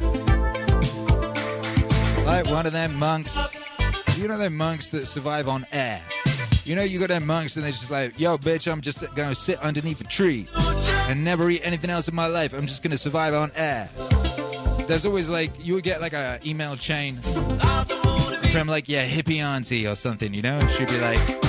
Like 2.27 2.47
one 2.47 2.67
of 2.67 2.73
them 2.73 2.97
monks. 2.97 3.55
You 4.17 4.27
know 4.27 4.37
them 4.37 4.57
monks 4.57 4.89
that 4.89 5.07
survive 5.07 5.49
on 5.49 5.65
air. 5.71 6.03
You 6.65 6.75
know, 6.75 6.83
you 6.83 6.99
got 6.99 7.11
them 7.11 7.25
monks 7.25 7.55
and 7.55 7.65
they're 7.65 7.71
just 7.71 7.91
like, 7.91 8.19
yo, 8.19 8.37
bitch, 8.37 8.71
I'm 8.71 8.81
just 8.81 9.05
gonna 9.15 9.37
sit 9.37 9.61
underneath 9.61 10.01
a 10.01 10.05
tree 10.05 10.49
and 11.09 11.23
never 11.23 11.49
eat 11.51 11.61
anything 11.63 11.91
else 11.91 12.09
in 12.09 12.17
my 12.17 12.27
life. 12.27 12.53
I'm 12.53 12.67
just 12.67 12.83
gonna 12.83 12.99
survive 12.99 13.33
on 13.33 13.53
air. 13.55 13.89
There's 14.87 15.07
always 15.07 15.29
like, 15.29 15.51
you 15.65 15.75
would 15.75 15.85
get 15.85 16.01
like 16.01 16.13
a 16.13 16.39
email 16.45 16.77
chain 16.77 17.17
from 18.53 18.69
like 18.69 18.89
yeah 18.89 19.07
hippie 19.07 19.39
auntie 19.39 19.87
or 19.87 19.95
something, 19.95 20.35
you 20.35 20.43
know? 20.43 20.59
And 20.59 20.71
she'd 20.71 20.89
be 20.89 21.01
like, 21.01 21.19
boom! 21.27 21.45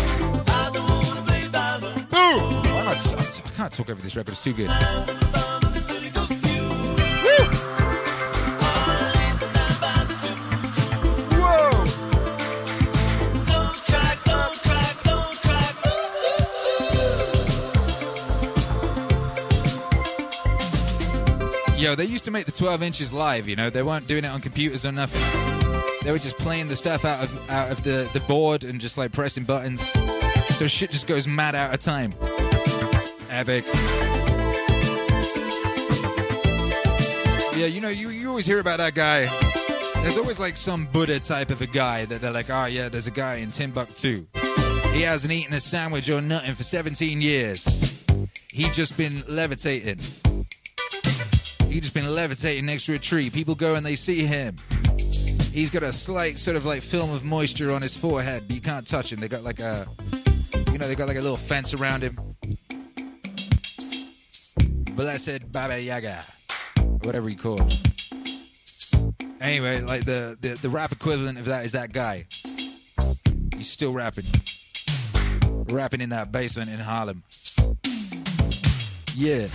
Why 2.09 2.83
not? 2.85 3.13
I 3.45 3.49
can't 3.55 3.71
talk 3.73 3.89
over 3.89 4.01
this 4.01 4.15
record, 4.15 4.31
it's 4.31 4.41
too 4.41 4.53
good. 4.53 4.69
Yo, 21.85 21.93
they 21.93 22.05
used 22.05 22.25
to 22.25 22.31
make 22.31 22.47
the 22.47 22.51
12 22.51 22.81
inches 22.81 23.13
live, 23.13 23.47
you 23.47 23.55
know. 23.55 23.69
They 23.69 23.83
weren't 23.83 24.07
doing 24.07 24.25
it 24.25 24.29
on 24.29 24.41
computers 24.41 24.87
or 24.87 24.91
nothing. 24.91 25.21
They 26.01 26.11
were 26.11 26.17
just 26.17 26.35
playing 26.39 26.67
the 26.67 26.75
stuff 26.75 27.05
out 27.05 27.23
of 27.23 27.51
out 27.51 27.71
of 27.71 27.83
the, 27.83 28.09
the 28.11 28.21
board 28.21 28.63
and 28.63 28.81
just 28.81 28.97
like 28.97 29.11
pressing 29.11 29.43
buttons. 29.43 29.87
So 30.57 30.65
shit 30.65 30.89
just 30.89 31.05
goes 31.05 31.27
mad 31.27 31.53
out 31.53 31.75
of 31.75 31.79
time. 31.79 32.11
Epic. 33.29 33.65
Yeah, 37.55 37.67
you 37.67 37.81
know, 37.81 37.89
you, 37.89 38.09
you 38.09 38.29
always 38.29 38.47
hear 38.47 38.57
about 38.57 38.77
that 38.77 38.95
guy. 38.95 39.27
There's 40.01 40.17
always 40.17 40.39
like 40.39 40.57
some 40.57 40.87
Buddha 40.87 41.19
type 41.19 41.51
of 41.51 41.61
a 41.61 41.67
guy 41.67 42.05
that 42.05 42.19
they're 42.19 42.31
like, 42.31 42.49
oh 42.49 42.65
yeah, 42.65 42.89
there's 42.89 43.05
a 43.05 43.11
guy 43.11 43.35
in 43.35 43.51
Timbuktu. 43.51 44.25
He 44.91 45.03
hasn't 45.03 45.31
eaten 45.31 45.53
a 45.53 45.59
sandwich 45.59 46.09
or 46.09 46.19
nothing 46.19 46.55
for 46.55 46.63
17 46.63 47.21
years. 47.21 48.03
He 48.47 48.71
just 48.71 48.97
been 48.97 49.23
levitating. 49.27 49.99
He 51.75 51.81
just 51.81 51.93
been 51.93 52.07
levitating 52.07 52.65
next 52.67 52.85
to 52.85 52.93
a 52.93 52.99
tree. 52.99 53.29
People 53.29 53.53
go 53.53 53.75
and 53.75 53.85
they 53.85 53.97
see 53.97 54.23
him. 54.23 54.55
He's 55.51 55.69
got 55.69 55.83
a 55.83 55.91
slight 55.91 56.39
sort 56.39 56.55
of 56.55 56.63
like 56.63 56.81
film 56.81 57.11
of 57.11 57.25
moisture 57.25 57.73
on 57.73 57.81
his 57.81 57.97
forehead, 57.97 58.45
but 58.47 58.55
you 58.55 58.61
can't 58.61 58.87
touch 58.87 59.11
him. 59.11 59.19
They 59.19 59.27
got 59.27 59.43
like 59.43 59.59
a, 59.59 59.85
you 60.71 60.77
know, 60.77 60.87
they 60.87 60.95
got 60.95 61.09
like 61.09 61.17
a 61.17 61.21
little 61.21 61.35
fence 61.35 61.73
around 61.73 62.01
him. 62.01 62.17
Blessed 64.93 65.51
Baba 65.51 65.77
Yaga, 65.81 66.25
whatever 67.01 67.27
he 67.27 67.35
called. 67.35 67.77
Anyway, 69.41 69.81
like 69.81 70.05
the, 70.05 70.37
the 70.39 70.53
the 70.53 70.69
rap 70.69 70.93
equivalent 70.93 71.37
of 71.37 71.43
that 71.43 71.65
is 71.65 71.73
that 71.73 71.91
guy. 71.91 72.25
He's 73.53 73.69
still 73.69 73.91
rapping, 73.91 74.27
rapping 75.65 75.99
in 75.99 76.11
that 76.11 76.31
basement 76.31 76.69
in 76.69 76.79
Harlem. 76.79 77.23
Yeah. 79.13 79.47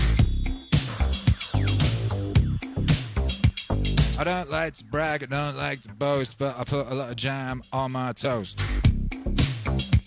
I 4.21 4.25
don't 4.25 4.51
like 4.51 4.75
to 4.75 4.85
brag, 4.85 5.23
I 5.23 5.27
don't 5.27 5.57
like 5.57 5.81
to 5.81 5.89
boast, 5.95 6.37
but 6.37 6.55
I 6.59 6.65
put 6.65 6.89
a 6.89 6.95
lot 6.95 7.09
of 7.09 7.17
jam 7.17 7.63
on 7.73 7.93
my 7.93 8.13
toast. 8.13 8.61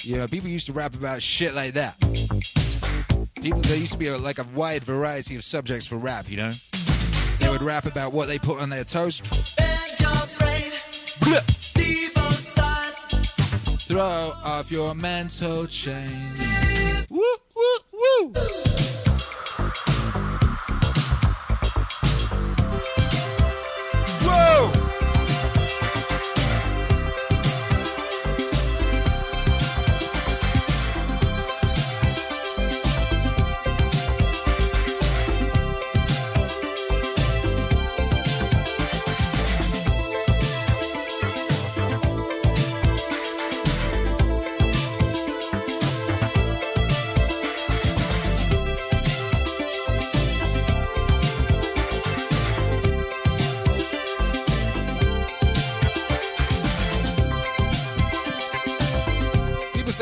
You 0.03 0.18
know, 0.18 0.27
people 0.27 0.49
used 0.49 0.68
to 0.68 0.72
rap 0.72 0.94
about 0.94 1.19
shit 1.23 1.56
like 1.56 1.73
that. 1.73 1.99
People, 3.41 3.61
there 3.61 3.76
used 3.76 3.94
to 3.94 3.98
be 3.98 4.10
a, 4.10 4.18
like 4.19 4.38
a 4.38 4.44
wide 4.53 4.84
variety 4.84 5.35
of 5.35 5.44
subjects 5.44 5.88
for 5.88 5.98
rap, 5.98 6.30
you 6.30 6.38
know? 6.38 6.53
They 7.40 7.49
would 7.49 7.64
rap 7.64 7.88
about 7.88 8.14
what 8.14 8.27
they 8.27 8.38
put 8.38 8.60
on 8.60 8.69
their 8.69 8.84
toast. 8.84 9.26
Throw 13.88 14.34
off 14.44 14.69
your 14.69 14.94
mental 14.94 15.65
chain. 15.65 16.52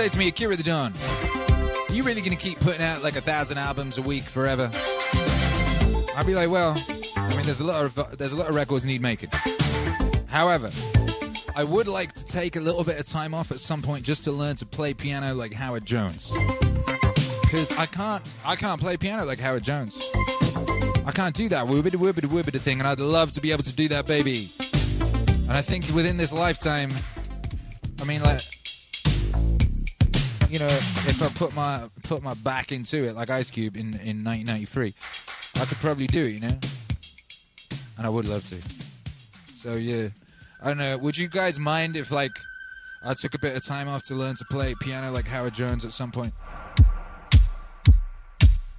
Say 0.01 0.09
to 0.09 0.17
me, 0.17 0.27
Akira 0.29 0.55
the 0.55 0.71
are 0.71 1.93
you 1.93 2.01
really 2.01 2.21
to 2.23 2.35
keep 2.35 2.59
putting 2.59 2.81
out 2.81 3.03
like 3.03 3.17
a 3.17 3.21
thousand 3.21 3.59
albums 3.59 3.99
a 3.99 4.01
week 4.01 4.23
forever? 4.23 4.71
I'd 6.15 6.23
be 6.25 6.33
like, 6.33 6.49
well, 6.49 6.83
I 7.15 7.29
mean, 7.35 7.43
there's 7.43 7.59
a 7.59 7.63
lot 7.63 7.85
of 7.85 8.17
there's 8.17 8.31
a 8.31 8.35
lot 8.35 8.49
of 8.49 8.55
records 8.55 8.83
need 8.83 8.99
making. 8.99 9.29
However, 10.27 10.71
I 11.55 11.63
would 11.63 11.87
like 11.87 12.13
to 12.13 12.25
take 12.25 12.55
a 12.55 12.59
little 12.59 12.83
bit 12.83 12.99
of 12.99 13.05
time 13.05 13.35
off 13.35 13.51
at 13.51 13.59
some 13.59 13.83
point 13.83 14.03
just 14.03 14.23
to 14.23 14.31
learn 14.31 14.55
to 14.55 14.65
play 14.65 14.95
piano 14.95 15.35
like 15.35 15.53
Howard 15.53 15.85
Jones. 15.85 16.31
Because 17.43 17.71
I 17.73 17.85
can't 17.85 18.27
I 18.43 18.55
can't 18.55 18.81
play 18.81 18.97
piano 18.97 19.23
like 19.25 19.39
Howard 19.39 19.63
Jones. 19.63 20.01
I 21.05 21.11
can't 21.13 21.35
do 21.35 21.47
that 21.49 21.67
woobity 21.67 21.91
woobity 21.91 22.25
woobity 22.25 22.59
thing, 22.59 22.79
and 22.79 22.87
I'd 22.87 22.99
love 22.99 23.33
to 23.33 23.41
be 23.41 23.51
able 23.51 23.65
to 23.65 23.75
do 23.75 23.87
that, 23.89 24.07
baby. 24.07 24.51
And 24.59 25.51
I 25.51 25.61
think 25.61 25.85
within 25.89 26.17
this 26.17 26.33
lifetime, 26.33 26.89
I 28.01 28.05
mean, 28.05 28.23
like, 28.23 28.60
you 30.51 30.59
know, 30.59 30.67
if 30.67 31.23
I 31.23 31.29
put 31.29 31.55
my 31.55 31.89
put 32.03 32.21
my 32.21 32.33
back 32.33 32.73
into 32.73 33.05
it, 33.05 33.15
like 33.15 33.29
Ice 33.29 33.49
Cube 33.49 33.77
in 33.77 33.93
in 33.99 34.21
1993, 34.21 34.93
I 35.55 35.65
could 35.65 35.77
probably 35.77 36.07
do 36.07 36.25
it, 36.25 36.31
you 36.31 36.41
know. 36.41 36.57
And 37.97 38.05
I 38.05 38.09
would 38.09 38.27
love 38.27 38.45
to. 38.49 38.57
So 39.55 39.75
yeah, 39.75 40.09
I 40.61 40.67
don't 40.67 40.77
know. 40.77 40.97
Would 40.97 41.17
you 41.17 41.29
guys 41.29 41.57
mind 41.57 41.95
if 41.95 42.11
like 42.11 42.33
I 43.05 43.13
took 43.13 43.33
a 43.33 43.39
bit 43.39 43.55
of 43.55 43.65
time 43.65 43.87
off 43.87 44.03
to 44.07 44.13
learn 44.13 44.35
to 44.35 44.45
play 44.51 44.75
piano 44.81 45.09
like 45.11 45.25
Howard 45.25 45.53
Jones 45.53 45.85
at 45.85 45.93
some 45.93 46.11
point? 46.11 46.33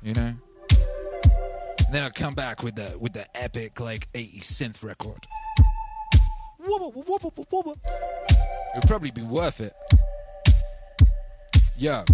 You 0.03 0.13
know. 0.13 0.35
And 1.87 1.95
then 1.95 2.05
I'll 2.05 2.11
come 2.11 2.35
back 2.35 2.63
with 2.63 2.75
the 2.75 2.99
with 3.01 3.15
the 3.15 3.25
epic 3.35 3.81
like 3.81 4.13
80s 4.13 4.43
synth 4.45 4.83
record. 4.83 5.27
It 8.75 8.77
would 8.77 8.87
probably 8.87 9.11
be 9.11 9.23
worth 9.23 9.61
it. 9.61 9.73
Yo, 11.83 12.05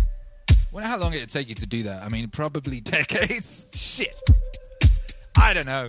wonder 0.73 0.89
how 0.89 0.97
long 0.97 1.13
it'd 1.13 1.29
take 1.29 1.47
you 1.47 1.55
to 1.55 1.67
do 1.67 1.83
that. 1.83 2.03
I 2.03 2.09
mean, 2.09 2.31
probably 2.31 2.81
decades. 2.81 3.71
Shit. 3.75 4.19
I 5.37 5.53
don't 5.53 5.67
know. 5.67 5.87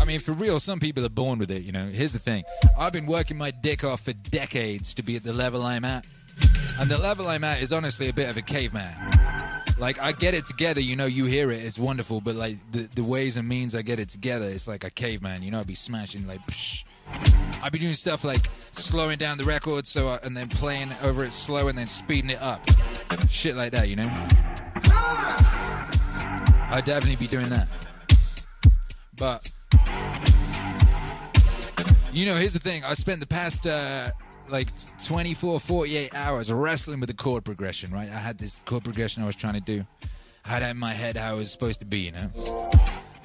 I 0.00 0.06
mean, 0.06 0.20
for 0.20 0.32
real, 0.32 0.58
some 0.58 0.80
people 0.80 1.04
are 1.04 1.10
born 1.10 1.38
with 1.38 1.50
it, 1.50 1.64
you 1.64 1.70
know. 1.70 1.84
Here's 1.84 2.14
the 2.14 2.18
thing 2.18 2.44
I've 2.78 2.94
been 2.94 3.04
working 3.04 3.36
my 3.36 3.50
dick 3.50 3.84
off 3.84 4.06
for 4.06 4.14
decades 4.14 4.94
to 4.94 5.02
be 5.02 5.16
at 5.16 5.22
the 5.22 5.34
level 5.34 5.62
I'm 5.62 5.84
at. 5.84 6.06
And 6.80 6.90
the 6.90 6.96
level 6.96 7.28
I'm 7.28 7.44
at 7.44 7.60
is 7.60 7.72
honestly 7.72 8.08
a 8.08 8.14
bit 8.14 8.30
of 8.30 8.38
a 8.38 8.42
caveman. 8.42 8.94
Like, 9.78 10.00
I 10.00 10.12
get 10.12 10.32
it 10.32 10.46
together, 10.46 10.80
you 10.80 10.96
know, 10.96 11.04
you 11.04 11.26
hear 11.26 11.50
it, 11.50 11.62
it's 11.62 11.78
wonderful, 11.78 12.22
but 12.22 12.36
like 12.36 12.56
the, 12.72 12.88
the 12.94 13.04
ways 13.04 13.36
and 13.36 13.46
means 13.46 13.74
I 13.74 13.82
get 13.82 14.00
it 14.00 14.08
together, 14.08 14.46
it's 14.46 14.66
like 14.66 14.82
a 14.82 14.90
caveman, 14.90 15.42
you 15.42 15.50
know, 15.50 15.60
I'd 15.60 15.66
be 15.66 15.74
smashing, 15.74 16.26
like, 16.26 16.40
psh. 16.46 16.84
I'd 17.62 17.72
be 17.72 17.78
doing 17.78 17.94
stuff 17.94 18.24
like 18.24 18.48
slowing 18.72 19.18
down 19.18 19.38
the 19.38 19.44
record 19.44 19.86
so 19.86 20.08
I, 20.08 20.18
and 20.22 20.36
then 20.36 20.48
playing 20.48 20.92
over 21.02 21.24
it 21.24 21.32
slow 21.32 21.68
and 21.68 21.76
then 21.76 21.86
speeding 21.86 22.30
it 22.30 22.40
up. 22.42 22.64
Shit 23.28 23.56
like 23.56 23.72
that, 23.72 23.88
you 23.88 23.96
know? 23.96 24.26
I'd 26.68 26.84
definitely 26.84 27.16
be 27.16 27.26
doing 27.26 27.48
that. 27.50 27.68
But 29.16 29.50
you 32.12 32.24
know, 32.24 32.36
here's 32.36 32.54
the 32.54 32.58
thing. 32.58 32.82
I 32.84 32.94
spent 32.94 33.20
the 33.20 33.26
past 33.26 33.66
uh, 33.66 34.10
like 34.48 34.68
24, 35.04 35.60
48 35.60 36.14
hours 36.14 36.52
wrestling 36.52 37.00
with 37.00 37.08
the 37.08 37.14
chord 37.14 37.44
progression, 37.44 37.92
right? 37.92 38.08
I 38.08 38.18
had 38.18 38.38
this 38.38 38.60
chord 38.64 38.84
progression 38.84 39.22
I 39.22 39.26
was 39.26 39.36
trying 39.36 39.54
to 39.54 39.60
do. 39.60 39.84
I 40.44 40.48
had 40.48 40.62
it 40.62 40.66
in 40.66 40.76
my 40.78 40.92
head 40.92 41.16
how 41.16 41.34
it 41.34 41.38
was 41.38 41.50
supposed 41.50 41.80
to 41.80 41.86
be, 41.86 42.00
you 42.00 42.12
know? 42.12 42.30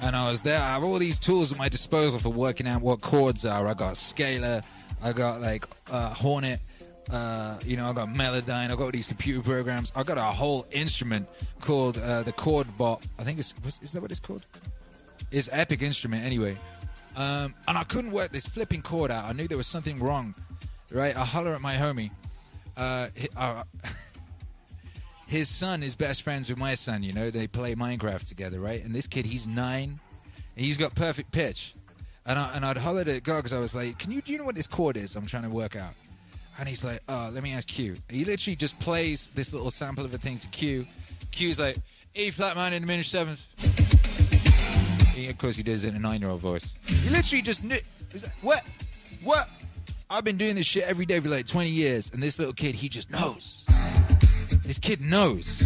And 0.02 0.16
I 0.16 0.30
was 0.32 0.42
there. 0.42 0.60
I 0.60 0.74
have 0.74 0.84
all 0.84 0.98
these 0.98 1.20
tools 1.20 1.52
at 1.52 1.58
my 1.58 1.70
disposal 1.70 2.20
for 2.20 2.30
working 2.30 2.68
out 2.68 2.82
what 2.82 3.02
chords 3.02 3.46
are. 3.46 3.68
I 3.68 3.74
got 3.76 3.98
Scaler, 3.98 4.62
I 5.04 5.14
got 5.14 5.42
like 5.42 5.68
uh, 5.92 6.14
Hornet, 6.14 6.60
uh, 7.12 7.58
you 7.64 7.78
know, 7.78 7.88
I 7.88 7.94
got 7.94 8.10
Melodyne, 8.10 8.72
I 8.72 8.76
got 8.76 8.94
these 8.94 9.08
computer 9.08 9.42
programs. 9.42 9.92
I 9.96 10.04
got 10.04 10.18
a 10.18 10.24
whole 10.24 10.66
instrument 10.72 11.28
called 11.60 11.98
uh, 12.00 12.24
the 12.24 12.32
Chord 12.32 12.68
Bot. 12.78 13.06
I 13.20 13.24
think 13.24 13.38
it's, 13.40 13.54
is 13.82 13.92
that 13.92 14.02
what 14.02 14.12
it's 14.12 14.20
called? 14.20 14.46
It's 15.32 15.50
Epic 15.52 15.82
Instrument 15.82 16.26
anyway. 16.26 16.56
Um, 17.16 17.54
and 17.68 17.78
I 17.78 17.84
couldn't 17.84 18.12
work 18.12 18.32
this 18.32 18.46
flipping 18.46 18.82
chord 18.82 19.12
out. 19.12 19.26
I 19.26 19.34
knew 19.34 19.48
there 19.48 19.58
was 19.58 19.68
something 19.68 20.00
wrong, 20.00 20.34
right? 20.92 21.16
I 21.16 21.26
holler 21.26 21.54
at 21.54 21.62
my 21.62 21.76
homie. 21.76 22.12
Uh, 22.78 23.08
uh, 23.36 23.64
his 25.32 25.48
son 25.48 25.82
is 25.82 25.96
best 25.96 26.24
friends 26.24 26.50
with 26.50 26.58
my 26.58 26.76
son. 26.76 27.04
You 27.04 27.14
know, 27.14 27.30
they 27.32 27.48
play 27.48 27.74
Minecraft 27.74 28.28
together, 28.28 28.60
right? 28.60 28.84
And 28.84 28.94
this 28.94 29.08
kid, 29.08 29.26
he's 29.26 29.48
nine, 29.48 29.98
and 30.58 30.66
he's 30.66 30.76
got 30.76 30.94
perfect 30.94 31.32
pitch. 31.32 31.74
And 32.26 32.38
I 32.38 32.54
and 32.54 32.66
I'd 32.66 32.78
holler 32.78 33.02
at 33.08 33.24
God 33.24 33.38
because 33.38 33.54
I 33.54 33.60
was 33.60 33.74
like, 33.74 33.98
"Can 33.98 34.12
you 34.12 34.22
do 34.22 34.34
you 34.34 34.38
know 34.38 34.44
what 34.44 34.56
this 34.56 34.68
chord 34.68 34.98
is? 34.98 35.16
I'm 35.16 35.26
trying 35.26 35.44
to 35.44 35.50
work 35.50 35.78
out." 35.78 35.94
And 36.60 36.68
he's 36.68 36.84
like, 36.84 37.00
"Oh, 37.08 37.32
let 37.34 37.44
me 37.44 37.54
ask 37.54 37.66
Q." 37.66 37.96
He 38.10 38.26
literally 38.26 38.58
just 38.58 38.78
plays 38.80 39.30
this 39.34 39.54
little 39.54 39.72
sample 39.72 40.04
of 40.04 40.14
a 40.14 40.18
thing 40.18 40.38
to 40.40 40.48
Q. 40.50 40.86
Q's 41.32 41.58
like, 41.58 41.78
"E 42.14 42.30
flat 42.30 42.58
minor 42.58 42.76
in 42.76 42.82
diminished 42.82 43.10
seventh." 43.10 43.48
He, 45.16 45.30
of 45.30 45.38
course, 45.38 45.56
he 45.56 45.64
does 45.64 45.86
it 45.86 45.90
in 45.90 45.96
a 45.96 46.00
nine-year-old 46.00 46.42
voice. 46.42 46.74
He 46.86 47.10
literally 47.10 47.42
just 47.42 47.64
knew. 47.64 47.78
like, 48.14 48.24
What? 48.42 48.66
What? 49.24 49.50
I've 50.10 50.26
been 50.26 50.38
doing 50.38 50.56
this 50.56 50.66
shit 50.66 50.84
every 50.84 51.06
day 51.06 51.22
for 51.22 51.30
like 51.30 51.48
20 51.48 51.70
years, 51.70 52.12
and 52.14 52.22
this 52.22 52.38
little 52.38 52.54
kid, 52.54 52.76
he 52.76 52.90
just 52.90 53.10
knows. 53.10 53.64
This 54.64 54.80
kid 54.80 55.02
knows 55.02 55.64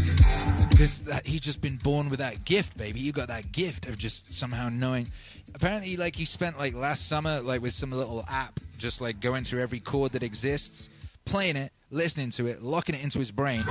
because 0.69 1.03
he's 1.25 1.41
just 1.41 1.61
been 1.61 1.77
born 1.77 2.09
with 2.09 2.19
that 2.19 2.45
gift, 2.45 2.77
baby. 2.77 2.99
You 2.99 3.11
got 3.11 3.27
that 3.27 3.51
gift 3.51 3.85
of 3.85 3.97
just 3.97 4.33
somehow 4.33 4.69
knowing. 4.69 5.11
Apparently, 5.53 5.95
like 5.97 6.15
he 6.15 6.25
spent 6.25 6.57
like 6.57 6.73
last 6.73 7.07
summer, 7.07 7.41
like 7.41 7.61
with 7.61 7.73
some 7.73 7.91
little 7.91 8.25
app, 8.29 8.59
just 8.77 9.01
like 9.01 9.19
going 9.19 9.43
through 9.43 9.61
every 9.61 9.79
chord 9.79 10.13
that 10.13 10.23
exists, 10.23 10.89
playing 11.23 11.55
it, 11.55 11.71
listening 11.91 12.29
to 12.31 12.47
it, 12.47 12.61
locking 12.61 12.95
it 12.95 13.03
into 13.03 13.19
his 13.19 13.31
brain. 13.31 13.63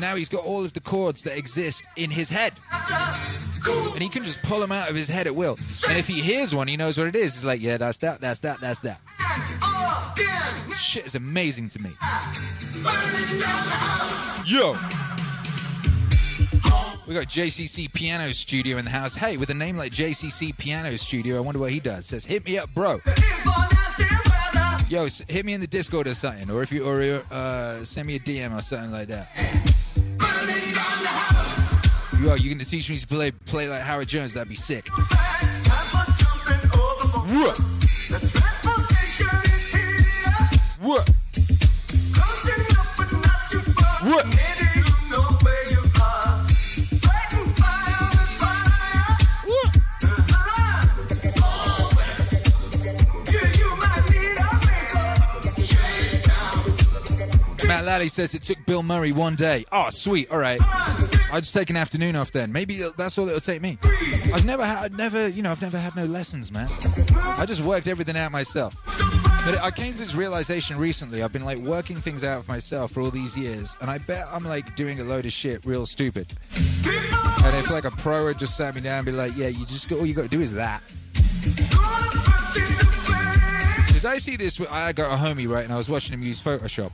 Now 0.00 0.16
he's 0.16 0.28
got 0.28 0.44
all 0.44 0.64
of 0.64 0.72
the 0.72 0.80
chords 0.80 1.22
that 1.22 1.36
exist 1.36 1.84
in 1.96 2.10
his 2.10 2.30
head, 2.30 2.54
and 3.92 4.02
he 4.02 4.08
can 4.08 4.24
just 4.24 4.42
pull 4.42 4.60
them 4.60 4.72
out 4.72 4.88
of 4.88 4.96
his 4.96 5.08
head 5.08 5.26
at 5.26 5.34
will. 5.34 5.58
And 5.88 5.98
if 5.98 6.06
he 6.06 6.20
hears 6.20 6.54
one, 6.54 6.68
he 6.68 6.76
knows 6.76 6.96
what 6.96 7.06
it 7.06 7.16
is. 7.16 7.34
He's 7.34 7.44
like, 7.44 7.60
yeah, 7.60 7.76
that's 7.76 7.98
that, 7.98 8.20
that's 8.20 8.40
that, 8.40 8.60
that's 8.60 8.80
that. 8.80 9.00
Shit 10.76 11.06
is 11.06 11.14
amazing 11.14 11.68
to 11.70 11.80
me. 11.80 11.90
Yo. 14.46 14.76
We 17.06 17.12
got 17.14 17.26
JCC 17.26 17.92
Piano 17.92 18.32
Studio 18.32 18.78
in 18.78 18.84
the 18.84 18.90
house. 18.90 19.14
Hey, 19.14 19.36
with 19.36 19.50
a 19.50 19.54
name 19.54 19.76
like 19.76 19.92
JCC 19.92 20.56
Piano 20.56 20.96
Studio, 20.96 21.36
I 21.36 21.40
wonder 21.40 21.58
what 21.58 21.70
he 21.70 21.80
does. 21.80 22.06
Says, 22.06 22.24
hit 22.24 22.44
me 22.46 22.58
up, 22.58 22.72
bro. 22.74 23.00
Yo, 24.88 25.08
hit 25.28 25.44
me 25.44 25.52
in 25.52 25.60
the 25.60 25.66
Discord 25.66 26.06
or 26.06 26.14
something, 26.14 26.50
or 26.50 26.62
if 26.62 26.72
you, 26.72 26.84
or 26.84 27.22
uh, 27.30 27.84
send 27.84 28.06
me 28.06 28.16
a 28.16 28.20
DM 28.20 28.56
or 28.56 28.62
something 28.62 28.90
like 28.90 29.08
that. 29.08 29.28
Yo, 32.20 32.34
you 32.36 32.50
gonna 32.50 32.64
teach 32.64 32.88
me 32.88 32.96
to 32.96 33.06
play 33.06 33.30
play 33.32 33.68
like 33.68 33.82
Howard 33.82 34.08
Jones? 34.08 34.32
That'd 34.32 34.48
be 34.48 34.54
sick. 34.54 34.86
What? 40.84 41.08
What? 44.02 44.26
What? 44.26 44.26
Matt 57.66 57.84
Lally 57.86 58.08
says 58.08 58.34
it 58.34 58.42
took 58.42 58.58
Bill 58.66 58.82
Murray 58.82 59.12
one 59.12 59.36
day. 59.36 59.64
Oh, 59.72 59.88
sweet. 59.88 60.30
All 60.30 60.36
right. 60.36 60.60
I'll 61.34 61.40
just 61.40 61.52
take 61.52 61.68
an 61.68 61.76
afternoon 61.76 62.14
off 62.14 62.30
then. 62.30 62.52
Maybe 62.52 62.76
that's 62.96 63.18
all 63.18 63.28
it'll 63.28 63.40
take 63.40 63.60
me. 63.60 63.76
I've 64.32 64.44
never 64.44 64.64
had, 64.64 64.96
never, 64.96 65.26
you 65.26 65.42
know, 65.42 65.50
I've 65.50 65.62
never 65.62 65.80
had 65.80 65.96
no 65.96 66.04
lessons, 66.04 66.52
man. 66.52 66.70
I 67.12 67.44
just 67.44 67.60
worked 67.60 67.88
everything 67.88 68.16
out 68.16 68.30
myself. 68.30 68.76
But 69.44 69.60
I 69.60 69.72
came 69.72 69.90
to 69.90 69.98
this 69.98 70.14
realization 70.14 70.78
recently. 70.78 71.24
I've 71.24 71.32
been 71.32 71.44
like 71.44 71.58
working 71.58 71.96
things 71.96 72.22
out 72.22 72.44
for 72.44 72.52
myself 72.52 72.92
for 72.92 73.00
all 73.00 73.10
these 73.10 73.36
years, 73.36 73.76
and 73.80 73.90
I 73.90 73.98
bet 73.98 74.28
I'm 74.30 74.44
like 74.44 74.76
doing 74.76 75.00
a 75.00 75.04
load 75.04 75.26
of 75.26 75.32
shit 75.32 75.66
real 75.66 75.86
stupid. 75.86 76.34
And 76.54 77.56
if 77.56 77.68
like 77.68 77.84
a 77.84 77.90
pro 77.90 78.28
had 78.28 78.38
just 78.38 78.56
sat 78.56 78.76
me 78.76 78.82
down 78.82 78.98
and 78.98 79.06
be 79.06 79.10
like, 79.10 79.36
"Yeah, 79.36 79.48
you 79.48 79.66
just 79.66 79.88
got 79.88 79.98
all 79.98 80.06
you 80.06 80.14
got 80.14 80.22
to 80.22 80.28
do 80.28 80.40
is 80.40 80.52
that." 80.52 80.84
Because 83.88 84.04
I 84.04 84.18
see 84.18 84.36
this, 84.36 84.60
I 84.70 84.92
got 84.92 85.12
a 85.12 85.20
homie 85.20 85.50
right, 85.50 85.64
and 85.64 85.72
I 85.72 85.78
was 85.78 85.88
watching 85.88 86.14
him 86.14 86.22
use 86.22 86.40
Photoshop. 86.40 86.92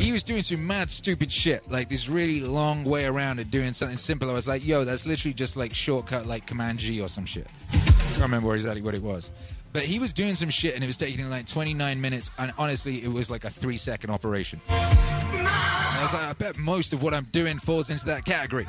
He 0.00 0.12
was 0.12 0.22
doing 0.22 0.42
some 0.42 0.66
mad 0.66 0.90
stupid 0.90 1.30
shit, 1.30 1.70
like 1.70 1.88
this 1.90 2.08
really 2.08 2.40
long 2.40 2.84
way 2.84 3.04
around 3.04 3.38
it, 3.38 3.50
doing 3.50 3.72
something 3.74 3.98
simple. 3.98 4.30
I 4.30 4.32
was 4.32 4.48
like, 4.48 4.64
"Yo, 4.66 4.84
that's 4.84 5.04
literally 5.04 5.34
just 5.34 5.56
like 5.56 5.74
shortcut, 5.74 6.26
like 6.26 6.46
Command 6.46 6.78
G 6.78 7.00
or 7.00 7.08
some 7.08 7.26
shit." 7.26 7.46
I 7.72 7.76
can't 8.12 8.18
remember 8.20 8.54
exactly 8.54 8.82
what 8.82 8.94
it 8.94 9.02
was. 9.02 9.30
But 9.72 9.82
he 9.82 9.98
was 9.98 10.12
doing 10.12 10.34
some 10.34 10.50
shit 10.50 10.74
and 10.74 10.82
it 10.82 10.86
was 10.86 10.96
taking 10.96 11.28
like 11.30 11.46
29 11.46 12.00
minutes, 12.00 12.30
and 12.38 12.52
honestly, 12.58 13.04
it 13.04 13.08
was 13.12 13.30
like 13.30 13.44
a 13.44 13.50
three 13.50 13.76
second 13.76 14.10
operation. 14.10 14.60
And 14.68 15.46
I 15.46 15.98
was 16.02 16.12
like, 16.12 16.22
I 16.22 16.32
bet 16.32 16.56
most 16.56 16.92
of 16.92 17.02
what 17.02 17.14
I'm 17.14 17.28
doing 17.30 17.58
falls 17.58 17.90
into 17.90 18.06
that 18.06 18.24
category. 18.24 18.66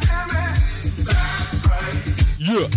Yeah. 2.40 2.68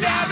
Yeah. 0.00 0.27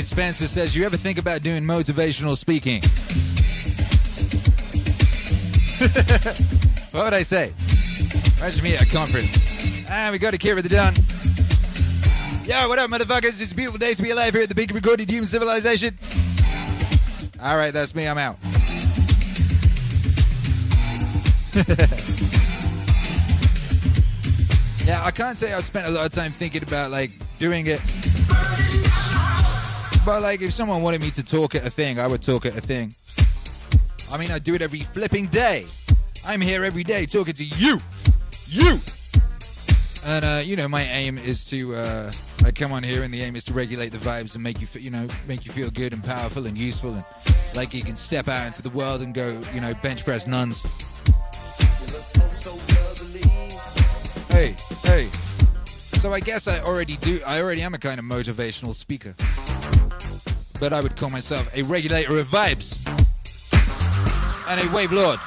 Spencer 0.00 0.48
says, 0.48 0.74
You 0.74 0.86
ever 0.86 0.96
think 0.96 1.18
about 1.18 1.42
doing 1.42 1.64
motivational 1.64 2.34
speaking? 2.34 2.80
what 6.92 7.04
would 7.04 7.12
I 7.12 7.20
say? 7.20 7.52
Imagine 8.38 8.64
me 8.64 8.74
at 8.74 8.82
a 8.82 8.86
conference. 8.86 9.36
And 9.90 10.12
we 10.12 10.18
got 10.18 10.32
Akira 10.32 10.62
the 10.62 10.70
Don. 10.70 10.94
Yo, 12.46 12.68
what 12.68 12.78
up, 12.78 12.88
motherfuckers? 12.88 13.38
It's 13.40 13.52
a 13.52 13.54
beautiful 13.54 13.78
day 13.78 13.92
to 13.92 14.02
be 14.02 14.10
alive 14.10 14.32
here 14.32 14.42
at 14.42 14.48
the 14.48 14.54
Beacon 14.54 14.76
Recorded 14.76 15.10
Human 15.10 15.26
Civilization. 15.26 15.98
All 17.42 17.58
right, 17.58 17.70
that's 17.70 17.94
me. 17.94 18.08
I'm 18.08 18.16
out. 18.16 18.38
yeah, 24.86 25.04
I 25.04 25.10
can't 25.10 25.36
say 25.36 25.52
I 25.52 25.60
spent 25.60 25.86
a 25.86 25.90
lot 25.90 26.06
of 26.06 26.12
time 26.12 26.32
thinking 26.32 26.62
about 26.62 26.90
like 26.90 27.10
doing 27.38 27.66
it. 27.66 27.80
But 30.04 30.22
like, 30.22 30.42
if 30.42 30.52
someone 30.52 30.82
wanted 30.82 31.00
me 31.00 31.10
to 31.12 31.22
talk 31.22 31.54
at 31.54 31.64
a 31.64 31.70
thing, 31.70 32.00
I 32.00 32.06
would 32.06 32.22
talk 32.22 32.44
at 32.44 32.56
a 32.56 32.60
thing. 32.60 32.92
I 34.10 34.16
mean, 34.18 34.30
I 34.30 34.38
do 34.38 34.54
it 34.54 34.62
every 34.62 34.80
flipping 34.80 35.26
day. 35.26 35.64
I'm 36.26 36.40
here 36.40 36.64
every 36.64 36.84
day 36.84 37.06
talking 37.06 37.34
to 37.34 37.44
you, 37.44 37.78
you. 38.46 38.80
And 40.04 40.24
uh, 40.24 40.42
you 40.44 40.56
know, 40.56 40.66
my 40.66 40.82
aim 40.82 41.18
is 41.18 41.44
to 41.46 41.76
uh, 41.76 42.12
I 42.44 42.50
come 42.50 42.72
on 42.72 42.82
here, 42.82 43.04
and 43.04 43.14
the 43.14 43.22
aim 43.22 43.36
is 43.36 43.44
to 43.44 43.54
regulate 43.54 43.90
the 43.90 43.98
vibes 43.98 44.34
and 44.34 44.42
make 44.42 44.60
you, 44.60 44.66
you 44.74 44.90
know, 44.90 45.06
make 45.28 45.46
you 45.46 45.52
feel 45.52 45.70
good 45.70 45.92
and 45.92 46.02
powerful 46.02 46.46
and 46.46 46.58
useful, 46.58 46.94
and 46.94 47.04
like 47.54 47.72
you 47.72 47.84
can 47.84 47.94
step 47.94 48.28
out 48.28 48.46
into 48.46 48.62
the 48.62 48.70
world 48.70 49.02
and 49.02 49.14
go, 49.14 49.40
you 49.54 49.60
know, 49.60 49.72
bench 49.74 50.04
press 50.04 50.26
nuns. 50.26 50.64
Hey, 54.28 54.56
hey. 54.84 55.08
So 56.00 56.12
I 56.12 56.18
guess 56.18 56.48
I 56.48 56.58
already 56.58 56.96
do. 56.96 57.20
I 57.24 57.40
already 57.40 57.62
am 57.62 57.74
a 57.74 57.78
kind 57.78 58.00
of 58.00 58.04
motivational 58.04 58.74
speaker, 58.74 59.14
but 60.62 60.72
I 60.72 60.80
would 60.80 60.94
call 60.94 61.10
myself 61.10 61.50
a 61.56 61.62
regulator 61.62 62.20
of 62.20 62.28
vibes 62.28 62.78
and 64.46 64.60
a 64.60 64.72
wave 64.72 64.92
lord. 64.92 65.18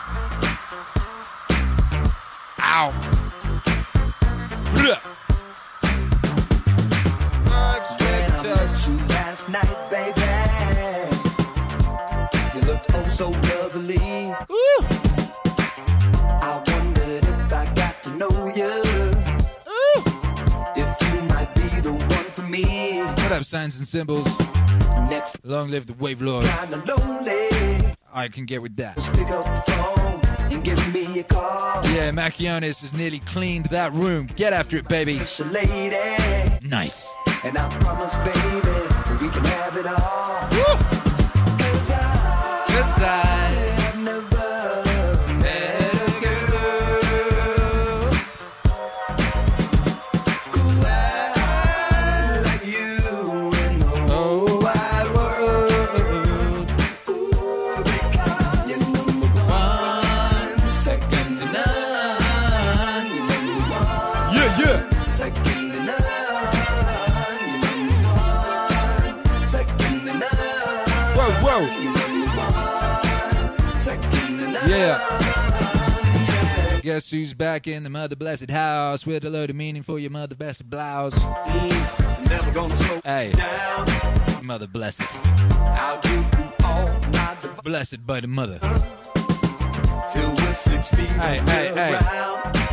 Ow. 2.62 2.94
Last 9.10 9.50
night, 9.50 9.90
baby, 9.90 10.22
you 12.56 12.62
looked 12.66 12.86
oh 12.94 13.10
so 13.10 13.30
lovely. 13.32 14.34
I 16.42 16.64
wondered 16.66 17.26
if 17.26 17.54
I 17.54 17.74
got 17.76 18.02
to 18.04 18.10
know 18.12 18.54
you. 18.56 18.72
If 20.78 21.14
you 21.14 21.22
might 21.24 21.54
be 21.56 21.82
the 21.82 21.92
one 21.92 22.26
for 22.32 22.44
me. 22.44 23.00
What 23.02 23.34
up, 23.34 23.44
signs 23.44 23.78
and 23.78 23.86
symbols? 23.86 24.30
Next, 25.10 25.38
Long 25.44 25.70
live 25.70 25.86
the 25.86 25.94
wave 25.94 26.22
lord. 26.22 26.46
kinda 26.46 26.84
lonely. 26.86 27.96
I 28.14 28.28
can 28.28 28.46
get 28.46 28.62
with 28.62 28.76
that. 28.78 28.96
Pick 28.96 29.30
up 29.30 29.46
the 29.66 29.72
phone 29.72 30.52
and 30.52 30.64
give 30.64 30.94
me 30.94 31.20
a 31.20 31.24
call. 31.24 31.86
Yeah, 31.88 32.12
Macchionis 32.12 32.82
has 32.82 32.94
nearly 32.94 33.20
cleaned 33.20 33.66
that 33.68 33.94
room. 33.94 34.28
Get 34.36 34.54
after 34.54 34.78
it, 34.78 34.88
baby. 34.88 35.22
Lady, 35.52 35.96
Nice. 36.68 37.08
and 37.44 37.58
I 37.58 37.78
promise, 37.80 38.16
baby, 38.16 39.24
we 39.24 39.30
can 39.30 39.46
have 39.46 39.78
it 39.78 39.86
all. 39.86 40.50
Cause 41.58 41.92
I, 41.92 42.64
Cause 42.68 43.04
I 43.04 43.45
Guess 76.96 77.12
who's 77.12 77.34
back 77.34 77.68
in 77.68 77.84
the 77.84 77.90
mother 77.90 78.16
blessed 78.16 78.50
house 78.50 79.06
with 79.06 79.26
a 79.26 79.30
load 79.30 79.50
of 79.50 79.56
meaning 79.58 79.84
for 79.84 80.00
your 80.00 80.12
mother 80.12 80.34
blessed 80.34 80.70
blouse? 80.70 81.14
Never 82.30 82.52
gonna 82.54 82.78
slow 82.78 83.02
Hey, 83.04 83.34
down. 83.34 84.46
mother 84.46 84.66
blessed. 84.66 85.02
I'll 85.52 86.00
give 86.00 86.14
you 86.14 86.52
all 86.64 86.88
my 87.12 87.36
Blessed 87.66 88.08
by 88.08 88.22
the 88.22 88.28
mother. 88.30 88.60
till 90.10 90.34
we're 90.36 90.54
six 90.54 90.88
feet 90.88 91.10
Hey, 91.20 91.42
hey, 91.46 91.74
hey. 91.76 92.65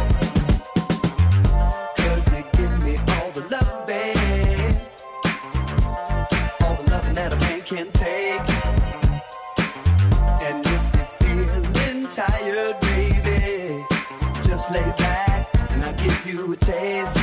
Taste. 16.65 17.22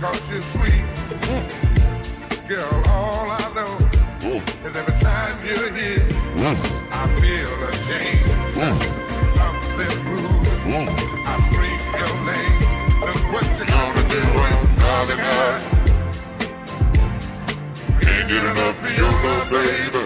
because 0.00 0.30
you're 0.30 0.42
sweet. 0.42 0.84
Girl, 2.46 2.82
all 2.86 3.30
I 3.30 3.50
know 3.54 3.78
is 4.22 4.76
every 4.76 4.94
time 5.00 5.34
you're 5.44 5.72
here. 5.74 6.06
I 6.92 7.08
feel 7.18 7.50
a 7.66 7.72
change. 7.88 8.30
Something 9.34 9.96
moves. 10.04 10.48
I 11.26 11.34
scream 11.46 11.80
your 11.98 12.14
name. 12.30 12.58
Look 13.00 13.22
what 13.32 13.46
you 13.58 13.64
gonna 13.66 14.02
do, 14.08 14.22
darling, 14.76 15.20
I 15.20 15.58
can't 18.00 18.28
get 18.28 18.44
enough 18.44 18.78
of 18.84 18.96
your 18.96 19.12
love, 19.24 19.46
baby. 19.50 20.02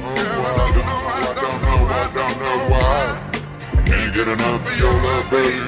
Oh, 0.00 0.16
I 0.16 0.64
don't 0.72 0.86
know, 0.88 1.00
I 1.12 1.32
don't 1.34 1.58
know, 1.62 1.80
I 1.92 2.04
don't 2.14 2.36
know 2.40 2.58
why. 2.72 3.00
I 3.72 3.82
can't 3.86 4.10
get 4.14 4.28
enough 4.28 4.66
of 4.66 4.78
your 4.78 4.94
love, 5.02 5.30
baby. 5.30 5.67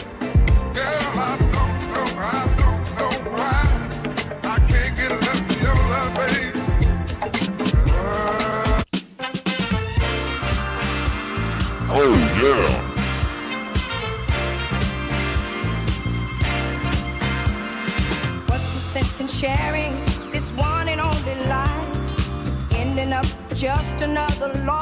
the 24.41 24.47
Lord. 24.65 24.80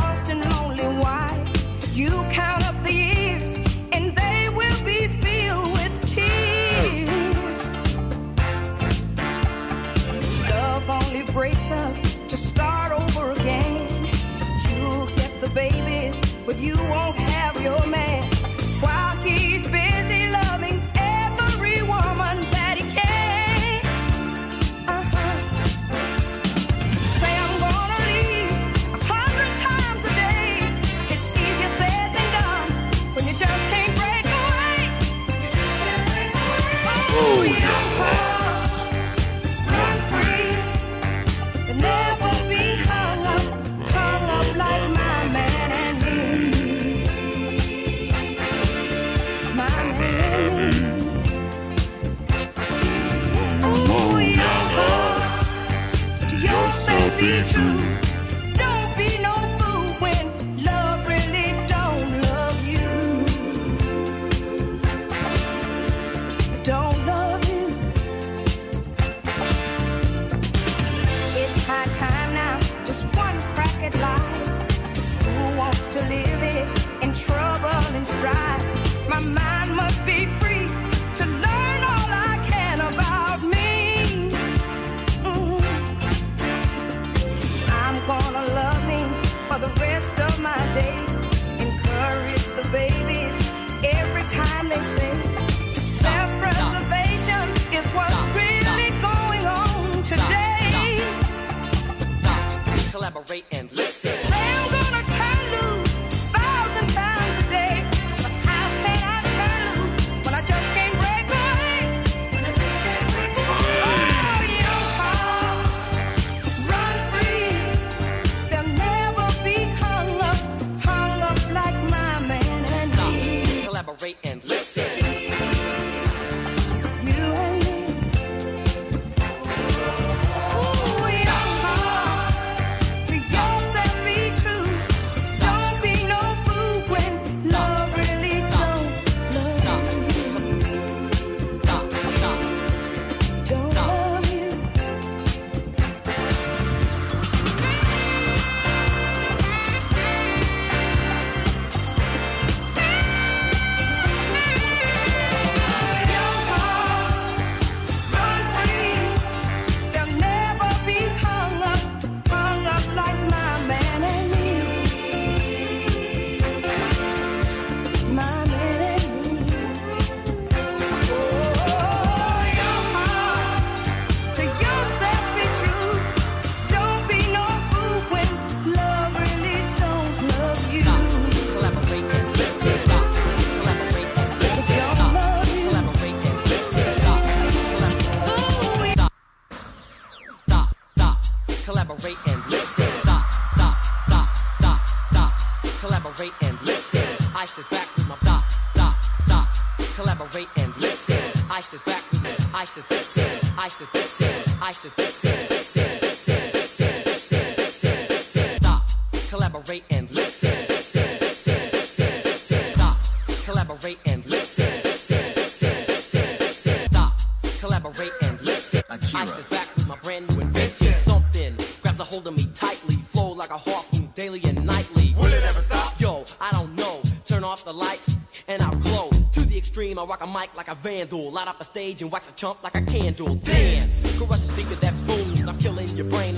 a 230.70 230.76
vandal. 230.76 231.32
Light 231.32 231.48
up 231.48 231.60
a 231.60 231.64
stage 231.64 232.02
and 232.02 232.12
wax 232.12 232.30
a 232.30 232.32
chump 232.34 232.64
like 232.64 232.76
a 232.76 232.82
candle. 232.82 233.36
Dance! 233.36 234.18
Caress 234.18 234.48
the 234.48 234.54
speaker 234.54 234.76
that 234.76 234.94
booms. 235.08 235.48
I'm 235.48 235.58
killing 235.58 235.88
your 235.98 236.06
brain. 236.06 236.29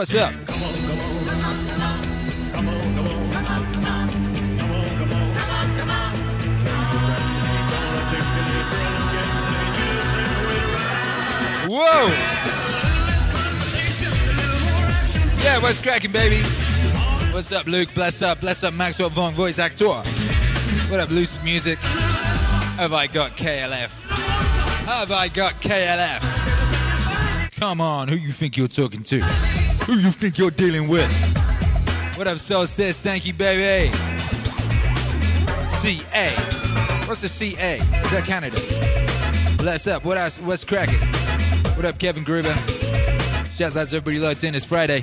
What's 0.00 0.14
up? 0.14 0.32
Whoa! 11.68 12.06
Yeah, 15.42 15.60
what's 15.60 15.82
cracking, 15.82 16.12
baby? 16.12 16.42
What's 17.34 17.52
up, 17.52 17.66
Luke? 17.66 17.92
Bless 17.92 18.22
up, 18.22 18.40
bless 18.40 18.64
up, 18.64 18.72
Maxwell 18.72 19.10
Vaughn, 19.10 19.34
voice 19.34 19.58
actor. 19.58 19.86
What 19.86 20.98
up, 20.98 21.10
Lucid 21.10 21.44
Music? 21.44 21.78
Have 21.78 22.94
I 22.94 23.06
got 23.06 23.36
KLF? 23.36 23.90
Have 24.86 25.12
I 25.12 25.28
got 25.28 25.60
KLF? 25.60 27.50
Come 27.60 27.82
on, 27.82 28.08
who 28.08 28.16
you 28.16 28.32
think 28.32 28.56
you're 28.56 28.66
talking 28.66 29.02
to? 29.02 29.59
Who 29.90 29.96
you 29.96 30.12
think 30.12 30.38
you're 30.38 30.52
dealing 30.52 30.86
with? 30.86 31.12
What 32.16 32.28
up, 32.28 32.38
Solstice? 32.38 33.00
Thank 33.00 33.26
you, 33.26 33.34
baby. 33.34 33.92
CA. 35.80 36.30
What's 37.06 37.22
the 37.22 37.28
CA? 37.28 37.78
Is 37.78 38.10
that 38.12 38.22
Canada? 38.24 38.56
Bless 39.58 39.88
up. 39.88 40.04
What 40.04 40.16
else? 40.16 40.38
What's 40.38 40.62
cracking? 40.62 41.00
What 41.74 41.84
up, 41.84 41.98
Kevin 41.98 42.22
Gruber? 42.22 42.54
Shouts 43.56 43.76
out 43.76 43.88
to 43.88 43.96
everybody 43.96 44.20
locked 44.20 44.44
in. 44.44 44.54
It's 44.54 44.64
Friday. 44.64 45.02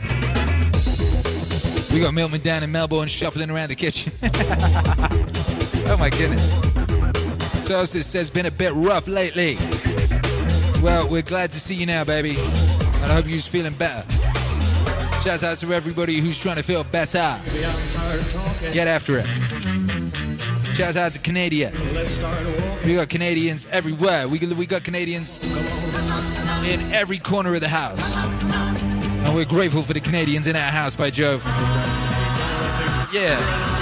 We 1.91 1.99
got 1.99 2.13
Milton 2.13 2.39
down 2.39 2.63
in 2.63 2.71
Melbourne 2.71 3.09
shuffling 3.09 3.49
around 3.49 3.67
the 3.67 3.75
kitchen. 3.75 4.13
oh 4.23 5.97
my 5.99 6.09
goodness. 6.09 6.49
Solstice 7.67 8.07
says 8.07 8.29
been 8.29 8.45
a 8.45 8.51
bit 8.51 8.71
rough 8.71 9.05
lately. 9.05 9.57
Well, 10.81 11.09
we're 11.09 11.23
glad 11.23 11.49
to 11.49 11.59
see 11.59 11.75
you 11.75 11.85
now, 11.85 12.05
baby. 12.05 12.37
And 12.37 13.11
I 13.11 13.15
hope 13.15 13.27
you're 13.27 13.41
feeling 13.41 13.73
better. 13.73 14.05
Shouts 15.27 15.43
out 15.43 15.57
to 15.57 15.73
everybody 15.73 16.19
who's 16.21 16.37
trying 16.37 16.55
to 16.55 16.63
feel 16.63 16.85
better. 16.85 17.37
Get 18.71 18.87
after 18.87 19.19
it. 19.19 19.25
Shouts 20.73 20.95
out 20.95 21.11
to 21.11 21.19
Canada. 21.19 21.73
We 22.85 22.95
got 22.95 23.09
Canadians 23.09 23.67
everywhere. 23.69 24.29
We, 24.29 24.39
we 24.39 24.65
got 24.65 24.85
Canadians 24.85 25.37
in 26.65 26.79
every 26.93 27.19
corner 27.19 27.53
of 27.55 27.59
the 27.59 27.67
house. 27.67 28.01
And 29.25 29.35
we're 29.35 29.43
grateful 29.43 29.83
for 29.83 29.91
the 29.91 29.99
Canadians 29.99 30.47
in 30.47 30.55
our 30.55 30.71
house, 30.71 30.95
by 30.95 31.09
Jove. 31.09 31.43
Yeah. 33.11 33.76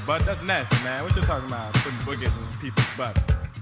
Butt. 0.00 0.24
That's 0.26 0.42
nasty, 0.42 0.76
man. 0.84 1.02
What 1.04 1.14
you 1.16 1.22
talking 1.22 1.48
about? 1.48 1.72
Putting 1.74 1.98
boogies 2.00 2.32
in 2.32 2.58
people's 2.60 2.86
butt. 2.96 3.16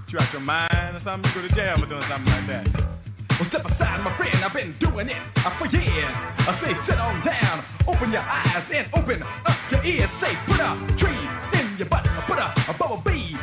You 0.09 0.19
out 0.19 0.31
your 0.31 0.41
mind 0.41 0.95
or 0.95 0.99
something? 0.99 1.31
You 1.33 1.41
go 1.41 1.47
to 1.47 1.55
jail 1.55 1.77
for 1.77 1.85
doing 1.85 2.01
something 2.03 2.33
like 2.33 2.47
that. 2.47 2.83
Well, 3.39 3.49
step 3.49 3.65
aside, 3.65 4.03
my 4.03 4.13
friend. 4.15 4.35
I've 4.43 4.53
been 4.53 4.73
doing 4.79 5.09
it 5.09 5.17
uh, 5.37 5.49
for 5.51 5.65
years. 5.67 6.15
I 6.47 6.53
say, 6.61 6.73
sit 6.75 6.99
on 6.99 7.19
down, 7.21 7.63
open 7.87 8.11
your 8.11 8.21
eyes 8.21 8.69
and 8.71 8.87
open 8.93 9.23
up 9.23 9.71
your 9.71 9.83
ears. 9.83 10.11
Say, 10.11 10.35
put 10.45 10.59
a 10.59 10.77
tree 10.95 11.59
in 11.59 11.77
your 11.77 11.87
butt, 11.87 12.05
put 12.27 12.37
a, 12.37 12.53
a 12.69 12.73
bubble 12.77 13.01
bee 13.03 13.35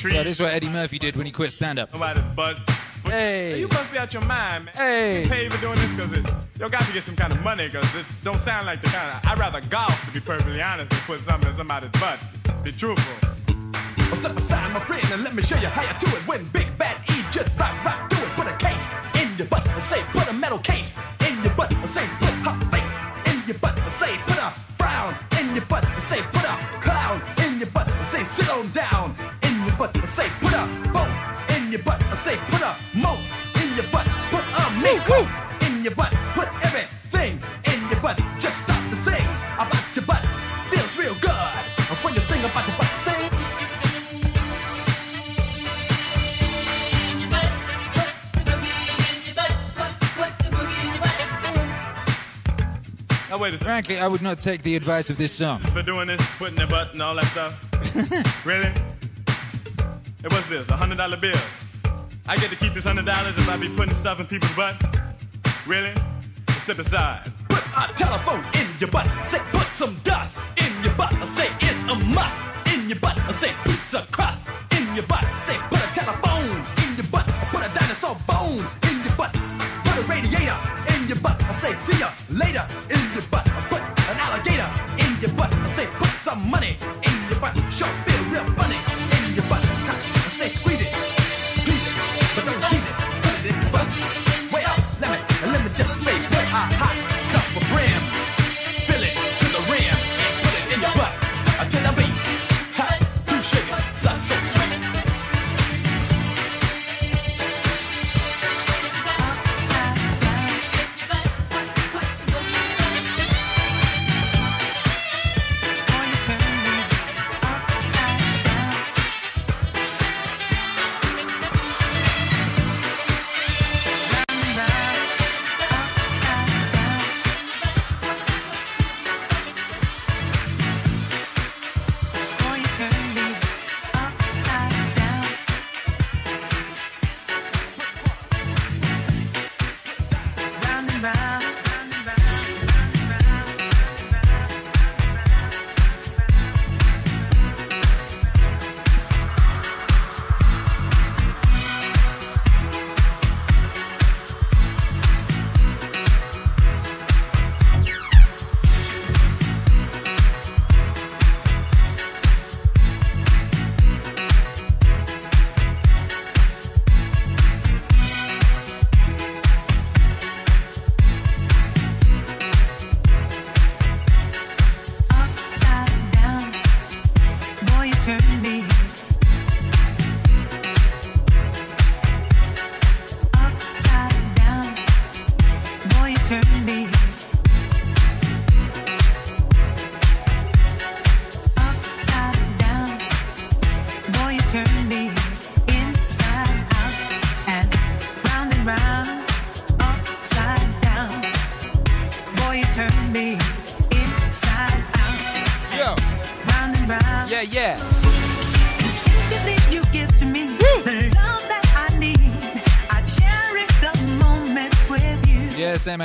tree. 0.00 0.14
Yeah, 0.14 0.22
this 0.22 0.36
is 0.36 0.40
what 0.40 0.52
Eddie 0.54 0.68
Murphy 0.68 0.98
did 0.98 1.14
when 1.16 1.26
he 1.26 1.32
quit 1.32 1.52
stand 1.52 1.78
up. 1.78 1.92
Nobody's 1.92 2.22
butt. 2.34 2.58
But, 2.66 3.12
Hey. 3.12 3.58
You 3.58 3.68
must 3.68 3.90
be 3.90 3.98
out 3.98 4.12
your 4.12 4.22
mind, 4.24 4.66
man. 4.66 4.74
Hey. 4.74 5.22
You 5.22 5.28
paid 5.28 5.52
for 5.52 5.60
doing 5.60 5.76
this 5.76 5.88
because 5.90 6.12
it, 6.12 6.26
you 6.58 6.68
got 6.68 6.84
to 6.84 6.92
get 6.92 7.02
some 7.02 7.16
kind 7.16 7.32
of 7.32 7.40
money 7.42 7.66
because 7.66 7.90
this 7.92 8.06
don't 8.22 8.38
sound 8.38 8.66
like 8.66 8.82
the 8.82 8.88
kind 8.88 9.16
of. 9.16 9.30
I'd 9.30 9.38
rather 9.38 9.60
golf, 9.68 10.04
to 10.06 10.12
be 10.12 10.20
perfectly 10.20 10.60
honest, 10.60 10.90
than 10.90 11.00
put 11.00 11.20
something 11.20 11.48
in 11.48 11.56
somebody's 11.56 11.90
butt. 11.92 12.18
Be 12.62 12.72
truthful. 12.72 13.28
Well, 13.96 14.16
step 14.16 14.36
aside, 14.36 14.72
my 14.72 14.80
friend, 14.80 15.04
and 15.12 15.24
let 15.24 15.34
me 15.34 15.42
show 15.42 15.56
you 15.56 15.68
how 15.68 15.82
you 15.82 15.98
do 15.98 16.14
it. 16.14 16.26
When 16.26 16.44
Big 16.48 16.66
Bad 16.76 16.96
E 17.10 17.22
just 17.30 17.56
rock, 17.58 17.84
rock, 17.84 18.10
do 18.10 18.16
it. 18.16 18.28
Put 18.36 18.46
a 18.46 18.56
case 18.56 18.86
in 19.22 19.36
your 19.38 19.46
butt 19.46 19.66
and 19.66 19.82
say, 19.84 20.02
put 20.12 20.28
a 20.28 20.32
metal 20.32 20.58
case 20.58 20.92
Now, 53.50 53.54
wait 53.54 53.54
a 53.54 53.58
second. 53.58 53.72
Frankly, 53.72 53.98
I 53.98 54.06
would 54.06 54.22
not 54.22 54.38
take 54.38 54.62
the 54.62 54.76
advice 54.76 55.10
of 55.10 55.16
this 55.16 55.32
song. 55.32 55.60
For 55.72 55.82
doing 55.82 56.06
this, 56.06 56.20
putting 56.38 56.54
their 56.54 56.68
butt 56.68 56.92
and 56.92 57.02
all 57.02 57.16
that 57.16 57.24
stuff. 57.26 58.44
really? 58.46 58.68
Hey, 58.68 60.28
what's 60.28 60.48
this? 60.48 60.68
A 60.68 60.76
hundred 60.76 60.98
dollar 60.98 61.16
bill? 61.16 61.36
I 62.28 62.36
get 62.36 62.50
to 62.50 62.56
keep 62.56 62.74
this 62.74 62.84
hundred 62.84 63.06
dollars 63.06 63.34
if 63.36 63.48
I 63.48 63.56
be 63.56 63.68
putting 63.68 63.94
stuff 63.94 64.20
in 64.20 64.26
people's 64.26 64.54
butt? 64.54 64.76
Really? 65.66 65.92
Step 66.62 66.78
aside. 66.78 67.32
Put 67.48 67.64
a 67.76 67.92
telephone 67.94 68.44
in 68.54 68.68
your 68.78 68.90
butt. 68.90 69.06
Say 69.26 69.40
put 69.50 69.66
some 69.72 69.98
dust 70.04 70.38
in 70.56 70.84
your 70.84 70.94
butt. 70.94 71.12
I 71.12 71.26
say 71.26 71.48
it's 71.60 71.90
a 71.90 71.96
must 71.96 72.40
in 72.72 72.88
your 72.88 73.00
butt. 73.00 73.18
I 73.18 73.32
say 73.40 73.52
pizza 73.64 74.06
crust 74.12 74.44
in 74.76 74.94
your 74.94 75.06
butt. 75.06 75.24
Say 75.48 75.56
put 75.68 75.80
a 75.82 75.90
telephone 75.92 76.54
in 76.86 76.94
your 76.94 77.06
butt. 77.10 77.26
Put 77.50 77.66
a 77.66 77.70
dinosaur 77.74 78.16
bone 78.28 78.64
in 78.90 79.02
your 79.04 79.16
butt. 79.16 79.32
Put 79.84 79.98
a 79.98 80.02
radiator 80.06 80.58
in 80.94 81.08
your 81.08 81.18
butt. 81.18 81.42
I 81.42 81.54
say 81.58 81.74
see 81.86 81.98
ya 81.98 82.10
later 82.28 82.64
in 82.90 83.12
your 83.12 83.22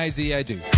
Maisie 0.06 0.34
Adu. 0.34 0.74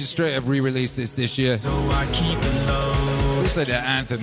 Just 0.00 0.12
Straight 0.12 0.32
have 0.32 0.48
re-released 0.48 0.96
this 0.96 1.12
this 1.12 1.36
year. 1.36 1.58
So 1.58 1.68
I 1.68 2.06
keep 2.06 2.38
it 2.38 2.66
low. 2.66 3.42
That 3.54 3.68
anthem. 3.68 4.18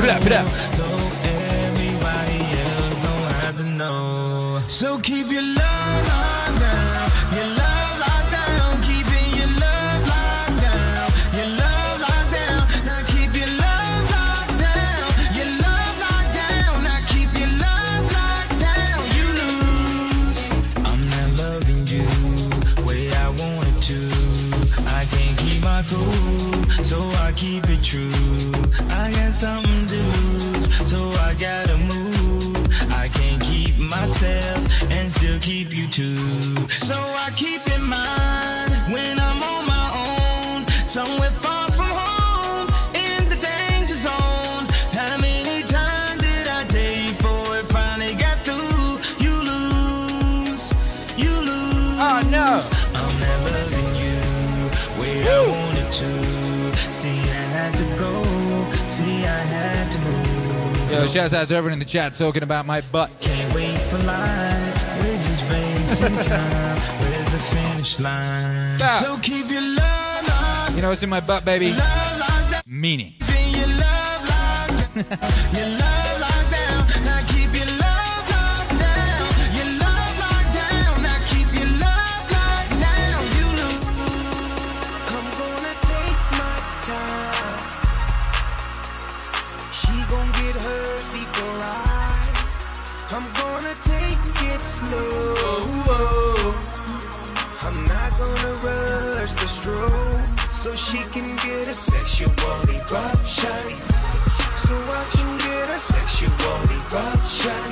Blah, 0.00 0.20
blah. 0.24 0.44
So 4.68 4.98
keep 4.98 5.30
your 5.30 5.42
love 5.42 6.08
on 6.08 6.58
now, 6.58 7.36
your 7.36 7.56
love. 7.58 7.75
keep 27.36 27.68
it 27.68 27.84
true. 27.84 28.08
I 28.90 29.10
got 29.12 29.34
something 29.34 29.86
to 29.88 29.94
lose, 29.94 30.90
so 30.90 31.10
I 31.20 31.34
gotta 31.38 31.76
move. 31.76 32.56
I 32.92 33.08
can't 33.08 33.42
keep 33.42 33.76
myself 33.76 34.58
and 34.90 35.12
still 35.12 35.38
keep 35.38 35.70
you 35.70 35.86
too. 35.86 36.40
So 36.78 36.94
I 36.94 37.30
keep 37.36 37.55
Shouts 61.16 61.32
out 61.32 61.50
everyone 61.50 61.72
in 61.72 61.78
the 61.78 61.86
chat 61.86 62.12
talking 62.12 62.42
about 62.42 62.66
my 62.66 62.82
butt. 62.82 63.10
Can't 63.20 63.54
wait 63.54 63.78
for 63.78 63.96
life. 64.04 65.00
We're 65.00 66.12
just 66.12 66.28
time. 66.28 66.76
Where's 67.00 67.32
the 67.32 67.38
finish 67.38 67.98
line? 67.98 68.78
So 69.00 69.16
keep 69.22 69.50
your 69.50 69.62
love. 69.62 70.76
You 70.76 70.82
know 70.82 70.90
what's 70.90 71.02
in 71.02 71.08
my 71.08 71.20
butt, 71.20 71.42
baby? 71.46 71.72
Love, 71.72 72.18
love, 72.18 72.62
Meaning. 72.66 73.14
Your 73.48 73.66
love, 73.66 74.28
love, 74.28 75.54
your 75.56 75.78
love. 75.78 75.95
eruption 103.44 103.76
So 104.64 104.74
I 104.74 105.04
can 105.10 105.38
get 105.38 105.68
a 105.70 105.78
sexual 105.78 106.30
eruption. 106.76 107.64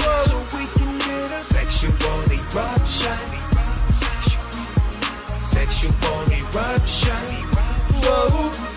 So 0.00 0.38
we 0.56 0.66
can 0.74 0.98
get 0.98 1.30
a 1.32 1.40
sexual 1.40 1.92
eruption. 2.30 3.18
Sexual 5.38 5.92
eruption. 6.32 7.26
Whoa. 8.02 8.75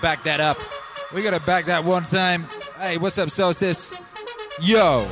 back 0.00 0.22
that 0.24 0.40
up. 0.40 0.58
We 1.14 1.22
gotta 1.22 1.40
back 1.40 1.66
that 1.66 1.84
one 1.84 2.04
time. 2.04 2.46
Hey, 2.78 2.98
what's 2.98 3.18
up, 3.18 3.30
Solstice? 3.30 3.94
Yo! 4.60 5.06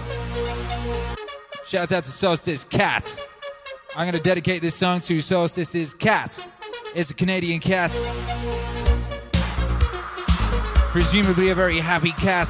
Shouts 1.66 1.92
out 1.92 2.04
to 2.04 2.10
Solstice 2.10 2.64
Cat. 2.64 3.26
I'm 3.96 4.06
gonna 4.06 4.22
dedicate 4.22 4.62
this 4.62 4.74
song 4.74 5.00
to 5.00 5.20
Solstice's 5.20 5.94
cat. 5.94 6.38
It's 6.94 7.10
a 7.10 7.14
Canadian 7.14 7.60
cat. 7.60 7.90
Presumably 10.92 11.50
a 11.50 11.54
very 11.54 11.78
happy 11.78 12.12
cat 12.12 12.48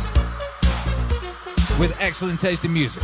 with 1.79 1.97
excellent 2.01 2.39
taste 2.39 2.65
in 2.65 2.73
music. 2.73 3.03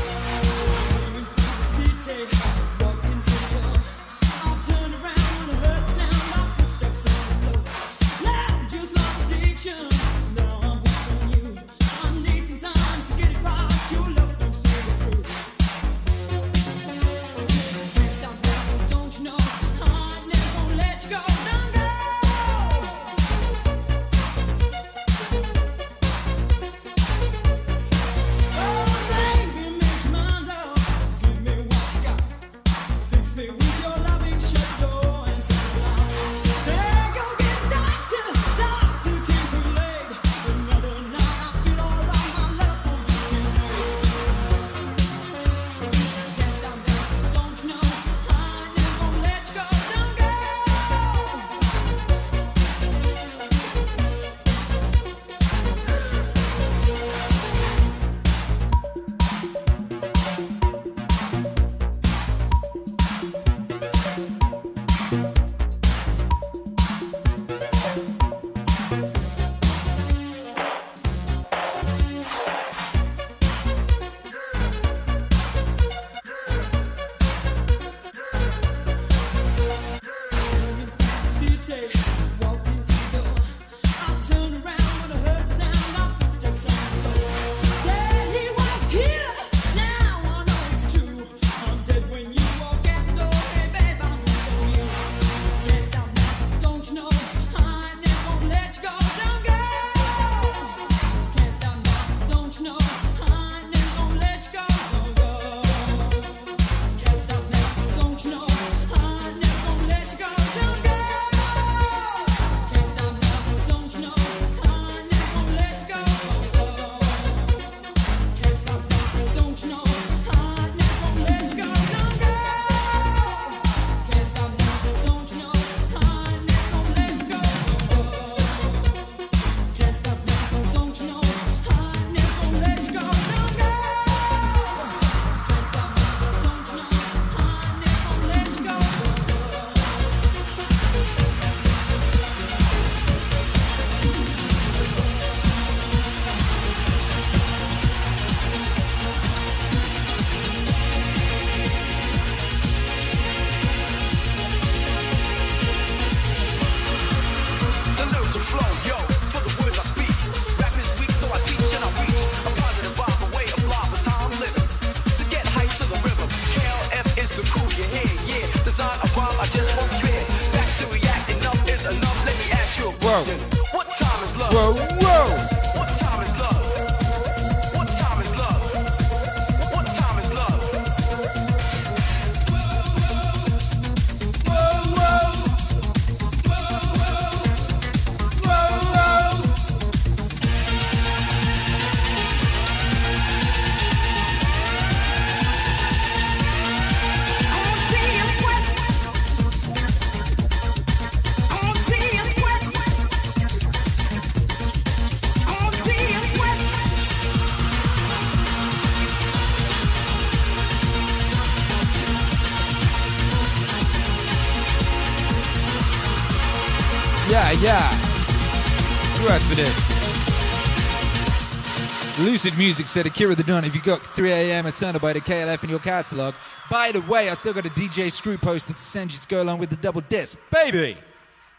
Lucid 222.43 222.59
Music 222.59 222.89
said 222.89 223.07
Akira 223.07 223.37
the 223.37 223.45
Don. 223.45 223.65
If 223.65 223.73
you 223.73 223.81
got 223.81 224.05
3 224.05 224.33
a.m. 224.33 224.67
Eternal 224.67 225.01
by 225.01 225.13
the 225.13 225.21
KLF 225.21 225.63
in 225.63 225.71
your 225.71 225.79
catalog. 225.79 226.35
By 226.69 226.91
the 226.91 227.01
way, 227.03 227.31
I 227.31 227.35
still 227.35 227.53
got 227.53 227.67
a 227.67 227.71
DJ 227.71 228.11
Screw 228.11 228.37
poster 228.37 228.73
to 228.73 228.79
send 228.81 229.13
you 229.13 229.19
to 229.21 229.29
go 229.29 229.45
along 229.45 229.61
with 229.61 229.71
the 229.71 229.77
double 229.77 230.01
disc. 230.01 230.37
Baby! 230.51 230.97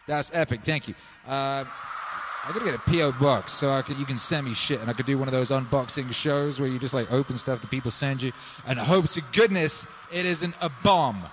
That's 0.07 0.29
epic. 0.33 0.59
Thank 0.65 0.89
you. 0.89 0.95
Uh, 1.25 1.63
I 1.63 2.51
gotta 2.51 2.65
get 2.65 2.75
a 2.75 2.79
PO 2.79 3.13
box 3.13 3.53
so 3.53 3.71
I 3.71 3.81
could, 3.81 3.97
you 3.97 4.03
can 4.03 4.17
send 4.17 4.45
me 4.45 4.53
shit 4.53 4.81
and 4.81 4.89
I 4.89 4.93
could 4.93 5.05
do 5.05 5.17
one 5.17 5.29
of 5.29 5.31
those 5.31 5.51
unboxing 5.51 6.13
shows 6.13 6.59
where 6.59 6.67
you 6.67 6.79
just 6.79 6.93
like 6.93 7.09
open 7.13 7.37
stuff 7.37 7.61
that 7.61 7.71
people 7.71 7.89
send 7.89 8.21
you 8.21 8.33
and 8.67 8.77
hope 8.77 9.07
to 9.11 9.21
goodness 9.31 9.87
it 10.11 10.25
isn't 10.25 10.53
a 10.59 10.69
bomb. 10.83 11.23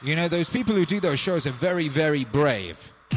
You 0.00 0.14
know, 0.14 0.28
those 0.28 0.48
people 0.48 0.76
who 0.76 0.84
do 0.84 1.00
those 1.00 1.18
shows 1.18 1.44
are 1.44 1.50
very, 1.50 1.88
very 1.88 2.24
brave. 2.24 2.92
Uh 3.10 3.16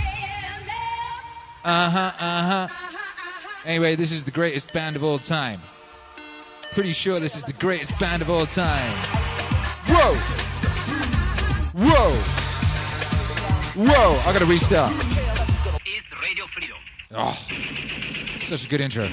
huh, 1.64 2.12
uh 2.20 2.68
huh. 2.68 2.91
Anyway, 3.64 3.96
this 3.96 4.12
is 4.12 4.24
the 4.24 4.32
greatest 4.32 4.74
band 4.74 4.96
of 4.96 5.04
all 5.04 5.20
time. 5.20 5.62
Pretty 6.74 6.94
sure 6.94 7.20
this 7.20 7.36
is 7.36 7.44
the 7.44 7.54
greatest 7.54 7.98
band 8.00 8.24
of 8.24 8.30
all 8.30 8.48
time. 8.48 8.92
Whoa! 9.86 10.16
Whoa! 11.74 12.12
Whoa! 13.86 14.20
I 14.28 14.34
gotta 14.34 14.46
restart. 14.46 14.92
Oh, 17.14 17.38
such 18.42 18.66
a 18.66 18.68
good 18.68 18.82
intro. 18.82 19.06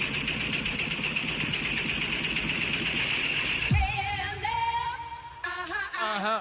Uh-huh. 6.21 6.41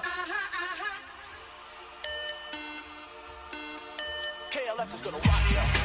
KLF 4.50 4.94
is 4.94 5.02
gonna 5.02 5.16
rock 5.18 5.50
you. 5.50 5.77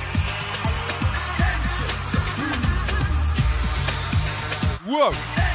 Whoa! 4.93 5.52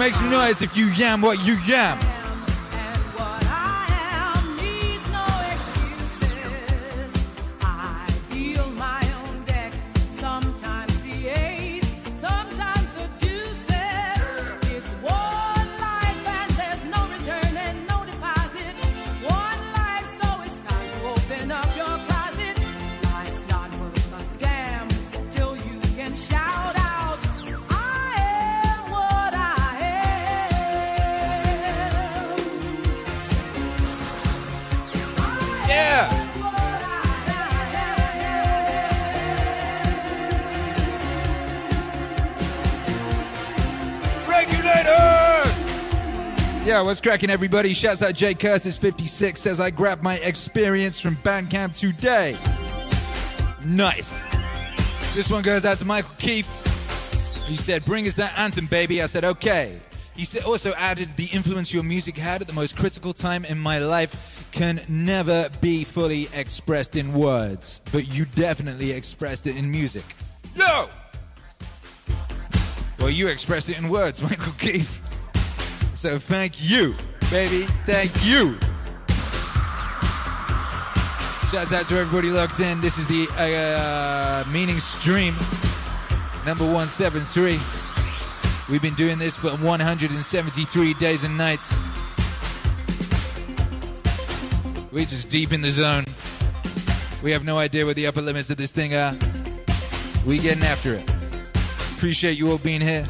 Make 0.00 0.14
some 0.14 0.30
noise 0.30 0.62
if 0.62 0.74
you 0.74 0.86
yam 0.86 1.20
what 1.20 1.46
you 1.46 1.56
yam. 1.66 2.09
What's 46.84 47.00
cracking, 47.00 47.28
everybody? 47.30 47.74
Shouts 47.74 48.00
out 48.00 48.14
Jay 48.14 48.32
Curtis 48.32 48.78
56 48.78 49.40
says 49.40 49.60
I 49.60 49.70
grabbed 49.70 50.02
my 50.02 50.16
experience 50.16 50.98
from 50.98 51.16
Bandcamp 51.16 51.78
today. 51.78 52.36
Nice. 53.64 54.24
This 55.14 55.30
one 55.30 55.42
goes 55.42 55.64
out 55.66 55.76
to 55.78 55.84
Michael 55.84 56.14
Keefe. 56.18 56.48
He 57.46 57.56
said, 57.56 57.84
Bring 57.84 58.06
us 58.08 58.14
that 58.16 58.32
anthem, 58.38 58.66
baby. 58.66 59.02
I 59.02 59.06
said, 59.06 59.24
Okay. 59.24 59.78
He 60.16 60.26
also 60.40 60.72
added, 60.72 61.16
The 61.16 61.26
influence 61.26 61.72
your 61.72 61.82
music 61.82 62.16
had 62.16 62.40
at 62.40 62.46
the 62.46 62.54
most 62.54 62.76
critical 62.76 63.12
time 63.12 63.44
in 63.44 63.58
my 63.58 63.78
life 63.78 64.46
can 64.50 64.80
never 64.88 65.50
be 65.60 65.84
fully 65.84 66.28
expressed 66.34 66.96
in 66.96 67.12
words, 67.12 67.80
but 67.92 68.08
you 68.08 68.24
definitely 68.24 68.92
expressed 68.92 69.46
it 69.46 69.56
in 69.56 69.70
music. 69.70 70.04
Yo! 70.56 70.88
Well, 72.98 73.10
you 73.10 73.28
expressed 73.28 73.68
it 73.68 73.78
in 73.78 73.88
words, 73.90 74.22
Michael 74.28 74.54
Keefe. 74.54 75.00
So 76.00 76.18
thank 76.18 76.54
you, 76.58 76.94
baby. 77.30 77.64
Thank 77.84 78.24
you. 78.24 78.56
Shouts 81.50 81.74
out 81.74 81.84
to 81.88 81.98
everybody 81.98 82.30
locked 82.30 82.58
in. 82.58 82.80
This 82.80 82.96
is 82.96 83.06
the 83.06 83.28
uh, 83.36 84.50
Meaning 84.50 84.80
Stream, 84.80 85.34
number 86.46 86.64
173. 86.64 87.60
We've 88.70 88.80
been 88.80 88.94
doing 88.94 89.18
this 89.18 89.36
for 89.36 89.50
173 89.50 90.94
days 90.94 91.24
and 91.24 91.36
nights. 91.36 91.78
We're 94.90 95.04
just 95.04 95.28
deep 95.28 95.52
in 95.52 95.60
the 95.60 95.70
zone. 95.70 96.06
We 97.22 97.30
have 97.32 97.44
no 97.44 97.58
idea 97.58 97.84
what 97.84 97.96
the 97.96 98.06
upper 98.06 98.22
limits 98.22 98.48
of 98.48 98.56
this 98.56 98.72
thing 98.72 98.94
are. 98.94 99.14
We 100.24 100.38
getting 100.38 100.62
after 100.62 100.94
it. 100.94 101.10
Appreciate 101.94 102.38
you 102.38 102.50
all 102.50 102.56
being 102.56 102.80
here. 102.80 103.06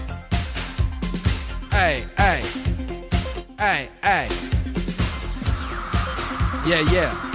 Hey, 1.71 2.05
hey. 2.17 2.60
Hey, 3.61 3.91
hey. 4.03 4.27
Yeah, 6.67 6.81
yeah. 6.91 7.30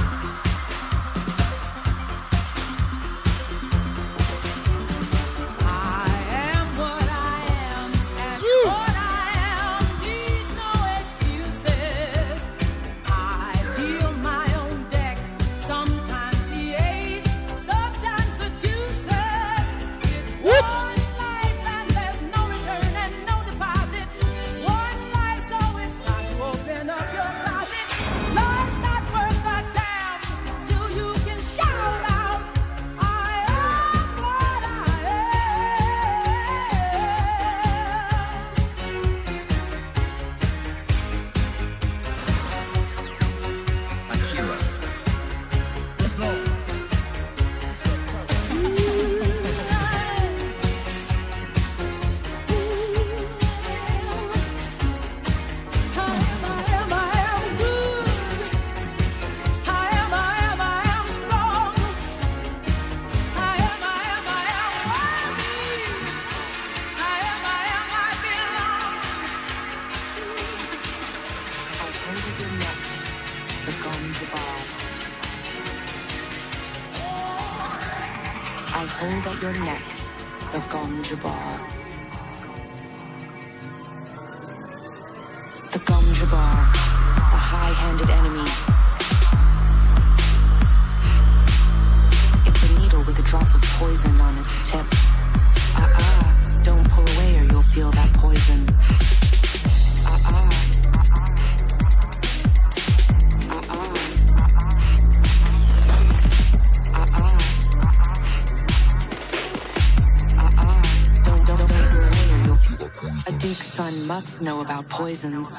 Know 114.46 114.62
about 114.62 114.88
poisons. 114.90 115.50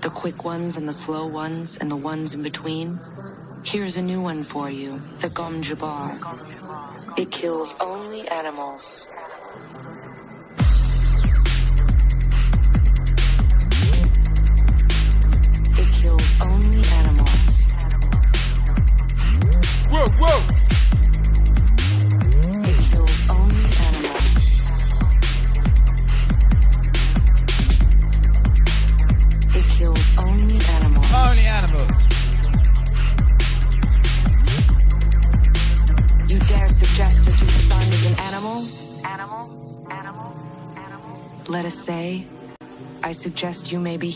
The 0.00 0.10
quick 0.10 0.44
ones 0.44 0.76
and 0.76 0.88
the 0.88 0.92
slow 0.92 1.28
ones 1.28 1.76
and 1.76 1.88
the 1.88 1.94
ones 1.94 2.34
in 2.34 2.42
between. 2.42 2.98
Here's 3.62 3.96
a 3.96 4.02
new 4.02 4.20
one 4.20 4.42
for 4.42 4.68
you, 4.68 4.98
the 5.20 5.28
Gom 5.28 5.62
Jabbar. 5.62 6.10
It 7.16 7.30
kills 7.30 7.72
only 7.80 7.95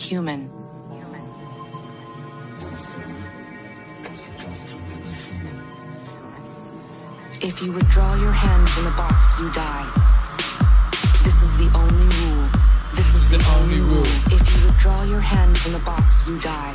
human. 0.00 0.50
If 7.42 7.62
you 7.62 7.72
withdraw 7.72 8.14
your 8.16 8.32
hand 8.32 8.68
from 8.68 8.84
the 8.84 8.90
box, 8.90 9.16
you 9.38 9.50
die. 9.52 9.88
This 11.24 11.36
is 11.42 11.52
the 11.56 11.68
only 11.76 12.08
rule. 12.20 12.48
This 12.96 13.14
is 13.14 13.30
the, 13.30 13.40
only 13.56 13.80
rule. 13.80 14.10
If 14.36 14.42
you 14.54 14.66
withdraw 14.66 15.04
your 15.04 15.20
hand 15.20 15.56
from 15.58 15.72
the 15.72 15.78
box, 15.80 16.26
you 16.26 16.38
die. 16.40 16.74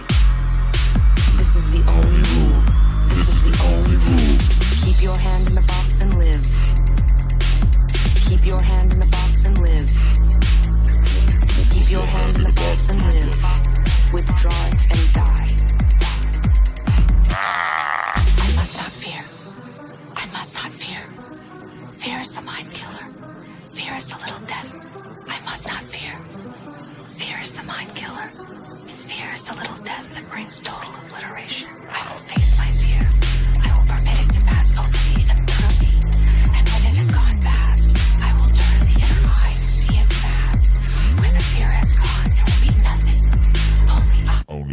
This 1.38 1.56
is 1.56 1.66
the 1.72 1.84
only 1.90 2.22
rule. 2.34 2.62
This 3.10 3.30
is 3.34 3.44
the 3.44 3.56
only 3.66 3.98
rule. 4.06 4.38
Keep 4.86 5.02
your 5.02 5.18
hand 5.18 5.48
in 5.50 5.56
the 5.56 5.66
box 5.74 6.00
and 6.02 6.14
live. 6.18 6.44
Keep 8.30 8.46
your 8.46 8.62
hand 8.62 8.94
in 8.94 9.00
the 9.00 9.10
box 9.18 9.46
and 9.46 9.58
live. 9.58 10.45
I 11.98 12.02
must 18.56 18.76
not 18.76 18.92
fear. 18.92 19.24
I 20.18 20.26
must 20.34 20.54
not 20.56 20.72
fear. 20.72 21.00
Fear 21.98 22.20
is 22.20 22.34
the 22.34 22.42
mind 22.42 22.68
killer. 22.74 23.06
Fear 23.70 23.96
is 23.96 24.08
the 24.08 24.18
little 24.18 24.46
death. 24.46 25.30
I 25.30 25.40
must 25.46 25.68
not 25.68 25.84
fear. 25.84 26.12
Fear 27.12 27.38
is 27.42 27.54
the 27.56 27.64
mind 27.64 27.96
killer. 27.96 28.28
Fear 29.08 29.34
is 29.34 29.44
the 29.44 29.56
little 29.56 29.84
death 29.86 30.16
that 30.16 30.30
brings 30.30 30.60
total 30.60 30.92
obliteration. 31.06 31.70
I 31.92 32.12
will 32.12 32.20
face 32.28 32.55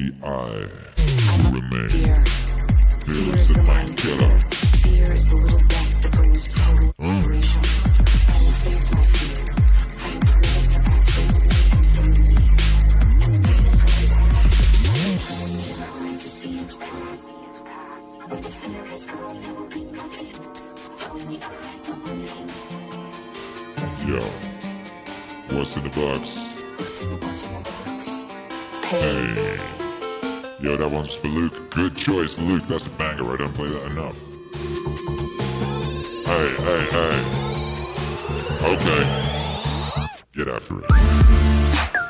Only 0.03 0.15
I 0.21 0.67
will 1.39 1.53
remain. 1.61 1.91
Fear 3.07 3.35
is 3.37 3.47
the 3.49 3.63
mind 3.63 3.97
killer. 3.97 4.35
Fear 4.83 5.13
is 5.13 5.31
the 5.31 5.37
little 5.37 5.59
death 5.69 6.03
that 6.03 6.13
brings 6.13 6.51
total 6.51 6.89
obliteration. 6.91 7.63
I 8.27 8.39
will 8.43 8.57
face 8.63 8.91
my 8.91 9.03
fear. 9.15 9.47
I 10.03 10.11
will 10.11 10.27
permit 10.27 10.67
to 10.73 10.79
pass 10.83 11.07
over 11.19 11.39
me 11.39 11.59
and 11.71 11.87
mm. 11.87 11.95
through 11.95 12.19
me. 12.19 12.35
And 12.99 13.11
when 13.23 13.43
it 13.43 13.63
has 13.63 13.75
gone 13.79 14.31
past, 14.33 14.59
the 14.83 14.91
inner 15.71 15.91
eye 16.03 16.19
to 16.19 16.29
see 16.29 16.55
its 16.59 16.75
path. 16.75 17.23
When 18.29 18.41
the 18.43 18.51
fear 18.51 18.85
has 18.87 19.05
gone, 19.07 19.39
there 19.41 19.55
will 19.55 19.69
be 19.69 19.83
nothing. 19.93 20.35
Only 21.13 21.39
I 21.43 21.49
will 21.87 22.01
remain. 22.11 22.49
Yo. 24.09 24.23
What's 25.57 25.77
in 25.77 25.83
the 25.85 25.91
box? 25.91 26.23
Hey. 28.89 29.72
Yo, 30.63 30.77
that 30.77 30.89
one's 30.89 31.13
for 31.13 31.27
Luke. 31.27 31.71
Good 31.71 31.97
choice, 31.97 32.39
Luke. 32.39 32.65
That's 32.69 32.87
a 32.87 32.91
banger. 32.91 33.33
I 33.33 33.37
don't 33.37 33.53
play 33.53 33.69
that 33.69 33.91
enough. 33.91 34.17
Hey, 36.25 36.55
hey, 36.55 36.87
hey. 36.93 37.43
Okay. 38.63 39.03
Get 40.33 40.47
after 40.47 40.79
it. 40.79 42.02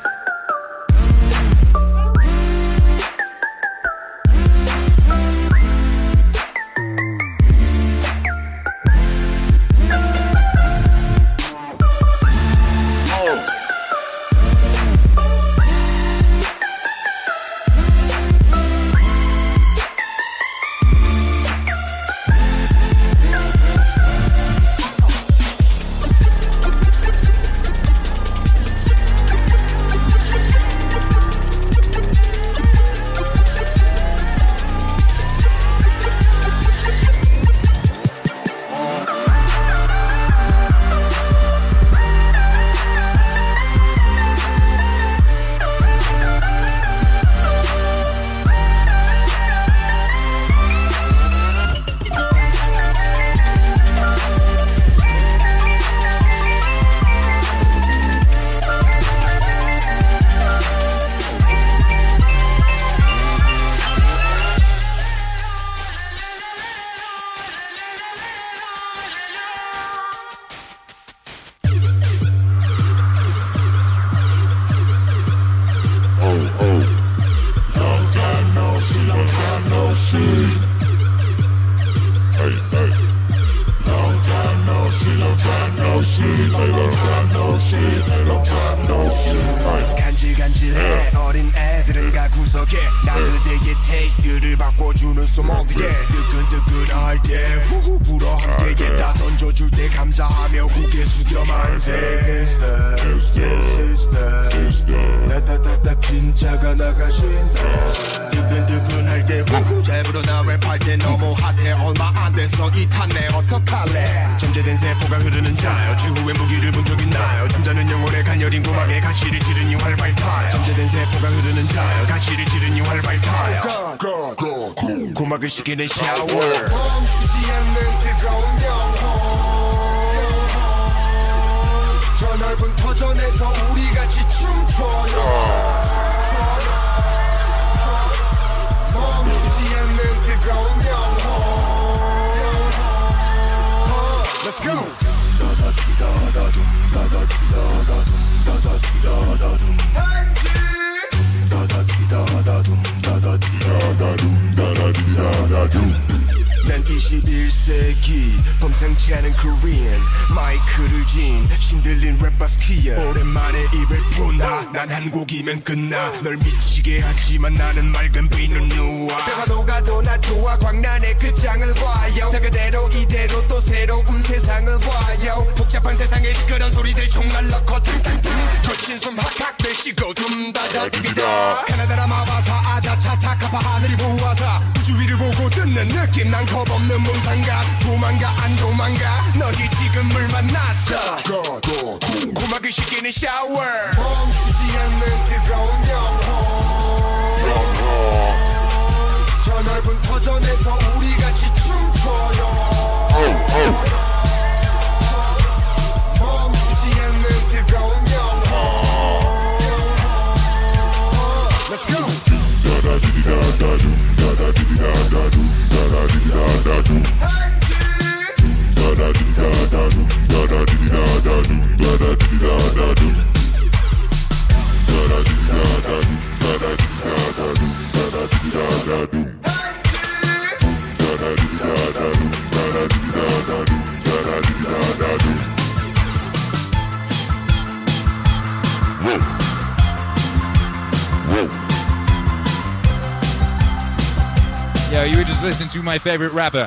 favorite 246.02 246.32
rapper, 246.32 246.66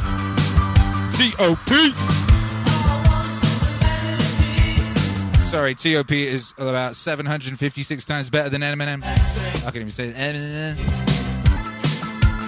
T.O.P. 1.12 1.92
Sorry, 5.44 5.76
T.O.P. 5.76 6.28
is 6.28 6.54
about 6.58 6.96
756 6.96 8.06
times 8.06 8.30
better 8.30 8.50
than 8.50 8.62
Eminem. 8.62 9.04
I 9.04 9.62
can't 9.62 9.76
even 9.76 9.92
say 9.92 10.14
Eminem. 10.14 10.76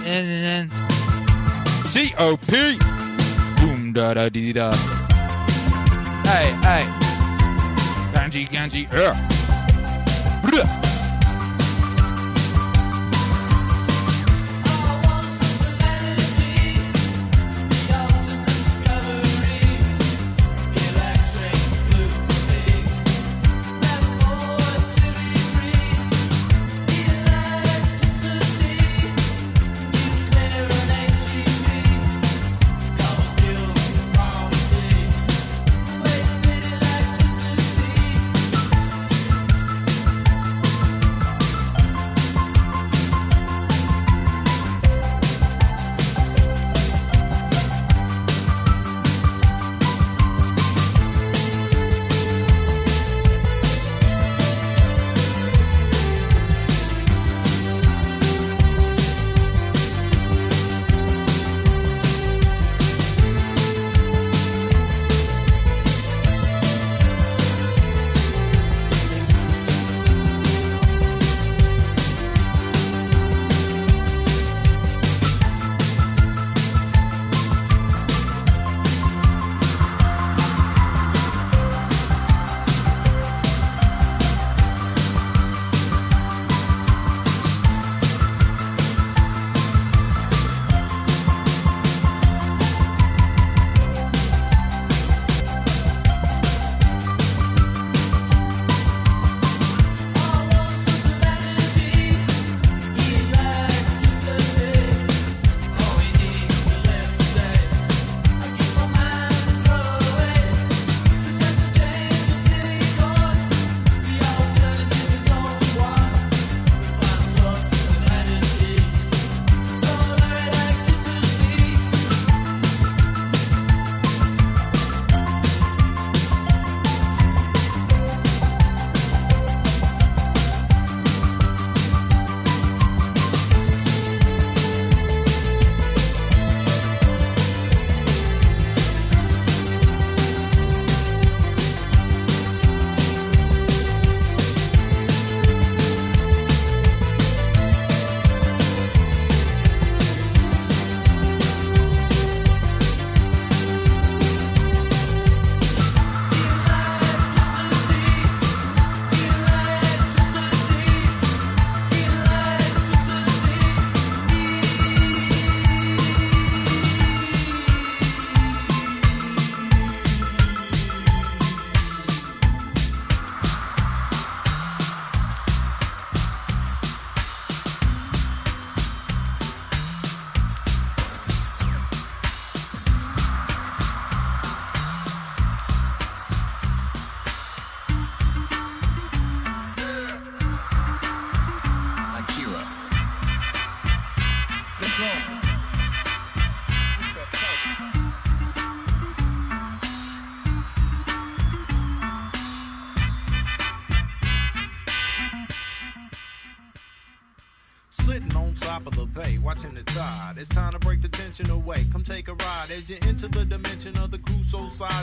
Eminem. 0.02 1.92
T.O.P. 1.92 2.78
Boom 3.60 3.92
da 3.92 4.14
da 4.14 4.30
dee 4.30 4.54
da. 4.54 4.72
Hey, 6.24 6.52
hey. 6.62 6.84
Ganji, 8.14 8.48
ganji. 8.48 8.90
Uh. 8.92 9.27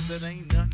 That 0.08 0.22
ain't 0.22 0.54
nothing 0.54 0.65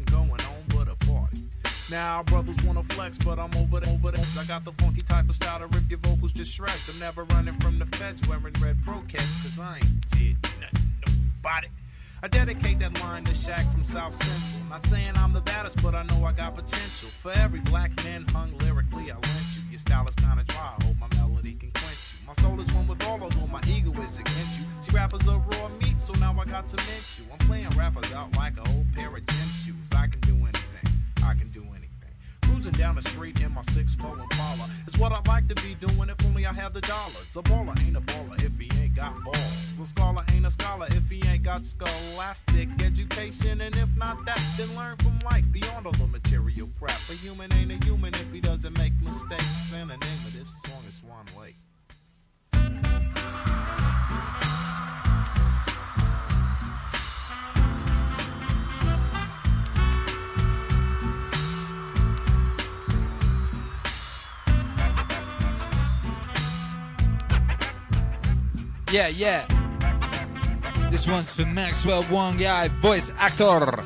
Yeah, 69.02 69.08
yeah. 69.08 70.90
This 70.92 71.08
one's 71.08 71.32
for 71.32 71.44
Maxwell 71.44 72.06
Wong, 72.12 72.38
yeah, 72.38 72.68
voice 72.82 73.12
actor. 73.18 73.84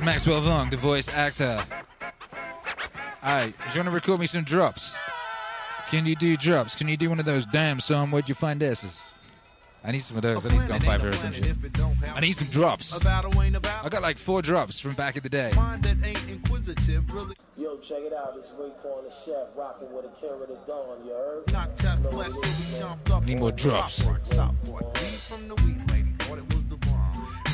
Maxwell 0.00 0.40
Wong, 0.42 0.70
the 0.70 0.76
voice 0.76 1.08
actor. 1.08 1.64
Alright, 3.24 3.56
do 3.58 3.64
you 3.74 3.80
want 3.80 3.86
to 3.86 3.90
record 3.90 4.20
me 4.20 4.26
some 4.26 4.44
drops? 4.44 4.94
Can 5.88 6.06
you 6.06 6.14
do 6.14 6.36
drops? 6.36 6.76
Can 6.76 6.86
you 6.86 6.96
do 6.96 7.08
one 7.08 7.18
of 7.18 7.24
those? 7.24 7.44
Damn, 7.44 7.80
son, 7.80 8.12
where'd 8.12 8.28
you 8.28 8.36
find 8.36 8.60
this? 8.60 9.09
I 9.82 9.92
need 9.92 10.00
some 10.00 10.16
of 10.16 10.22
those. 10.22 10.44
I 10.44 10.50
need 10.50 10.60
some 10.60 10.72
on 10.72 10.80
Fiverr 10.80 11.04
or 11.04 11.12
some 11.14 11.32
shit. 11.32 11.56
I 12.14 12.20
need 12.20 12.32
some 12.32 12.48
drops. 12.48 13.04
I 13.04 13.88
got 13.88 14.02
like 14.02 14.18
four 14.18 14.42
drops 14.42 14.78
from 14.78 14.94
back 14.94 15.16
in 15.16 15.22
the 15.22 15.28
day. 15.28 15.52
Mind 15.56 15.82
that 15.84 15.96
ain't 16.04 16.28
inquisitive, 16.28 17.12
really. 17.14 17.34
Yo, 17.56 17.76
check 17.78 17.98
it 18.00 18.12
out. 18.12 18.34
It's 18.36 18.50
Raekwon 18.50 19.04
the 19.04 19.10
Chef 19.10 19.48
rocking 19.56 19.92
with 19.92 20.04
a 20.04 20.08
carrot 20.20 20.50
of 20.50 20.66
dawn, 20.66 20.98
you 21.04 21.12
heard? 21.12 21.52
Not 21.52 21.76
test 21.76 22.08
flesh, 22.10 22.30
we 22.32 22.78
jumped 22.78 23.10
up. 23.10 23.24
Need 23.24 23.38
more 23.38 23.52
drops. 23.52 24.04
rock, 24.04 24.16
rock, 24.16 24.26
Stop, 24.26 24.54
boy. 24.64 24.80
Weed 24.80 25.20
from 25.28 25.48
the 25.48 25.54
wheat 25.56 25.90
lady, 25.90 26.12
thought 26.20 26.38
it 26.38 26.54
was 26.54 26.54
the 26.54 26.54
bomb. 26.54 26.59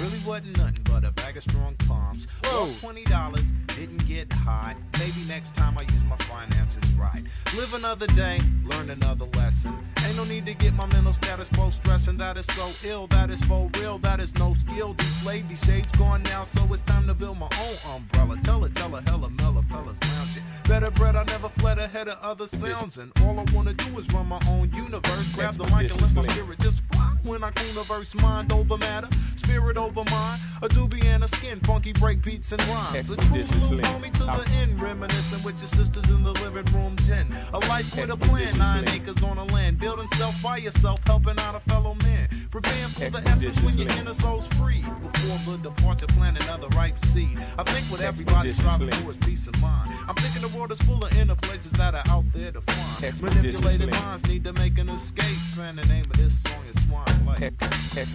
Really 0.00 0.18
wasn't 0.26 0.58
nothing 0.58 0.84
but 0.84 1.04
a 1.04 1.10
bag 1.10 1.38
of 1.38 1.42
strong 1.42 1.74
palms. 1.88 2.26
Lost 2.44 2.80
twenty 2.80 3.04
dollars, 3.04 3.52
didn't 3.68 4.06
get 4.06 4.30
high. 4.30 4.76
Maybe 4.98 5.24
next 5.26 5.54
time 5.54 5.78
I 5.78 5.82
use 5.92 6.04
my 6.04 6.16
finances 6.16 6.92
right. 6.92 7.22
Live 7.56 7.72
another 7.72 8.06
day, 8.08 8.40
learn 8.64 8.90
another 8.90 9.24
lesson. 9.36 9.74
Ain't 10.04 10.16
no 10.16 10.24
need 10.24 10.44
to 10.46 10.54
get 10.54 10.74
my 10.74 10.86
mental 10.86 11.14
status 11.14 11.48
quo 11.48 11.70
stressing. 11.70 12.18
That 12.18 12.36
is 12.36 12.46
so 12.46 12.70
ill, 12.84 13.06
that 13.08 13.30
is 13.30 13.42
for 13.44 13.70
real, 13.78 13.96
that 13.98 14.20
is 14.20 14.34
no 14.34 14.52
skill. 14.52 14.92
Displayed 14.92 15.48
these 15.48 15.64
shades 15.64 15.92
gone 15.92 16.22
now, 16.24 16.44
so 16.44 16.66
it's 16.72 16.82
time 16.82 17.06
to 17.06 17.14
build 17.14 17.38
my 17.38 17.48
own 17.60 17.94
umbrella. 17.96 18.38
Tell 18.42 18.64
it, 18.64 18.74
tell 18.74 18.94
it, 18.96 19.08
hella 19.08 19.30
mellow 19.30 19.62
fellas 19.70 19.98
lounging. 20.02 20.42
Better 20.68 20.90
bread, 20.90 21.16
I 21.16 21.24
never 21.24 21.48
fled 21.48 21.78
ahead 21.78 22.08
of 22.08 22.18
other 22.22 22.46
sounds. 22.48 22.98
And 22.98 23.12
all 23.22 23.38
I 23.38 23.44
wanna 23.54 23.72
do 23.72 23.98
is 23.98 24.06
run 24.12 24.26
my 24.26 24.40
own 24.48 24.70
universe. 24.74 25.32
Grab 25.34 25.54
the 25.54 25.64
mic 25.64 25.90
and 25.90 26.00
let 26.02 26.14
my 26.14 26.22
spirit 26.22 26.58
just 26.58 26.82
fly. 26.92 27.12
When 27.22 27.42
I 27.42 27.50
universe, 27.68 28.14
mind 28.14 28.52
over 28.52 28.78
matter, 28.78 29.08
spirit 29.34 29.76
over 29.76 29.85
mind. 29.94 30.40
A 30.62 30.68
doobie 30.68 31.04
and 31.04 31.22
a 31.22 31.28
skin, 31.28 31.60
funky 31.60 31.92
break 31.92 32.22
beats 32.22 32.52
and 32.52 32.62
rhymes. 32.68 33.10
A 33.10 33.16
true 33.16 33.38
little 33.38 33.78
homie 33.78 34.12
to 34.14 34.24
the 34.24 34.50
end, 34.56 34.80
reminiscing 34.80 35.42
with 35.42 35.58
your 35.60 35.68
sisters 35.68 36.08
in 36.08 36.22
the 36.22 36.32
living 36.32 36.64
room 36.72 36.96
den. 36.96 37.28
A 37.52 37.58
life 37.68 37.94
with 37.96 38.10
a 38.10 38.16
plan, 38.16 38.56
nine 38.58 38.88
acres 38.88 39.22
on 39.22 39.38
a 39.38 39.44
land. 39.44 39.78
Building 39.78 40.08
self 40.16 40.40
by 40.42 40.56
yourself, 40.58 40.98
helping 41.04 41.38
out 41.40 41.54
a 41.54 41.60
fellow 41.60 41.94
man. 42.02 42.28
Preparing 42.50 42.88
for 42.88 43.10
the 43.10 43.28
essence 43.28 43.60
when 43.60 43.76
your 43.78 43.90
inner 43.98 44.14
soul's 44.14 44.48
free. 44.54 44.82
Before 45.02 45.56
the 45.56 45.70
departure, 45.70 46.06
plant 46.06 46.42
another 46.42 46.68
ripe 46.68 46.98
seed. 47.06 47.38
I 47.58 47.64
think 47.64 47.86
what 47.90 48.00
everybody's 48.00 48.56
striving 48.56 48.90
for 48.92 49.10
is 49.10 49.16
peace 49.18 49.46
of 49.46 49.60
mind. 49.60 49.90
I'm 50.08 50.14
thinking 50.14 50.42
the 50.42 50.56
world 50.56 50.72
is 50.72 50.80
full 50.82 51.04
of 51.04 51.12
inner 51.18 51.34
places 51.34 51.72
that 51.72 51.94
are 51.94 52.04
out 52.08 52.24
there 52.32 52.52
to 52.52 52.60
find. 52.60 53.22
Manipulated 53.22 53.90
minds 53.90 54.26
need 54.26 54.44
to 54.44 54.52
make 54.54 54.78
an 54.78 54.88
escape. 54.88 55.26
And 55.58 55.78
the 55.78 55.84
name 55.86 56.04
of 56.10 56.16
this 56.16 56.42
song 56.42 56.64
is 56.70 56.82
Swan 56.86 57.04
Lake. 57.26 57.52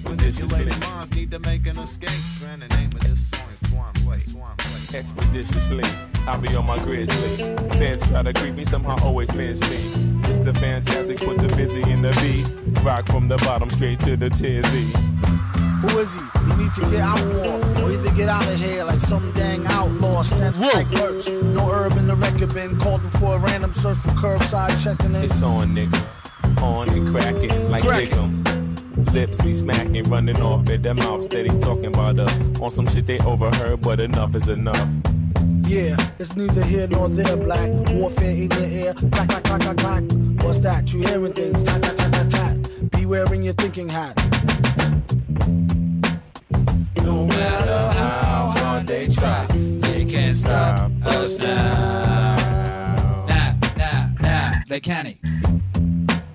Manipulated 0.03 0.80
minds 0.80 1.11
need 1.15 1.31
to 1.31 1.39
make 1.39 1.60
an 1.67 1.77
escape. 1.79 2.09
And 2.45 2.61
the 2.61 2.67
name 2.69 2.88
of 2.88 2.99
this 2.99 3.27
song 3.27 3.47
is 3.53 3.69
Swan 3.69 3.93
Lake. 4.07 4.21
Swan 4.21 4.55
Lake. 4.57 4.93
expeditiously. 4.93 5.83
I 6.27 6.38
be 6.38 6.55
on 6.55 6.65
my 6.65 6.77
grizzly. 6.79 7.38
Fans 7.71 8.07
try 8.07 8.23
to 8.23 8.33
creep 8.33 8.55
me, 8.55 8.65
somehow 8.65 8.95
always 9.03 9.33
miss 9.33 9.61
me. 9.69 9.77
Mr. 10.23 10.57
Fantastic, 10.57 11.19
put 11.19 11.39
the 11.39 11.47
busy 11.55 11.89
in 11.91 12.01
the 12.01 12.11
beat. 12.21 12.83
Rock 12.83 13.07
from 13.07 13.27
the 13.27 13.38
bottom 13.38 13.69
straight 13.69 13.99
to 14.01 14.15
the 14.15 14.29
tizzy. 14.29 14.91
Who 15.81 15.97
is 15.99 16.15
he? 16.15 16.21
You 16.47 16.55
need 16.57 16.73
to 16.73 16.81
get 16.91 17.01
outlawed 17.01 17.81
or 17.81 17.91
either 17.91 18.11
get 18.15 18.29
out 18.29 18.47
of 18.47 18.57
here 18.59 18.83
like 18.83 18.99
some 18.99 19.31
dang 19.33 19.65
outlaw. 19.67 20.21
Stand 20.21 20.59
like 20.59 20.89
lurch. 20.91 21.29
No 21.29 21.67
herb 21.67 21.93
in 21.93 22.07
the 22.07 22.15
record 22.15 22.53
bin. 22.53 22.77
Called 22.77 23.01
for 23.13 23.35
a 23.35 23.39
random 23.39 23.73
search 23.73 23.97
for 23.97 24.09
curbside 24.09 24.83
checking 24.83 25.15
in. 25.15 25.23
It's 25.23 25.41
on, 25.41 25.75
nigga. 25.75 26.61
On 26.61 26.88
and 26.89 27.07
cracking 27.09 27.69
like 27.69 27.83
Crack 27.83 28.09
it. 28.09 28.51
Dick'em. 28.91 29.13
Lips 29.13 29.41
be 29.41 29.53
smacking, 29.53 30.03
running 30.05 30.41
off 30.41 30.69
at 30.69 30.84
their 30.84 30.93
mouth, 30.93 31.23
steady 31.23 31.49
talking 31.59 31.88
about 31.88 32.19
us. 32.19 32.59
On 32.59 32.72
some 32.72 32.88
shit 32.88 33.05
they 33.05 33.19
overheard, 33.19 33.81
but 33.81 33.99
enough 33.99 34.35
is 34.35 34.47
enough. 34.47 34.88
Yeah, 35.68 35.95
it's 36.19 36.35
neither 36.35 36.63
here 36.63 36.88
nor 36.88 37.07
there, 37.07 37.38
black. 37.38 37.69
Warfare 37.91 38.31
in 38.31 38.51
your 38.51 38.65
ear. 38.65 38.93
Clack, 38.93 39.30
clack, 39.30 39.43
clack, 39.43 39.61
clack, 39.61 39.77
clack. 39.77 40.03
What's 40.43 40.59
that? 40.59 40.91
You 40.93 41.01
hearing 41.01 41.34
things? 41.34 41.63
Tat, 41.63 41.81
tat, 41.81 41.97
tat, 41.97 42.11
tat, 42.11 42.30
tat. 42.30 42.91
Be 42.91 43.05
wearing 43.05 43.43
your 43.43 43.53
thinking 43.53 43.88
hat. 43.89 44.15
No 46.97 47.26
matter 47.26 47.97
how 47.97 48.53
hard 48.57 48.88
they 48.88 49.07
try, 49.07 49.45
they 49.45 50.05
can't 50.05 50.35
stop 50.35 50.91
us 51.05 51.38
now. 51.38 52.35
Nah, 53.30 53.53
nah, 53.77 54.07
nah, 54.22 54.51
they 54.68 54.80
can't. 54.80 55.18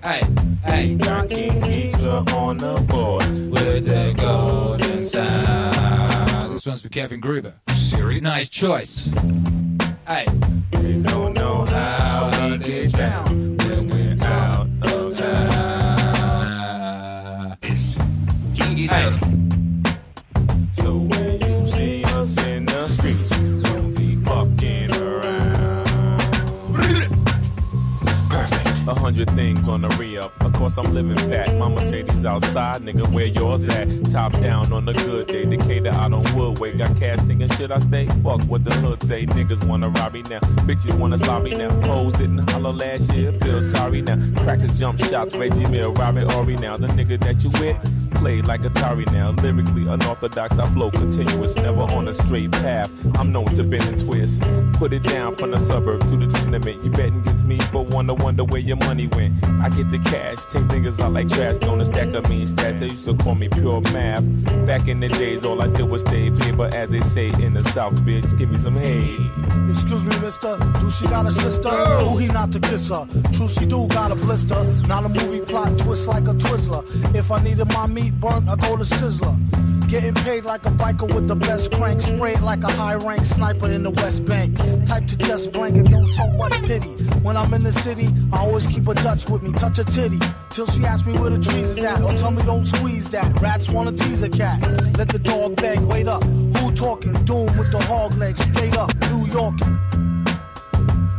Hey, 0.03 0.21
hey. 0.67 0.95
Got 0.95 1.29
King 1.29 1.61
Geezer 1.63 2.23
on 2.35 2.57
the 2.57 2.85
boards 2.87 3.31
with 3.31 3.85
the 3.85 4.13
golden 4.17 5.03
sound. 5.03 6.53
This 6.53 6.65
one's 6.65 6.81
for 6.81 6.89
Kevin 6.89 7.19
Gruber. 7.19 7.53
Nice 8.21 8.49
choice. 8.49 9.09
Hey. 10.07 10.25
You 10.81 11.03
don't 11.03 11.33
know 11.33 11.65
how 11.65 12.29
we 12.49 12.57
get 12.57 12.93
down 12.93 13.57
when 13.57 13.87
we're 13.89 14.23
out 14.23 14.67
of 14.83 15.17
town. 15.17 15.57
Hey. 18.89 19.26
A 28.87 28.95
hundred 28.95 29.29
things 29.31 29.67
on 29.67 29.81
the 29.81 29.89
re-up. 29.99 30.31
Of 30.45 30.53
course 30.53 30.77
I'm 30.77 30.93
living 30.93 31.17
fat. 31.29 31.53
My 31.57 31.67
Mercedes 31.67 32.25
outside, 32.25 32.77
nigga, 32.77 33.05
where 33.11 33.25
yours 33.25 33.67
at? 33.67 33.87
Top 34.09 34.31
down 34.39 34.71
on 34.71 34.87
a 34.87 34.93
good 34.93 35.27
day. 35.27 35.43
Decatur 35.43 35.89
out 35.89 36.13
on 36.13 36.23
Woodway. 36.27 36.77
Got 36.77 36.95
cash 36.95 37.19
thinking 37.19 37.49
should 37.49 37.69
I 37.71 37.79
stay? 37.79 38.07
Fuck 38.23 38.45
what 38.45 38.63
the 38.63 38.73
hood 38.75 39.03
say. 39.03 39.25
Niggas 39.25 39.67
wanna 39.67 39.89
rob 39.89 40.13
me 40.13 40.21
now. 40.29 40.39
Bitches 40.65 40.97
wanna 40.97 41.17
slob 41.17 41.43
me 41.43 41.53
now. 41.53 41.69
Hoes 41.81 42.13
didn't 42.13 42.49
holler 42.49 42.71
last 42.71 43.13
year. 43.13 43.33
Feel 43.41 43.61
sorry 43.61 44.01
now. 44.01 44.17
Practice 44.43 44.79
jump 44.79 44.99
shots. 44.99 45.35
Reggie 45.35 45.67
Mill, 45.69 45.91
Robert 45.93 46.31
Horry 46.31 46.55
now. 46.55 46.77
The 46.77 46.87
nigga 46.87 47.19
that 47.19 47.43
you 47.43 47.49
with. 47.59 47.77
play 48.17 48.41
like 48.41 48.61
Atari 48.61 49.09
now. 49.11 49.31
Lyrically 49.43 49.87
unorthodox, 49.87 50.57
I 50.59 50.65
flow 50.73 50.91
continuous, 50.91 51.55
never 51.55 51.81
on 51.81 52.07
a 52.07 52.13
straight 52.13 52.51
path. 52.51 52.91
I'm 53.17 53.31
known 53.31 53.45
to 53.55 53.63
bend 53.63 53.85
and 53.85 53.99
twist. 53.99 54.43
Put 54.73 54.93
it 54.93 55.03
down 55.03 55.35
from 55.35 55.51
the 55.51 55.59
suburb 55.59 56.01
to 56.09 56.17
the 56.17 56.27
tenement. 56.39 56.83
You 56.83 56.91
betting 56.91 57.19
against 57.21 57.45
me, 57.45 57.59
but 57.71 57.87
wanna 57.93 58.13
wonder 58.15 58.43
where 58.43 58.61
your 58.61 58.76
money 58.79 59.07
went. 59.07 59.33
I 59.61 59.69
get 59.69 59.91
the 59.91 59.99
cash, 59.99 60.37
take 60.49 60.63
niggas 60.63 60.99
out 60.99 61.13
like 61.13 61.29
trash, 61.29 61.57
don't 61.57 61.81
a 61.81 61.85
stack 61.85 62.13
of 62.13 62.29
mean 62.29 62.47
stats. 62.47 62.79
They 62.79 62.87
used 62.87 63.05
to 63.05 63.15
call 63.15 63.35
me 63.35 63.49
pure 63.49 63.81
math. 63.93 64.25
Back 64.65 64.87
in 64.87 64.99
the 64.99 65.09
days, 65.09 65.45
all 65.45 65.61
I 65.61 65.67
did 65.67 65.89
was 65.89 66.01
stay 66.01 66.31
paper, 66.31 66.69
as 66.73 66.89
they 66.89 67.01
say 67.01 67.29
in 67.41 67.53
the 67.53 67.63
South, 67.63 67.95
bitch. 68.01 68.37
Give 68.37 68.51
me 68.51 68.57
some 68.57 68.75
hay. 68.75 69.17
Excuse 69.69 70.05
me, 70.05 70.17
mister. 70.19 70.57
Do 70.79 70.91
she 70.91 71.05
got 71.07 71.25
a 71.25 71.31
sister? 71.31 71.69
Who 71.69 72.17
he 72.17 72.27
not 72.27 72.51
to 72.53 72.59
kiss 72.59 72.89
her? 72.89 73.07
True, 73.33 73.47
she 73.47 73.65
do 73.65 73.87
got 73.87 74.11
a 74.11 74.15
blister. 74.15 74.63
Not 74.87 75.05
a 75.05 75.09
movie 75.09 75.41
plot 75.41 75.77
twist 75.77 76.07
like 76.07 76.27
a 76.27 76.33
Twizzler. 76.33 76.83
If 77.15 77.31
I 77.31 77.41
needed 77.43 77.67
my 77.73 77.87
meat 77.87 78.19
burnt, 78.19 78.47
I 78.49 78.55
go 78.55 78.77
to 78.77 78.83
Sizzler. 78.83 79.37
Getting 79.87 80.15
paid 80.15 80.43
like 80.43 80.65
a 80.65 80.69
biker 80.69 81.13
with 81.13 81.29
the 81.29 81.35
best 81.35 81.71
crank. 81.71 82.01
Sprayed 82.01 82.41
like 82.41 82.61
a 82.63 82.67
high 82.71 82.95
rank 82.95 83.25
sniper 83.25 83.69
in 83.69 83.83
the 83.83 83.91
West 83.91 84.25
Bank. 84.25 84.57
Type 84.85 85.07
to 85.07 85.17
just 85.17 85.53
blank 85.53 85.77
and 85.77 85.89
don't 85.89 86.07
show 86.07 86.27
much 86.31 86.51
pity. 86.63 86.89
When 87.23 87.37
I'm 87.37 87.53
in 87.53 87.63
the 87.63 87.71
city, 87.71 88.09
I 88.33 88.39
always 88.39 88.66
keep 88.67 88.87
a 88.87 88.93
Dutch 88.93 89.29
with 89.29 89.41
me. 89.43 89.51
Touch 89.53 89.79
a 89.79 89.83
titty. 89.83 90.19
Till 90.49 90.67
she 90.67 90.83
asks 90.85 91.07
me 91.07 91.13
where 91.19 91.29
the 91.29 91.39
trees 91.39 91.77
is 91.77 91.83
at. 91.83 92.01
Or 92.01 92.13
tell 92.13 92.31
me 92.31 92.41
don't 92.43 92.65
squeeze 92.65 93.09
that. 93.09 93.39
Rats 93.41 93.69
wanna 93.69 93.91
tease 93.91 94.23
a 94.23 94.29
cat. 94.29 94.61
Let 94.97 95.09
the 95.09 95.19
dog 95.19 95.55
beg, 95.57 95.79
wait 95.79 96.07
up. 96.07 96.23
Who 96.23 96.71
talking? 96.75 97.13
Doom 97.25 97.45
with 97.57 97.71
the 97.71 97.79
hog 97.79 98.13
legs. 98.15 98.41
Straight 98.41 98.77
up, 98.77 98.91
New 99.09 99.25
York. 99.27 99.55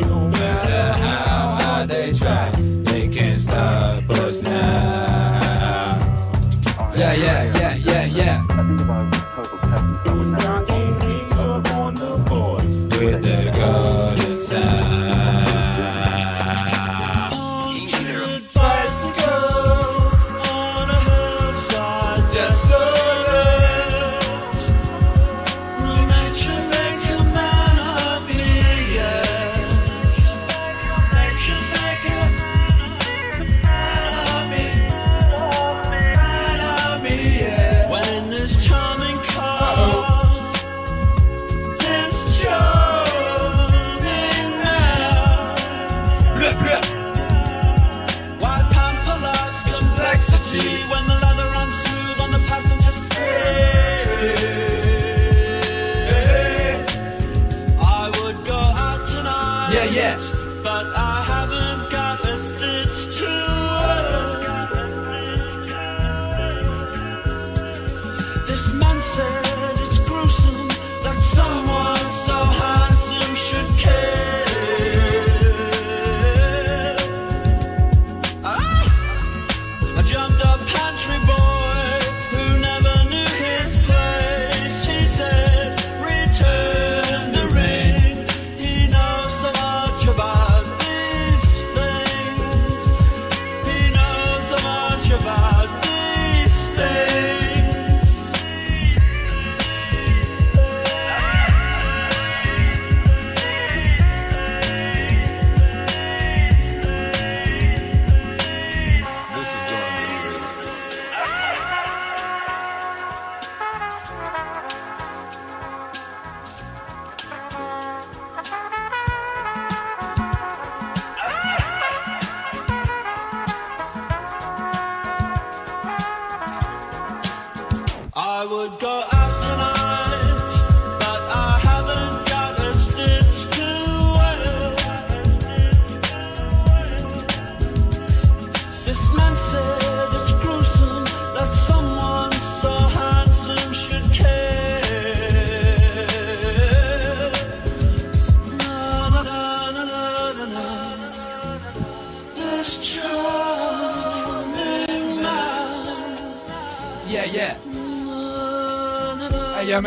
No 0.00 0.28
matter 0.28 0.92
how 1.00 1.56
hard 1.60 1.88
they 1.90 2.12
try, 2.12 2.50
they 2.84 3.08
can't 3.08 3.40
stop 3.40 4.08
us 4.10 4.42
now. 4.42 5.98
Yeah, 6.96 7.14
yeah, 7.14 7.58
yeah, 7.58 7.74
yeah, 7.76 8.04
yeah. 8.06 8.58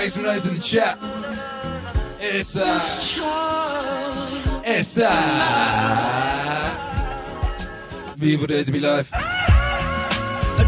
Make 0.01 0.09
some 0.09 0.23
noise 0.23 0.47
in 0.47 0.55
the 0.55 0.59
chat. 0.59 0.97
It's, 2.19 2.55
uh. 2.57 2.79
It's, 4.65 4.97
uh. 4.97 5.05
Beautiful 8.17 8.47
day 8.47 8.63
to 8.63 8.71
be 8.71 8.79
live. 8.79 9.07
A 9.13 9.17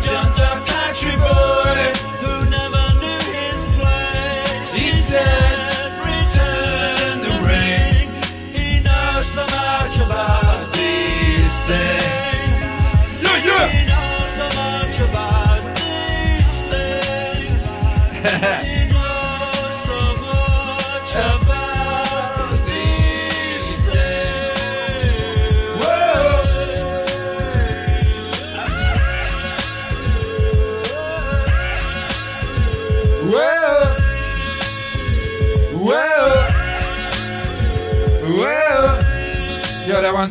jumped 0.03 0.39
up 0.39 0.67
country 0.67 1.15
boy 1.17 1.62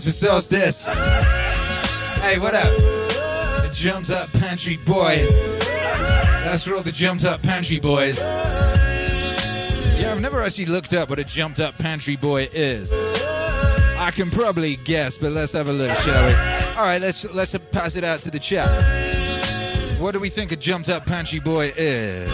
For 0.00 0.10
Solstice. 0.10 0.88
Hey, 0.88 2.38
what 2.38 2.54
up? 2.54 2.74
The 2.74 3.70
jumped 3.74 4.08
up 4.08 4.32
pantry 4.32 4.78
boy. 4.78 5.26
That's 5.28 6.62
for 6.62 6.74
all 6.74 6.82
the 6.82 6.90
jumped 6.90 7.26
up 7.26 7.42
pantry 7.42 7.78
boys. 7.78 8.18
Yeah, 8.18 10.10
I've 10.10 10.20
never 10.20 10.42
actually 10.42 10.66
looked 10.66 10.94
up 10.94 11.10
what 11.10 11.18
a 11.18 11.24
jumped 11.24 11.60
up 11.60 11.78
pantry 11.78 12.16
boy 12.16 12.48
is. 12.54 12.90
I 12.90 14.10
can 14.14 14.30
probably 14.30 14.76
guess, 14.76 15.18
but 15.18 15.32
let's 15.32 15.52
have 15.52 15.68
a 15.68 15.72
look, 15.72 15.94
shall 15.98 16.26
we? 16.26 16.34
All 16.74 16.84
right, 16.84 17.00
let's 17.00 17.24
let's 17.34 17.54
pass 17.70 17.94
it 17.94 18.02
out 18.02 18.20
to 18.22 18.30
the 18.30 18.38
chat. 18.38 20.00
What 20.00 20.12
do 20.12 20.20
we 20.20 20.30
think 20.30 20.52
a 20.52 20.56
jumped 20.56 20.88
up 20.88 21.04
pantry 21.04 21.38
boy 21.38 21.74
is? 21.76 22.32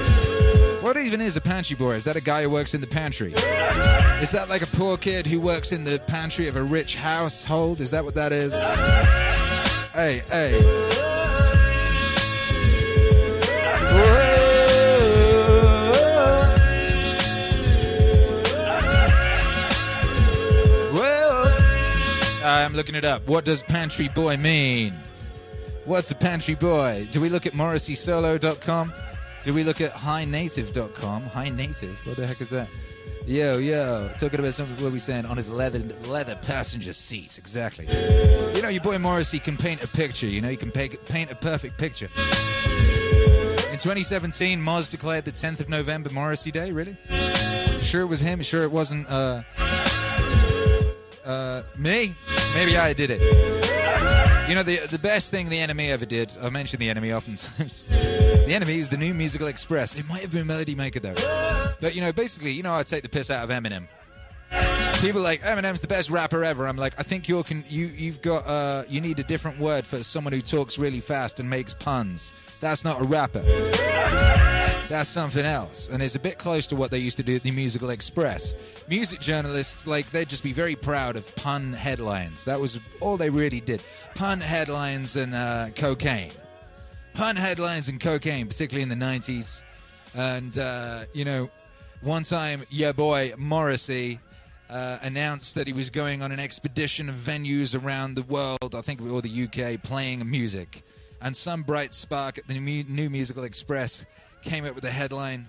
What 0.80 0.96
even 0.96 1.20
is 1.20 1.36
a 1.36 1.40
pantry 1.40 1.74
boy? 1.74 1.96
Is 1.96 2.04
that 2.04 2.14
a 2.14 2.20
guy 2.20 2.44
who 2.44 2.50
works 2.50 2.72
in 2.72 2.80
the 2.80 2.86
pantry? 2.86 3.34
Is 4.22 4.30
that 4.32 4.48
like 4.48 4.62
a 4.62 4.66
poor 4.66 4.96
kid 4.96 5.26
who 5.26 5.40
works 5.40 5.72
in 5.72 5.84
the 5.84 5.98
pantry 6.00 6.48
of 6.48 6.56
a 6.56 6.62
rich 6.62 6.96
household? 6.96 7.80
Is 7.80 7.90
that 7.92 8.04
what 8.04 8.14
that 8.14 8.32
is? 8.32 8.52
Hey, 9.92 10.22
hey. 10.28 10.98
I'm 22.68 22.74
looking 22.74 22.94
it 22.94 23.04
up. 23.04 23.26
What 23.26 23.46
does 23.46 23.62
pantry 23.62 24.08
boy 24.08 24.36
mean? 24.36 24.92
What's 25.86 26.10
a 26.10 26.14
pantry 26.14 26.54
boy? 26.54 27.08
Do 27.10 27.18
we 27.18 27.30
look 27.30 27.46
at 27.46 27.54
morrisseysolo.com? 27.54 28.92
Do 29.42 29.54
we 29.54 29.64
look 29.64 29.80
at 29.80 29.92
HiNative.com? 29.92 31.22
HiNative. 31.22 31.28
High 31.30 31.48
native? 31.48 32.06
What 32.06 32.18
the 32.18 32.26
heck 32.26 32.42
is 32.42 32.50
that? 32.50 32.68
Yo, 33.28 33.58
yo, 33.58 34.08
talking 34.16 34.40
about 34.40 34.54
something 34.54 34.82
what 34.82 34.90
we 34.90 34.98
saying 34.98 35.26
on 35.26 35.36
his 35.36 35.50
leather 35.50 35.80
leather 36.06 36.34
passenger 36.36 36.94
seats. 36.94 37.36
Exactly. 37.36 37.86
You 38.54 38.62
know, 38.62 38.70
your 38.70 38.80
boy 38.80 38.98
Morrissey 38.98 39.38
can 39.38 39.58
paint 39.58 39.84
a 39.84 39.86
picture. 39.86 40.26
You 40.26 40.40
know, 40.40 40.48
he 40.48 40.56
can 40.56 40.70
paint, 40.70 40.96
paint 41.08 41.30
a 41.30 41.34
perfect 41.34 41.76
picture. 41.76 42.08
In 43.70 43.76
2017, 43.76 44.58
Moz 44.58 44.88
declared 44.88 45.26
the 45.26 45.30
10th 45.30 45.60
of 45.60 45.68
November 45.68 46.08
Morrissey 46.08 46.50
Day. 46.50 46.72
Really? 46.72 46.96
Sure, 47.82 48.00
it 48.00 48.06
was 48.06 48.20
him. 48.20 48.40
Sure, 48.40 48.62
it 48.62 48.72
wasn't 48.72 49.06
uh, 49.10 49.42
uh, 51.26 51.64
me. 51.76 52.16
Maybe 52.54 52.78
I 52.78 52.94
did 52.94 53.10
it. 53.10 53.67
You 54.48 54.54
know, 54.54 54.62
the 54.62 54.78
the 54.86 54.98
best 54.98 55.30
thing 55.30 55.50
the 55.50 55.58
NME 55.58 55.90
ever 55.90 56.06
did. 56.06 56.34
I 56.40 56.48
mention 56.48 56.80
the 56.80 56.88
NME 56.88 57.14
oftentimes. 57.14 57.86
the 57.88 58.48
NME 58.48 58.78
is 58.78 58.88
the 58.88 58.96
new 58.96 59.12
musical 59.12 59.46
express. 59.46 59.94
It 59.94 60.08
might 60.08 60.22
have 60.22 60.32
been 60.32 60.46
Melody 60.46 60.74
Maker 60.74 61.00
though. 61.00 61.74
But 61.82 61.94
you 61.94 62.00
know, 62.00 62.14
basically, 62.14 62.52
you 62.52 62.62
know, 62.62 62.74
I 62.74 62.82
take 62.82 63.02
the 63.02 63.10
piss 63.10 63.30
out 63.30 63.44
of 63.44 63.50
Eminem. 63.50 63.88
People 65.02 65.20
like 65.20 65.42
Eminem's 65.42 65.82
the 65.82 65.86
best 65.86 66.08
rapper 66.08 66.44
ever. 66.44 66.66
I'm 66.66 66.78
like, 66.78 66.94
I 66.98 67.02
think 67.02 67.28
you're 67.28 67.44
can 67.44 67.62
you 67.68 67.88
you've 67.88 68.22
got 68.22 68.46
uh 68.46 68.84
you 68.88 69.02
need 69.02 69.18
a 69.18 69.24
different 69.24 69.58
word 69.58 69.86
for 69.86 70.02
someone 70.02 70.32
who 70.32 70.40
talks 70.40 70.78
really 70.78 71.00
fast 71.00 71.40
and 71.40 71.50
makes 71.50 71.74
puns. 71.74 72.32
That's 72.60 72.84
not 72.84 73.02
a 73.02 73.04
rapper. 73.04 73.44
That's 74.88 75.10
something 75.10 75.44
else, 75.44 75.90
and 75.92 76.02
it's 76.02 76.14
a 76.14 76.18
bit 76.18 76.38
close 76.38 76.66
to 76.68 76.76
what 76.76 76.90
they 76.90 76.98
used 76.98 77.18
to 77.18 77.22
do 77.22 77.36
at 77.36 77.42
the 77.42 77.50
Musical 77.50 77.90
Express. 77.90 78.54
Music 78.88 79.20
journalists, 79.20 79.86
like, 79.86 80.10
they'd 80.12 80.30
just 80.30 80.42
be 80.42 80.54
very 80.54 80.76
proud 80.76 81.16
of 81.16 81.36
pun 81.36 81.74
headlines. 81.74 82.46
That 82.46 82.58
was 82.58 82.80
all 83.02 83.18
they 83.18 83.28
really 83.28 83.60
did. 83.60 83.82
Pun 84.14 84.40
headlines 84.40 85.14
and 85.16 85.34
uh, 85.34 85.68
cocaine. 85.74 86.32
Pun 87.12 87.36
headlines 87.36 87.88
and 87.88 88.00
cocaine, 88.00 88.46
particularly 88.46 88.82
in 88.82 88.88
the 88.88 88.94
90s. 88.94 89.62
And, 90.14 90.56
uh, 90.56 91.04
you 91.12 91.26
know, 91.26 91.50
one 92.00 92.22
time, 92.22 92.64
yeah, 92.70 92.92
boy 92.92 93.34
Morrissey 93.36 94.20
uh, 94.70 95.00
announced 95.02 95.54
that 95.56 95.66
he 95.66 95.74
was 95.74 95.90
going 95.90 96.22
on 96.22 96.32
an 96.32 96.40
expedition 96.40 97.10
of 97.10 97.14
venues 97.14 97.78
around 97.78 98.14
the 98.14 98.22
world, 98.22 98.74
I 98.74 98.80
think, 98.80 99.02
or 99.02 99.20
the 99.20 99.44
UK, 99.44 99.82
playing 99.82 100.28
music. 100.30 100.82
And 101.20 101.36
some 101.36 101.62
bright 101.62 101.92
spark 101.92 102.38
at 102.38 102.46
the 102.46 102.54
New 102.54 103.10
Musical 103.10 103.44
Express 103.44 104.06
came 104.42 104.64
up 104.64 104.74
with 104.74 104.84
the 104.84 104.90
headline 104.90 105.48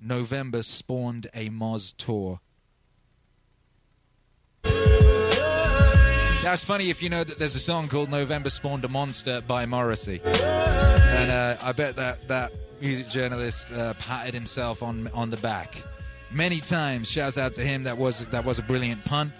November 0.00 0.62
spawned 0.62 1.28
a 1.34 1.48
Moz 1.50 1.94
tour. 1.96 2.40
That's 6.42 6.64
funny 6.64 6.90
if 6.90 7.02
you 7.02 7.08
know 7.08 7.22
that 7.22 7.38
there's 7.38 7.54
a 7.54 7.60
song 7.60 7.88
called 7.88 8.10
November 8.10 8.50
Spawned 8.50 8.84
a 8.84 8.88
Monster 8.88 9.40
by 9.46 9.64
Morrissey. 9.64 10.20
And 10.24 11.30
uh, 11.30 11.56
I 11.62 11.72
bet 11.72 11.96
that 11.96 12.26
that 12.28 12.52
music 12.80 13.08
journalist 13.08 13.72
uh, 13.72 13.94
patted 13.94 14.34
himself 14.34 14.82
on 14.82 15.08
on 15.14 15.30
the 15.30 15.36
back 15.36 15.82
many 16.32 16.58
times. 16.60 17.08
Shouts 17.08 17.38
out 17.38 17.52
to 17.54 17.64
him. 17.64 17.84
That 17.84 17.96
was 17.96 18.26
that 18.28 18.44
was 18.44 18.58
a 18.58 18.62
brilliant 18.62 19.04
pun. 19.04 19.32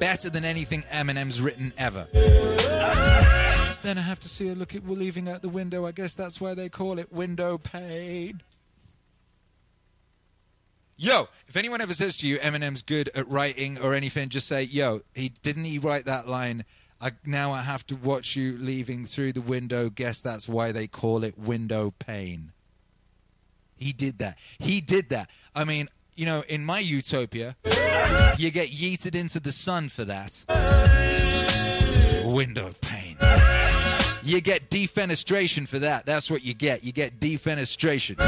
Better 0.00 0.30
than 0.30 0.44
anything 0.44 0.82
Eminem's 0.90 1.40
written 1.40 1.72
ever. 1.78 2.08
Then 3.82 3.96
I 3.96 4.02
have 4.02 4.20
to 4.20 4.28
see 4.28 4.48
her 4.48 4.54
look 4.54 4.74
at 4.74 4.88
leaving 4.88 5.28
out 5.28 5.42
the 5.42 5.48
window. 5.48 5.86
I 5.86 5.92
guess 5.92 6.14
that's 6.14 6.40
why 6.40 6.54
they 6.54 6.68
call 6.68 6.98
it 6.98 7.12
window 7.12 7.58
pane. 7.58 8.42
Yo, 10.96 11.28
if 11.48 11.56
anyone 11.56 11.80
ever 11.80 11.94
says 11.94 12.18
to 12.18 12.28
you 12.28 12.38
Eminem's 12.38 12.82
good 12.82 13.08
at 13.14 13.26
writing 13.26 13.78
or 13.78 13.94
anything, 13.94 14.28
just 14.28 14.46
say, 14.46 14.62
"Yo, 14.62 15.00
he 15.14 15.30
didn't 15.30 15.64
he 15.64 15.78
write 15.78 16.04
that 16.04 16.28
line? 16.28 16.66
I, 17.00 17.12
now 17.24 17.52
I 17.52 17.62
have 17.62 17.86
to 17.86 17.96
watch 17.96 18.36
you 18.36 18.58
leaving 18.58 19.06
through 19.06 19.32
the 19.32 19.40
window. 19.40 19.88
Guess 19.88 20.20
that's 20.20 20.46
why 20.46 20.72
they 20.72 20.86
call 20.86 21.24
it 21.24 21.38
window 21.38 21.94
pane." 21.98 22.52
He 23.78 23.94
did 23.94 24.18
that. 24.18 24.36
He 24.58 24.82
did 24.82 25.08
that. 25.08 25.30
I 25.54 25.64
mean, 25.64 25.88
you 26.14 26.26
know, 26.26 26.44
in 26.50 26.66
my 26.66 26.80
utopia, 26.80 27.56
you 28.36 28.50
get 28.50 28.68
yeeted 28.68 29.14
into 29.14 29.40
the 29.40 29.52
sun 29.52 29.88
for 29.88 30.04
that. 30.04 30.44
Window 32.26 32.74
pane. 32.82 33.16
You 34.22 34.40
get 34.40 34.70
defenestration 34.70 35.66
for 35.66 35.78
that. 35.78 36.04
That's 36.04 36.30
what 36.30 36.44
you 36.44 36.52
get. 36.54 36.84
You 36.84 36.92
get 36.92 37.20
defenestration. 37.20 38.18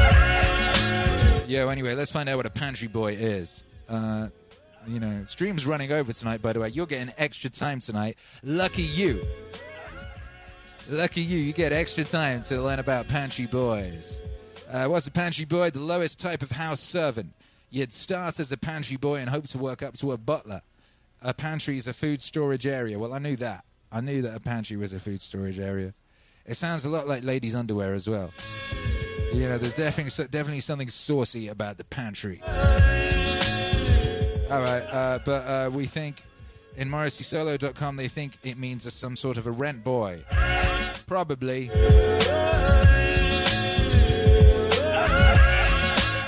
Yo, 1.48 1.68
anyway, 1.68 1.94
let's 1.94 2.10
find 2.10 2.28
out 2.28 2.38
what 2.38 2.46
a 2.46 2.50
pantry 2.50 2.88
boy 2.88 3.12
is. 3.12 3.62
Uh, 3.88 4.28
you 4.86 4.98
know, 4.98 5.24
stream's 5.24 5.66
running 5.66 5.92
over 5.92 6.12
tonight, 6.12 6.40
by 6.40 6.54
the 6.54 6.60
way. 6.60 6.68
You're 6.68 6.86
getting 6.86 7.12
extra 7.18 7.50
time 7.50 7.78
tonight. 7.78 8.16
Lucky 8.42 8.82
you. 8.82 9.22
Lucky 10.88 11.20
you. 11.22 11.38
You 11.38 11.52
get 11.52 11.72
extra 11.72 12.04
time 12.04 12.40
to 12.42 12.62
learn 12.62 12.78
about 12.78 13.08
pantry 13.08 13.46
boys. 13.46 14.22
Uh, 14.70 14.86
what's 14.86 15.06
a 15.06 15.10
pantry 15.10 15.44
boy? 15.44 15.70
The 15.70 15.80
lowest 15.80 16.18
type 16.18 16.42
of 16.42 16.50
house 16.50 16.80
servant. 16.80 17.34
You'd 17.70 17.92
start 17.92 18.40
as 18.40 18.50
a 18.50 18.56
pantry 18.56 18.96
boy 18.96 19.16
and 19.16 19.28
hope 19.28 19.46
to 19.48 19.58
work 19.58 19.82
up 19.82 19.96
to 19.98 20.12
a 20.12 20.16
butler. 20.16 20.62
A 21.20 21.34
pantry 21.34 21.76
is 21.76 21.86
a 21.86 21.92
food 21.92 22.20
storage 22.22 22.66
area. 22.66 22.98
Well, 22.98 23.12
I 23.12 23.18
knew 23.18 23.36
that. 23.36 23.64
I 23.92 24.00
knew 24.00 24.22
that 24.22 24.34
a 24.34 24.40
pantry 24.40 24.76
was 24.76 24.92
a 24.92 24.98
food 24.98 25.20
storage 25.20 25.58
area. 25.58 25.92
It 26.46 26.54
sounds 26.54 26.84
a 26.84 26.88
lot 26.88 27.06
like 27.06 27.22
ladies' 27.22 27.54
underwear 27.54 27.94
as 27.94 28.08
well. 28.08 28.32
You 29.32 29.48
know, 29.48 29.58
there's 29.58 29.74
definitely 29.74 30.26
definitely 30.28 30.60
something 30.60 30.88
saucy 30.88 31.48
about 31.48 31.78
the 31.78 31.84
pantry. 31.84 32.42
All 34.50 34.60
right, 34.60 34.82
uh, 34.90 35.18
but 35.24 35.46
uh, 35.46 35.70
we 35.72 35.86
think 35.86 36.22
in 36.76 36.88
MorrisseySolo.com 36.88 37.96
they 37.96 38.08
think 38.08 38.38
it 38.42 38.58
means 38.58 38.92
some 38.92 39.14
sort 39.16 39.36
of 39.36 39.46
a 39.46 39.50
rent 39.50 39.84
boy. 39.84 40.24
Probably. 41.06 41.70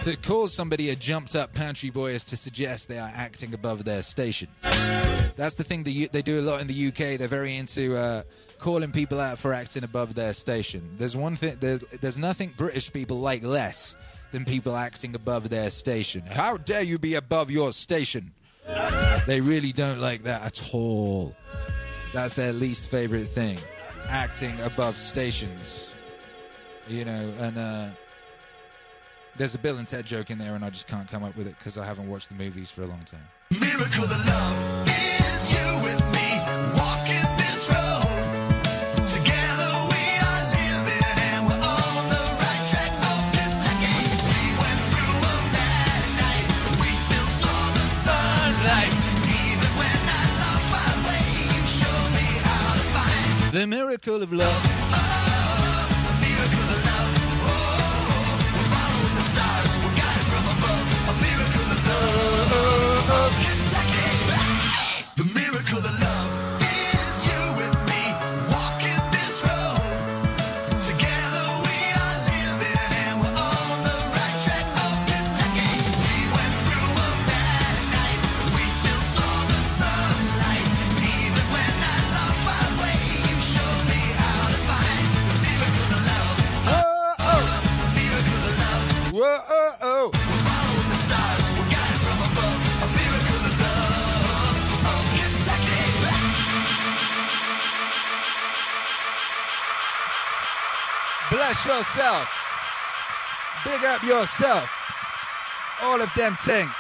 To 0.05 0.15
call 0.17 0.49
somebody 0.49 0.91
a 0.91 0.97
jumped 0.97 1.35
up 1.35 1.55
pantry 1.55 1.89
boy 1.89 2.11
is 2.11 2.25
to 2.25 2.37
suggest 2.37 2.89
they 2.89 2.99
are 2.99 3.11
acting 3.15 3.55
above 3.55 3.87
their 3.87 4.03
station. 4.03 4.49
That's 4.63 5.55
the 5.55 5.65
thing 5.65 5.83
that 5.85 5.93
you, 5.93 6.09
they 6.09 6.21
do 6.21 6.39
a 6.41 6.43
lot 6.43 6.61
in 6.61 6.67
the 6.67 6.89
UK. 6.89 7.19
They're 7.19 7.27
very 7.27 7.57
into 7.57 7.97
uh, 7.97 8.25
calling 8.59 8.93
people 8.93 9.19
out 9.19 9.39
for 9.39 9.55
acting 9.55 9.83
above 9.83 10.15
their 10.15 10.35
station. 10.35 10.97
There's 10.99 11.17
one 11.17 11.37
thing. 11.37 11.57
There's, 11.59 11.81
there's 12.03 12.19
nothing 12.19 12.53
British 12.55 12.93
people 12.93 13.21
like 13.21 13.43
less 13.43 13.97
than 14.31 14.45
people 14.45 14.77
acting 14.77 15.15
above 15.15 15.49
their 15.49 15.71
station. 15.71 16.21
How 16.27 16.59
dare 16.59 16.83
you 16.83 16.99
be 16.99 17.15
above 17.15 17.51
your 17.51 17.73
station? 17.73 18.35
They 19.27 19.41
really 19.41 19.73
don't 19.73 20.01
like 20.01 20.25
that 20.25 20.43
at 20.43 20.75
all. 20.75 21.35
That's 22.13 22.35
their 22.35 22.53
least 22.53 22.89
favorite 22.89 23.25
thing, 23.25 23.57
acting 24.07 24.61
above 24.61 24.99
stations. 24.99 25.95
You 26.89 27.07
know, 27.07 27.33
and 27.39 27.57
uh, 27.57 27.89
there's 29.37 29.55
a 29.55 29.59
Bill 29.59 29.79
and 29.79 29.87
Ted 29.87 30.07
joke 30.07 30.31
in 30.31 30.39
there, 30.39 30.55
and 30.55 30.65
I 30.65 30.71
just 30.71 30.87
can't 30.87 31.09
come 31.09 31.25
up 31.25 31.37
with 31.37 31.47
it 31.47 31.59
because 31.59 31.77
I 31.77 31.85
haven't 31.85 32.09
watched 32.09 32.29
the 32.29 32.35
movies 32.37 32.71
for 32.71 32.83
a 32.83 32.87
long 32.87 33.03
time. 33.03 33.27
Miracle 33.51 34.05
of 34.05 34.27
love 34.27 34.89
is 34.89 35.51
you 35.51 35.67
with 35.83 36.01
me 36.15 36.29
walking 36.79 37.27
this 37.39 37.69
road. 37.69 38.07
Together 39.11 39.71
we 39.91 40.03
are 40.23 40.45
living 40.55 41.17
and 41.19 41.47
we're 41.47 41.65
on 41.67 42.03
the 42.15 42.25
right 42.43 42.63
track. 42.71 42.93
This 43.35 43.59
again. 43.75 44.07
We 44.31 44.43
went 44.63 44.81
through 44.91 45.19
a 45.19 45.37
bad 45.51 46.03
night. 46.23 46.47
We 46.81 46.89
still 46.95 47.27
saw 47.27 47.59
the 47.75 47.87
sunlight. 48.07 48.93
Even 49.27 49.71
when 49.79 49.99
I 49.99 50.25
lost 50.43 50.67
my 50.71 50.91
way, 51.11 51.27
you 51.55 51.63
showed 51.67 52.11
me 52.15 52.29
how 52.43 52.75
to 52.75 52.85
find 52.95 53.53
The 53.53 53.67
miracle 53.67 54.23
of 54.23 54.33
love. 54.33 54.84
Bless 101.45 101.67
yourself. 101.67 102.27
Big 103.67 103.85
up 103.85 104.03
yourself. 104.03 104.71
All 105.83 106.01
of 106.01 106.11
them 106.15 106.35
things. 106.37 106.73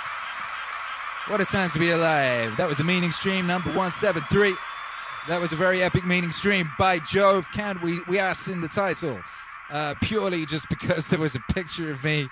What 1.28 1.42
a 1.42 1.44
time 1.44 1.68
to 1.68 1.78
be 1.78 1.90
alive. 1.90 2.56
That 2.56 2.66
was 2.66 2.78
the 2.78 2.84
meaning 2.84 3.12
stream 3.12 3.46
number 3.46 3.68
173. 3.68 4.54
That 5.28 5.38
was 5.38 5.52
a 5.52 5.56
very 5.56 5.82
epic 5.82 6.06
meaning 6.06 6.30
stream. 6.30 6.70
By 6.78 6.98
Jove, 7.00 7.46
can 7.52 7.78
we? 7.82 8.00
We 8.08 8.18
asked 8.18 8.48
in 8.48 8.62
the 8.62 8.68
title 8.68 9.20
uh, 9.70 9.96
purely 10.00 10.46
just 10.46 10.66
because 10.70 11.08
there 11.08 11.20
was 11.20 11.34
a 11.34 11.40
picture 11.52 11.90
of 11.90 12.02
me 12.02 12.30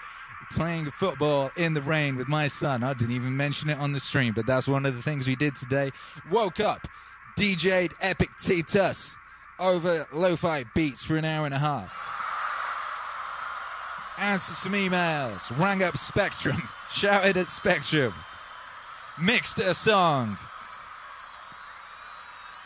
playing 0.53 0.91
football 0.91 1.51
in 1.59 1.75
the 1.75 1.83
rain 1.83 2.17
with 2.17 2.29
my 2.29 2.47
son. 2.47 2.83
I 2.83 2.95
didn't 2.95 3.15
even 3.15 3.37
mention 3.37 3.69
it 3.69 3.79
on 3.79 3.93
the 3.93 4.01
stream, 4.01 4.33
but 4.33 4.47
that's 4.47 4.67
one 4.67 4.87
of 4.87 4.97
the 4.97 5.03
things 5.03 5.29
we 5.29 5.37
did 5.37 5.55
today. 5.55 5.91
Woke 6.31 6.61
up, 6.61 6.89
DJ'd 7.37 7.93
Epic 8.01 8.31
Titus 8.41 9.17
over 9.59 10.07
lo-fi 10.15 10.65
beats 10.75 11.05
for 11.05 11.17
an 11.17 11.27
hour 11.27 11.45
and 11.45 11.55
a 11.55 11.59
half. 11.59 12.12
Answered 14.19 14.57
some 14.57 14.73
emails, 14.73 15.57
rang 15.59 15.83
up 15.83 15.97
Spectrum, 15.97 16.69
shouted 16.91 17.37
at 17.37 17.49
Spectrum, 17.49 18.13
mixed 19.21 19.59
a 19.59 19.75
song, 19.75 20.37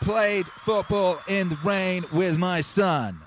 played 0.01 0.47
football 0.47 1.19
in 1.27 1.49
the 1.49 1.57
rain 1.63 2.05
with 2.11 2.37
my 2.37 2.61
son. 2.61 3.21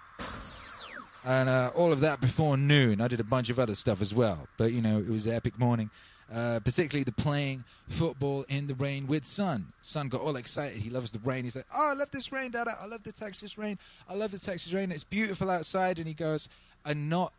And 1.25 1.49
uh, 1.49 1.71
all 1.75 1.93
of 1.93 2.01
that 2.01 2.21
before 2.21 2.57
noon. 2.57 3.01
I 3.01 3.09
did 3.09 3.21
a 3.21 3.25
bunch 3.25 3.51
of 3.51 3.59
other 3.59 3.75
stuff 3.75 4.01
as 4.01 4.15
well. 4.15 4.49
But, 4.57 4.73
you 4.73 4.81
know, 4.81 4.99
it 4.99 5.09
was 5.09 5.27
an 5.27 5.33
epic 5.35 5.59
morning. 5.59 5.91
Uh, 6.33 6.61
particularly 6.61 7.03
the 7.03 7.11
playing 7.11 7.65
football 7.89 8.45
in 8.49 8.69
the 8.69 8.75
rain 8.75 9.09
with 9.09 9.27
Son. 9.27 9.73
Son 9.83 10.09
got 10.09 10.21
all 10.21 10.37
excited. 10.37 10.79
He 10.79 10.89
loves 10.89 11.11
the 11.11 11.19
rain. 11.19 11.43
He's 11.43 11.57
like, 11.57 11.67
"Oh, 11.75 11.89
I 11.89 11.95
love 11.95 12.13
this 12.13 12.31
rain, 12.31 12.53
Dada. 12.53 12.79
I 12.81 12.87
love 12.87 13.03
the 13.03 13.11
Texas 13.11 13.59
rain. 13.59 13.81
I 14.09 14.15
love 14.15 14.31
the 14.31 14.39
Texas 14.39 14.73
rain. 14.73 14.93
It's 14.93 15.03
beautiful 15.03 15.51
outside." 15.51 15.99
And 15.99 16.07
he 16.07 16.15
goes, 16.15 16.49
"And 16.85 17.11
not 17.11 17.33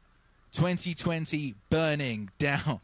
2020 0.52 1.56
burning 1.70 2.30
down." 2.38 2.80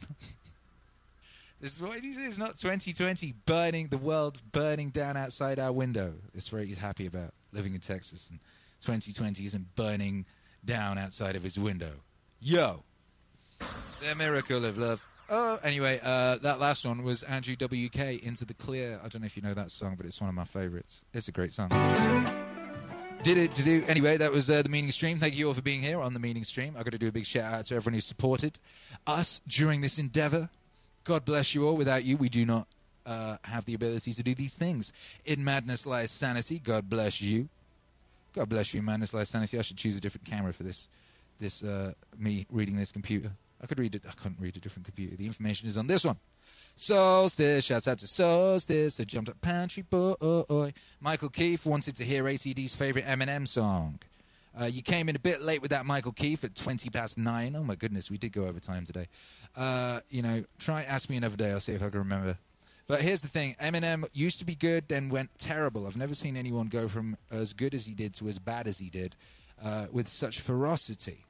this 1.62 1.76
is 1.76 1.82
what 1.82 2.00
he 2.00 2.14
says. 2.14 2.38
Not 2.38 2.58
2020 2.58 3.34
burning 3.46 3.88
the 3.88 3.98
world, 3.98 4.42
burning 4.52 4.90
down 4.90 5.18
outside 5.18 5.60
our 5.60 5.72
window. 5.72 6.16
It's 6.34 6.52
what 6.52 6.66
he's 6.66 6.80
happy 6.80 7.06
about 7.06 7.34
living 7.52 7.74
in 7.74 7.80
Texas, 7.80 8.30
and 8.30 8.40
2020 8.82 9.46
isn't 9.46 9.76
burning 9.76 10.26
down 10.64 10.98
outside 10.98 11.36
of 11.36 11.44
his 11.44 11.58
window. 11.58 11.92
Yo, 12.40 12.84
the 13.60 14.16
miracle 14.18 14.66
of 14.66 14.78
love. 14.78 15.04
Oh, 15.30 15.60
anyway, 15.64 16.00
uh, 16.04 16.38
that 16.38 16.60
last 16.60 16.86
one 16.86 17.04
was 17.04 17.24
Andrew 17.24 17.56
WK 17.56 18.24
Into 18.24 18.46
the 18.46 18.54
Clear. 18.54 19.00
I 19.04 19.10
don't 19.10 19.22
know 19.22 19.26
if 19.26 19.36
you 19.36 19.44
know 19.44 19.54
that 19.54 19.72
song, 19.72 19.96
but 19.98 20.06
it's 20.06 20.22
one 20.22 20.30
of 20.30 20.36
my 20.36 20.46
favorites. 20.46 21.04
It's 21.14 21.28
a 21.28 21.32
great 21.32 21.52
song. 21.52 21.70
Did 23.24 23.38
it 23.38 23.56
to 23.56 23.64
do 23.64 23.84
anyway? 23.88 24.16
That 24.18 24.32
was 24.32 24.50
uh, 24.50 24.62
the 24.62 24.70
meaning 24.70 24.92
stream. 24.92 25.18
Thank 25.18 25.36
you 25.36 25.48
all 25.48 25.54
for 25.54 25.62
being 25.62 25.82
here 25.82 26.00
on 26.00 26.14
the 26.14 26.20
meaning 26.20 26.44
stream. 26.44 26.76
I've 26.78 26.86
got 26.86 26.94
to 26.94 26.98
do 26.98 27.10
a 27.10 27.12
big 27.12 27.26
shout 27.26 27.54
out 27.54 27.66
to 27.66 27.76
everyone 27.76 27.96
who 27.96 28.00
supported 28.00 28.58
us 29.06 29.42
during 29.48 29.82
this 29.82 29.98
endeavor. 29.98 30.50
God 31.04 31.26
bless 31.26 31.54
you 31.54 31.68
all. 31.68 31.76
Without 31.76 32.06
you, 32.06 32.16
we 32.16 32.30
do 32.30 32.46
not 32.46 32.68
uh, 33.06 33.38
have 33.44 33.66
the 33.66 33.74
ability 33.74 34.14
to 34.14 34.24
do 34.24 34.34
these 34.34 34.56
things. 34.56 34.94
In 35.26 35.44
madness 35.44 35.86
lies 35.86 36.12
sanity. 36.12 36.60
God 36.60 36.90
bless 36.90 37.22
you. 37.22 37.50
God 38.34 38.50
bless 38.50 38.74
you, 38.74 38.82
madness 38.82 39.14
lies 39.14 39.30
sanity. 39.30 39.58
I 39.58 39.62
should 39.62 39.78
choose 39.78 39.98
a 39.98 40.02
different 40.02 40.26
camera 40.26 40.54
for 40.54 40.64
this. 40.64 40.88
This 41.40 41.64
uh, 41.64 41.94
me 42.18 42.46
reading 42.52 42.76
this 42.76 42.92
computer. 42.92 43.32
I 43.62 43.66
could 43.66 43.80
read 43.80 43.96
it. 43.96 44.04
I 44.08 44.12
couldn't 44.12 44.40
read 44.40 44.56
a 44.56 44.60
different 44.60 44.86
computer. 44.86 45.16
The 45.16 45.26
information 45.26 45.68
is 45.68 45.78
on 45.78 45.88
this 45.88 46.06
one. 46.06 46.18
Solstice, 46.80 47.66
shouts 47.66 47.88
out 47.88 47.98
to 47.98 48.08
Solstice, 48.08 48.98
the 48.98 49.06
jumped 49.06 49.32
up 49.32 49.42
pantry 49.42 49.82
boy. 49.82 50.74
Michael 51.02 51.30
Keith 51.30 51.66
wanted 51.66 51.96
to 51.96 52.04
hear 52.04 52.24
ACD's 52.26 52.76
favorite 52.76 53.04
Eminem 53.04 53.48
song. 53.48 53.98
Uh, 54.60 54.66
you 54.66 54.84
came 54.84 55.10
in 55.10 55.16
a 55.16 55.20
bit 55.20 55.42
late 55.42 55.60
with 55.60 55.72
that, 55.72 55.88
Michael 55.88 56.12
Keith, 56.12 56.44
at 56.44 56.54
20 56.54 56.92
past 56.92 57.18
nine. 57.18 57.56
Oh 57.56 57.64
my 57.64 57.74
goodness, 57.74 58.12
we 58.12 58.20
did 58.20 58.32
go 58.32 58.46
over 58.46 58.60
time 58.60 58.86
today. 58.86 59.08
Uh, 59.56 60.02
you 60.10 60.22
know, 60.22 60.44
try 60.60 60.84
ask 60.84 61.10
me 61.10 61.18
another 61.18 61.36
day. 61.36 61.50
I'll 61.50 61.60
see 61.60 61.74
if 61.74 61.82
I 61.82 61.90
can 61.90 61.98
remember. 61.98 62.38
But 62.86 63.02
here's 63.02 63.24
the 63.24 63.28
thing: 63.28 63.56
Eminem 63.60 64.08
used 64.14 64.38
to 64.38 64.46
be 64.46 64.54
good, 64.54 64.88
then 64.88 65.10
went 65.10 65.32
terrible. 65.40 65.88
I've 65.88 65.98
never 65.98 66.14
seen 66.14 66.38
anyone 66.38 66.68
go 66.68 66.88
from 66.88 67.18
as 67.32 67.54
good 67.54 67.74
as 67.74 67.88
he 67.88 67.96
did 67.96 68.14
to 68.16 68.28
as 68.28 68.38
bad 68.38 68.68
as 68.68 68.78
he 68.78 68.92
did 68.92 69.16
uh, 69.66 69.88
with 69.92 70.08
such 70.08 70.42
ferocity. 70.42 71.26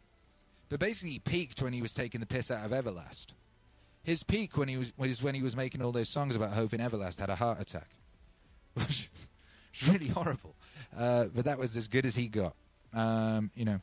But 0.67 0.81
basically, 0.81 1.11
he 1.11 1.19
peaked 1.19 1.61
when 1.61 1.71
he 1.71 1.81
was 1.81 1.93
taking 1.93 2.19
the 2.19 2.27
piss 2.27 2.51
out 2.51 2.65
of 2.65 2.71
Everlast. 2.71 3.27
His 4.07 4.23
peak 4.23 4.57
when 4.57 4.69
he 4.69 4.77
was 4.77 4.93
was 4.97 5.21
when 5.21 5.35
he 5.35 5.41
was 5.41 5.53
making 5.53 5.81
all 5.81 5.91
those 5.91 6.07
songs 6.07 6.33
about 6.33 6.53
Hope 6.53 6.73
in 6.73 6.79
Everlast 6.79 7.19
had 7.19 7.29
a 7.29 7.35
heart 7.35 7.59
attack, 7.59 7.89
which 8.73 9.09
was 9.73 9.89
really 9.89 10.07
horrible. 10.07 10.55
Uh, 10.97 11.25
but 11.35 11.43
that 11.43 11.59
was 11.59 11.75
as 11.75 11.89
good 11.89 12.05
as 12.05 12.15
he 12.15 12.29
got. 12.29 12.55
Um, 12.93 13.51
you 13.53 13.65
know, 13.65 13.81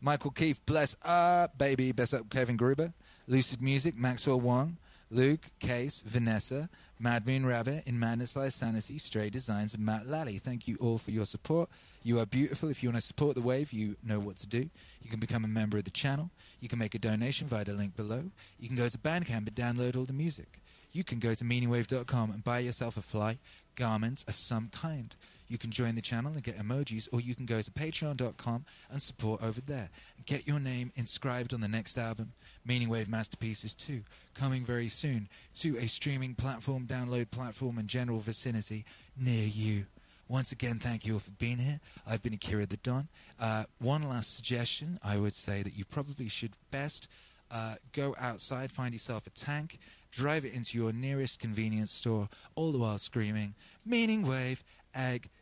Michael 0.00 0.32
Keith, 0.32 0.60
bless 0.66 0.96
up, 1.04 1.56
baby, 1.56 1.92
bless 1.92 2.12
up, 2.12 2.28
Kevin 2.30 2.56
Gruber, 2.56 2.92
Lucid 3.28 3.62
Music, 3.62 3.96
Maxwell 3.96 4.40
Wong, 4.40 4.76
Luke, 5.10 5.50
Case, 5.58 6.02
Vanessa, 6.06 6.68
Mad 6.98 7.26
Moon 7.26 7.44
Rabbit, 7.44 7.82
In 7.86 7.98
Madness 7.98 8.36
Sanity, 8.54 8.98
Stray 8.98 9.28
Designs, 9.28 9.74
and 9.74 9.84
Matt 9.84 10.06
Lally. 10.06 10.38
Thank 10.38 10.68
you 10.68 10.76
all 10.80 10.98
for 10.98 11.10
your 11.10 11.26
support. 11.26 11.68
You 12.04 12.20
are 12.20 12.26
beautiful. 12.26 12.68
If 12.68 12.82
you 12.82 12.90
want 12.90 13.00
to 13.00 13.06
support 13.06 13.34
the 13.34 13.42
wave, 13.42 13.72
you 13.72 13.96
know 14.04 14.20
what 14.20 14.36
to 14.38 14.46
do. 14.46 14.70
You 15.02 15.10
can 15.10 15.18
become 15.18 15.44
a 15.44 15.48
member 15.48 15.78
of 15.78 15.84
the 15.84 15.90
channel. 15.90 16.30
You 16.60 16.68
can 16.68 16.78
make 16.78 16.94
a 16.94 16.98
donation 16.98 17.48
via 17.48 17.64
the 17.64 17.72
link 17.72 17.96
below. 17.96 18.30
You 18.58 18.68
can 18.68 18.76
go 18.76 18.88
to 18.88 18.98
Bandcamp 18.98 19.48
and 19.48 19.54
download 19.54 19.96
all 19.96 20.04
the 20.04 20.12
music. 20.12 20.60
You 20.92 21.02
can 21.02 21.18
go 21.18 21.34
to 21.34 21.44
meaningwave.com 21.44 22.30
and 22.30 22.44
buy 22.44 22.60
yourself 22.60 22.96
a 22.96 23.02
fly 23.02 23.38
garment 23.76 24.24
of 24.28 24.38
some 24.38 24.68
kind. 24.68 25.16
You 25.50 25.58
can 25.58 25.72
join 25.72 25.96
the 25.96 26.00
channel 26.00 26.32
and 26.32 26.44
get 26.44 26.56
emojis, 26.56 27.08
or 27.12 27.20
you 27.20 27.34
can 27.34 27.44
go 27.44 27.60
to 27.60 27.70
patreon.com 27.72 28.64
and 28.88 29.02
support 29.02 29.42
over 29.42 29.60
there. 29.60 29.90
Get 30.24 30.46
your 30.46 30.60
name 30.60 30.92
inscribed 30.94 31.52
on 31.52 31.60
the 31.60 31.66
next 31.66 31.98
album, 31.98 32.32
Meaning 32.64 32.88
Wave 32.88 33.08
Masterpieces 33.08 33.74
2, 33.74 34.02
coming 34.32 34.64
very 34.64 34.88
soon 34.88 35.28
to 35.54 35.76
a 35.76 35.88
streaming 35.88 36.36
platform, 36.36 36.86
download 36.86 37.32
platform, 37.32 37.78
and 37.78 37.88
general 37.88 38.20
vicinity 38.20 38.84
near 39.20 39.44
you. 39.44 39.86
Once 40.28 40.52
again, 40.52 40.78
thank 40.78 41.04
you 41.04 41.14
all 41.14 41.18
for 41.18 41.32
being 41.32 41.58
here. 41.58 41.80
I've 42.06 42.22
been 42.22 42.34
Akira 42.34 42.66
the 42.66 42.76
Don. 42.76 43.08
Uh, 43.40 43.64
one 43.80 44.08
last 44.08 44.36
suggestion 44.36 45.00
I 45.02 45.16
would 45.16 45.34
say 45.34 45.64
that 45.64 45.76
you 45.76 45.84
probably 45.84 46.28
should 46.28 46.52
best 46.70 47.08
uh, 47.50 47.74
go 47.92 48.14
outside, 48.20 48.70
find 48.70 48.92
yourself 48.92 49.26
a 49.26 49.30
tank, 49.30 49.80
drive 50.12 50.44
it 50.44 50.54
into 50.54 50.78
your 50.78 50.92
nearest 50.92 51.40
convenience 51.40 51.90
store, 51.90 52.28
all 52.54 52.70
the 52.70 52.78
while 52.78 52.98
screaming, 52.98 53.56
Meaning 53.84 54.22
Wave 54.22 54.62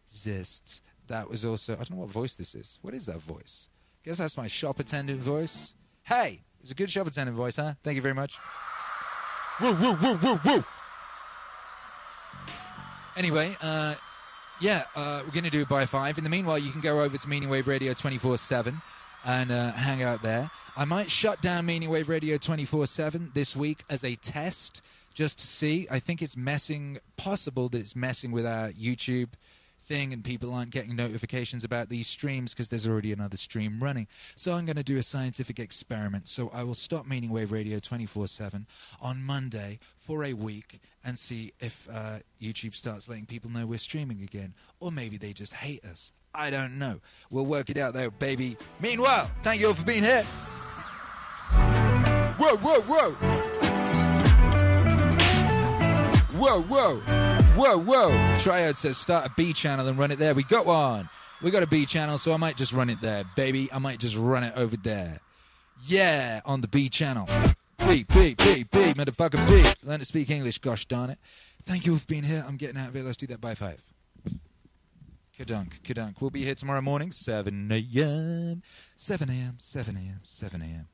exists. 0.08 0.80
That 1.08 1.28
was 1.28 1.44
also, 1.44 1.74
I 1.74 1.76
don't 1.76 1.92
know 1.92 1.96
what 1.98 2.10
voice 2.10 2.34
this 2.34 2.54
is. 2.54 2.78
What 2.82 2.94
is 2.94 3.06
that 3.06 3.18
voice? 3.18 3.68
Guess 4.04 4.18
that's 4.18 4.36
my 4.36 4.46
shop 4.46 4.80
attendant 4.80 5.20
voice. 5.20 5.74
Hey, 6.04 6.42
it's 6.60 6.70
a 6.70 6.74
good 6.74 6.90
shop 6.90 7.06
attendant 7.06 7.36
voice, 7.36 7.56
huh? 7.56 7.74
Thank 7.82 7.96
you 7.96 8.02
very 8.02 8.14
much. 8.14 8.34
Woo, 9.60 9.74
woo, 9.74 9.96
woo, 10.00 10.18
woo, 10.22 10.40
woo. 10.44 10.64
Anyway, 13.16 13.56
uh, 13.60 13.94
yeah, 14.60 14.84
uh, 14.94 15.22
we're 15.24 15.32
going 15.32 15.44
to 15.44 15.50
do 15.50 15.62
it 15.62 15.68
by 15.68 15.86
five. 15.86 16.18
In 16.18 16.24
the 16.24 16.30
meanwhile, 16.30 16.58
you 16.58 16.70
can 16.70 16.80
go 16.80 17.02
over 17.02 17.16
to 17.16 17.28
Meaning 17.28 17.48
Wave 17.48 17.66
Radio 17.66 17.92
24 17.92 18.38
7 18.38 18.80
and 19.24 19.50
uh, 19.50 19.72
hang 19.72 20.02
out 20.02 20.22
there. 20.22 20.50
I 20.76 20.84
might 20.84 21.10
shut 21.10 21.42
down 21.42 21.66
Meaning 21.66 21.90
Wave 21.90 22.08
Radio 22.08 22.36
24 22.36 22.86
7 22.86 23.32
this 23.34 23.56
week 23.56 23.84
as 23.90 24.04
a 24.04 24.14
test 24.16 24.80
just 25.12 25.38
to 25.40 25.46
see. 25.46 25.88
I 25.90 25.98
think 25.98 26.22
it's 26.22 26.36
messing, 26.36 26.98
possible 27.16 27.68
that 27.70 27.78
it's 27.78 27.96
messing 27.96 28.30
with 28.30 28.46
our 28.46 28.70
YouTube 28.70 29.30
thing 29.88 30.12
and 30.12 30.22
people 30.22 30.52
aren't 30.52 30.70
getting 30.70 30.94
notifications 30.94 31.64
about 31.64 31.88
these 31.88 32.06
streams 32.06 32.52
because 32.52 32.68
there's 32.68 32.86
already 32.86 33.12
another 33.12 33.38
stream 33.38 33.80
running. 33.82 34.06
So 34.36 34.52
I'm 34.52 34.66
going 34.66 34.76
to 34.76 34.84
do 34.84 34.98
a 34.98 35.02
scientific 35.02 35.58
experiment. 35.58 36.28
So 36.28 36.50
I 36.52 36.62
will 36.62 36.74
stop 36.74 37.06
Meaning 37.06 37.30
Wave 37.30 37.50
Radio 37.50 37.78
24 37.78 38.28
7 38.28 38.66
on 39.00 39.22
Monday 39.22 39.78
for 39.98 40.22
a 40.22 40.34
week 40.34 40.80
and 41.04 41.18
see 41.18 41.52
if 41.58 41.88
uh, 41.90 42.18
YouTube 42.40 42.74
starts 42.74 43.08
letting 43.08 43.26
people 43.26 43.50
know 43.50 43.66
we're 43.66 43.78
streaming 43.78 44.22
again. 44.22 44.54
Or 44.78 44.92
maybe 44.92 45.16
they 45.16 45.32
just 45.32 45.54
hate 45.54 45.84
us. 45.84 46.12
I 46.34 46.50
don't 46.50 46.78
know. 46.78 47.00
We'll 47.30 47.46
work 47.46 47.70
it 47.70 47.78
out 47.78 47.94
though, 47.94 48.10
baby. 48.10 48.56
Meanwhile, 48.80 49.30
thank 49.42 49.60
you 49.60 49.68
all 49.68 49.74
for 49.74 49.84
being 49.84 50.04
here. 50.04 50.24
Whoa, 52.36 52.56
whoa, 52.56 52.80
whoa. 52.82 53.10
Whoa, 56.38 56.62
whoa. 56.62 57.47
Whoa, 57.58 57.76
whoa. 57.76 58.34
Triad 58.38 58.76
says 58.76 58.96
start 58.96 59.26
a 59.26 59.30
B 59.36 59.52
channel 59.52 59.88
and 59.88 59.98
run 59.98 60.12
it 60.12 60.20
there. 60.20 60.32
We 60.32 60.44
got 60.44 60.64
one. 60.64 61.08
We 61.42 61.50
got 61.50 61.64
a 61.64 61.66
B 61.66 61.86
channel, 61.86 62.16
so 62.16 62.32
I 62.32 62.36
might 62.36 62.56
just 62.56 62.72
run 62.72 62.88
it 62.88 63.00
there, 63.00 63.24
baby. 63.34 63.68
I 63.72 63.80
might 63.80 63.98
just 63.98 64.16
run 64.16 64.44
it 64.44 64.52
over 64.54 64.76
there. 64.76 65.18
Yeah, 65.84 66.40
on 66.44 66.60
the 66.60 66.68
B 66.68 66.88
channel. 66.88 67.28
B, 67.78 68.04
B, 68.04 68.36
B, 68.36 68.62
B, 68.62 68.78
motherfucker 68.94 69.48
B. 69.48 69.68
Learn 69.82 69.98
to 69.98 70.04
speak 70.04 70.30
English, 70.30 70.58
gosh 70.58 70.86
darn 70.86 71.10
it. 71.10 71.18
Thank 71.64 71.84
you 71.84 71.98
for 71.98 72.06
being 72.06 72.22
here. 72.22 72.44
I'm 72.46 72.58
getting 72.58 72.76
out 72.76 72.90
of 72.90 72.94
here. 72.94 73.02
Let's 73.02 73.16
do 73.16 73.26
that 73.26 73.40
by 73.40 73.56
five. 73.56 73.82
Kadunk, 75.36 75.80
kadunk. 75.80 76.20
We'll 76.20 76.30
be 76.30 76.44
here 76.44 76.54
tomorrow 76.54 76.80
morning, 76.80 77.10
7 77.10 77.72
a.m. 77.72 78.62
7 78.94 79.30
a.m., 79.30 79.54
7 79.58 79.96
a.m., 79.96 80.20
7 80.22 80.62
a.m. 80.62 80.86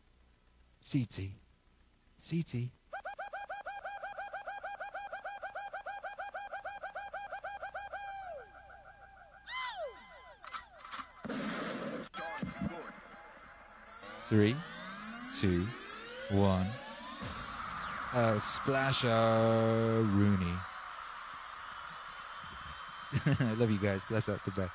CT. 0.82 1.28
CT. 2.26 2.70
Three, 14.34 14.56
two, 15.38 15.64
one. 16.32 16.66
Oh, 18.16 18.36
splash 18.38 19.04
a 19.04 20.02
Rooney. 20.12 20.52
I 23.38 23.54
love 23.54 23.70
you 23.70 23.78
guys. 23.78 24.02
Bless 24.02 24.28
up. 24.28 24.40
Goodbye. 24.44 24.70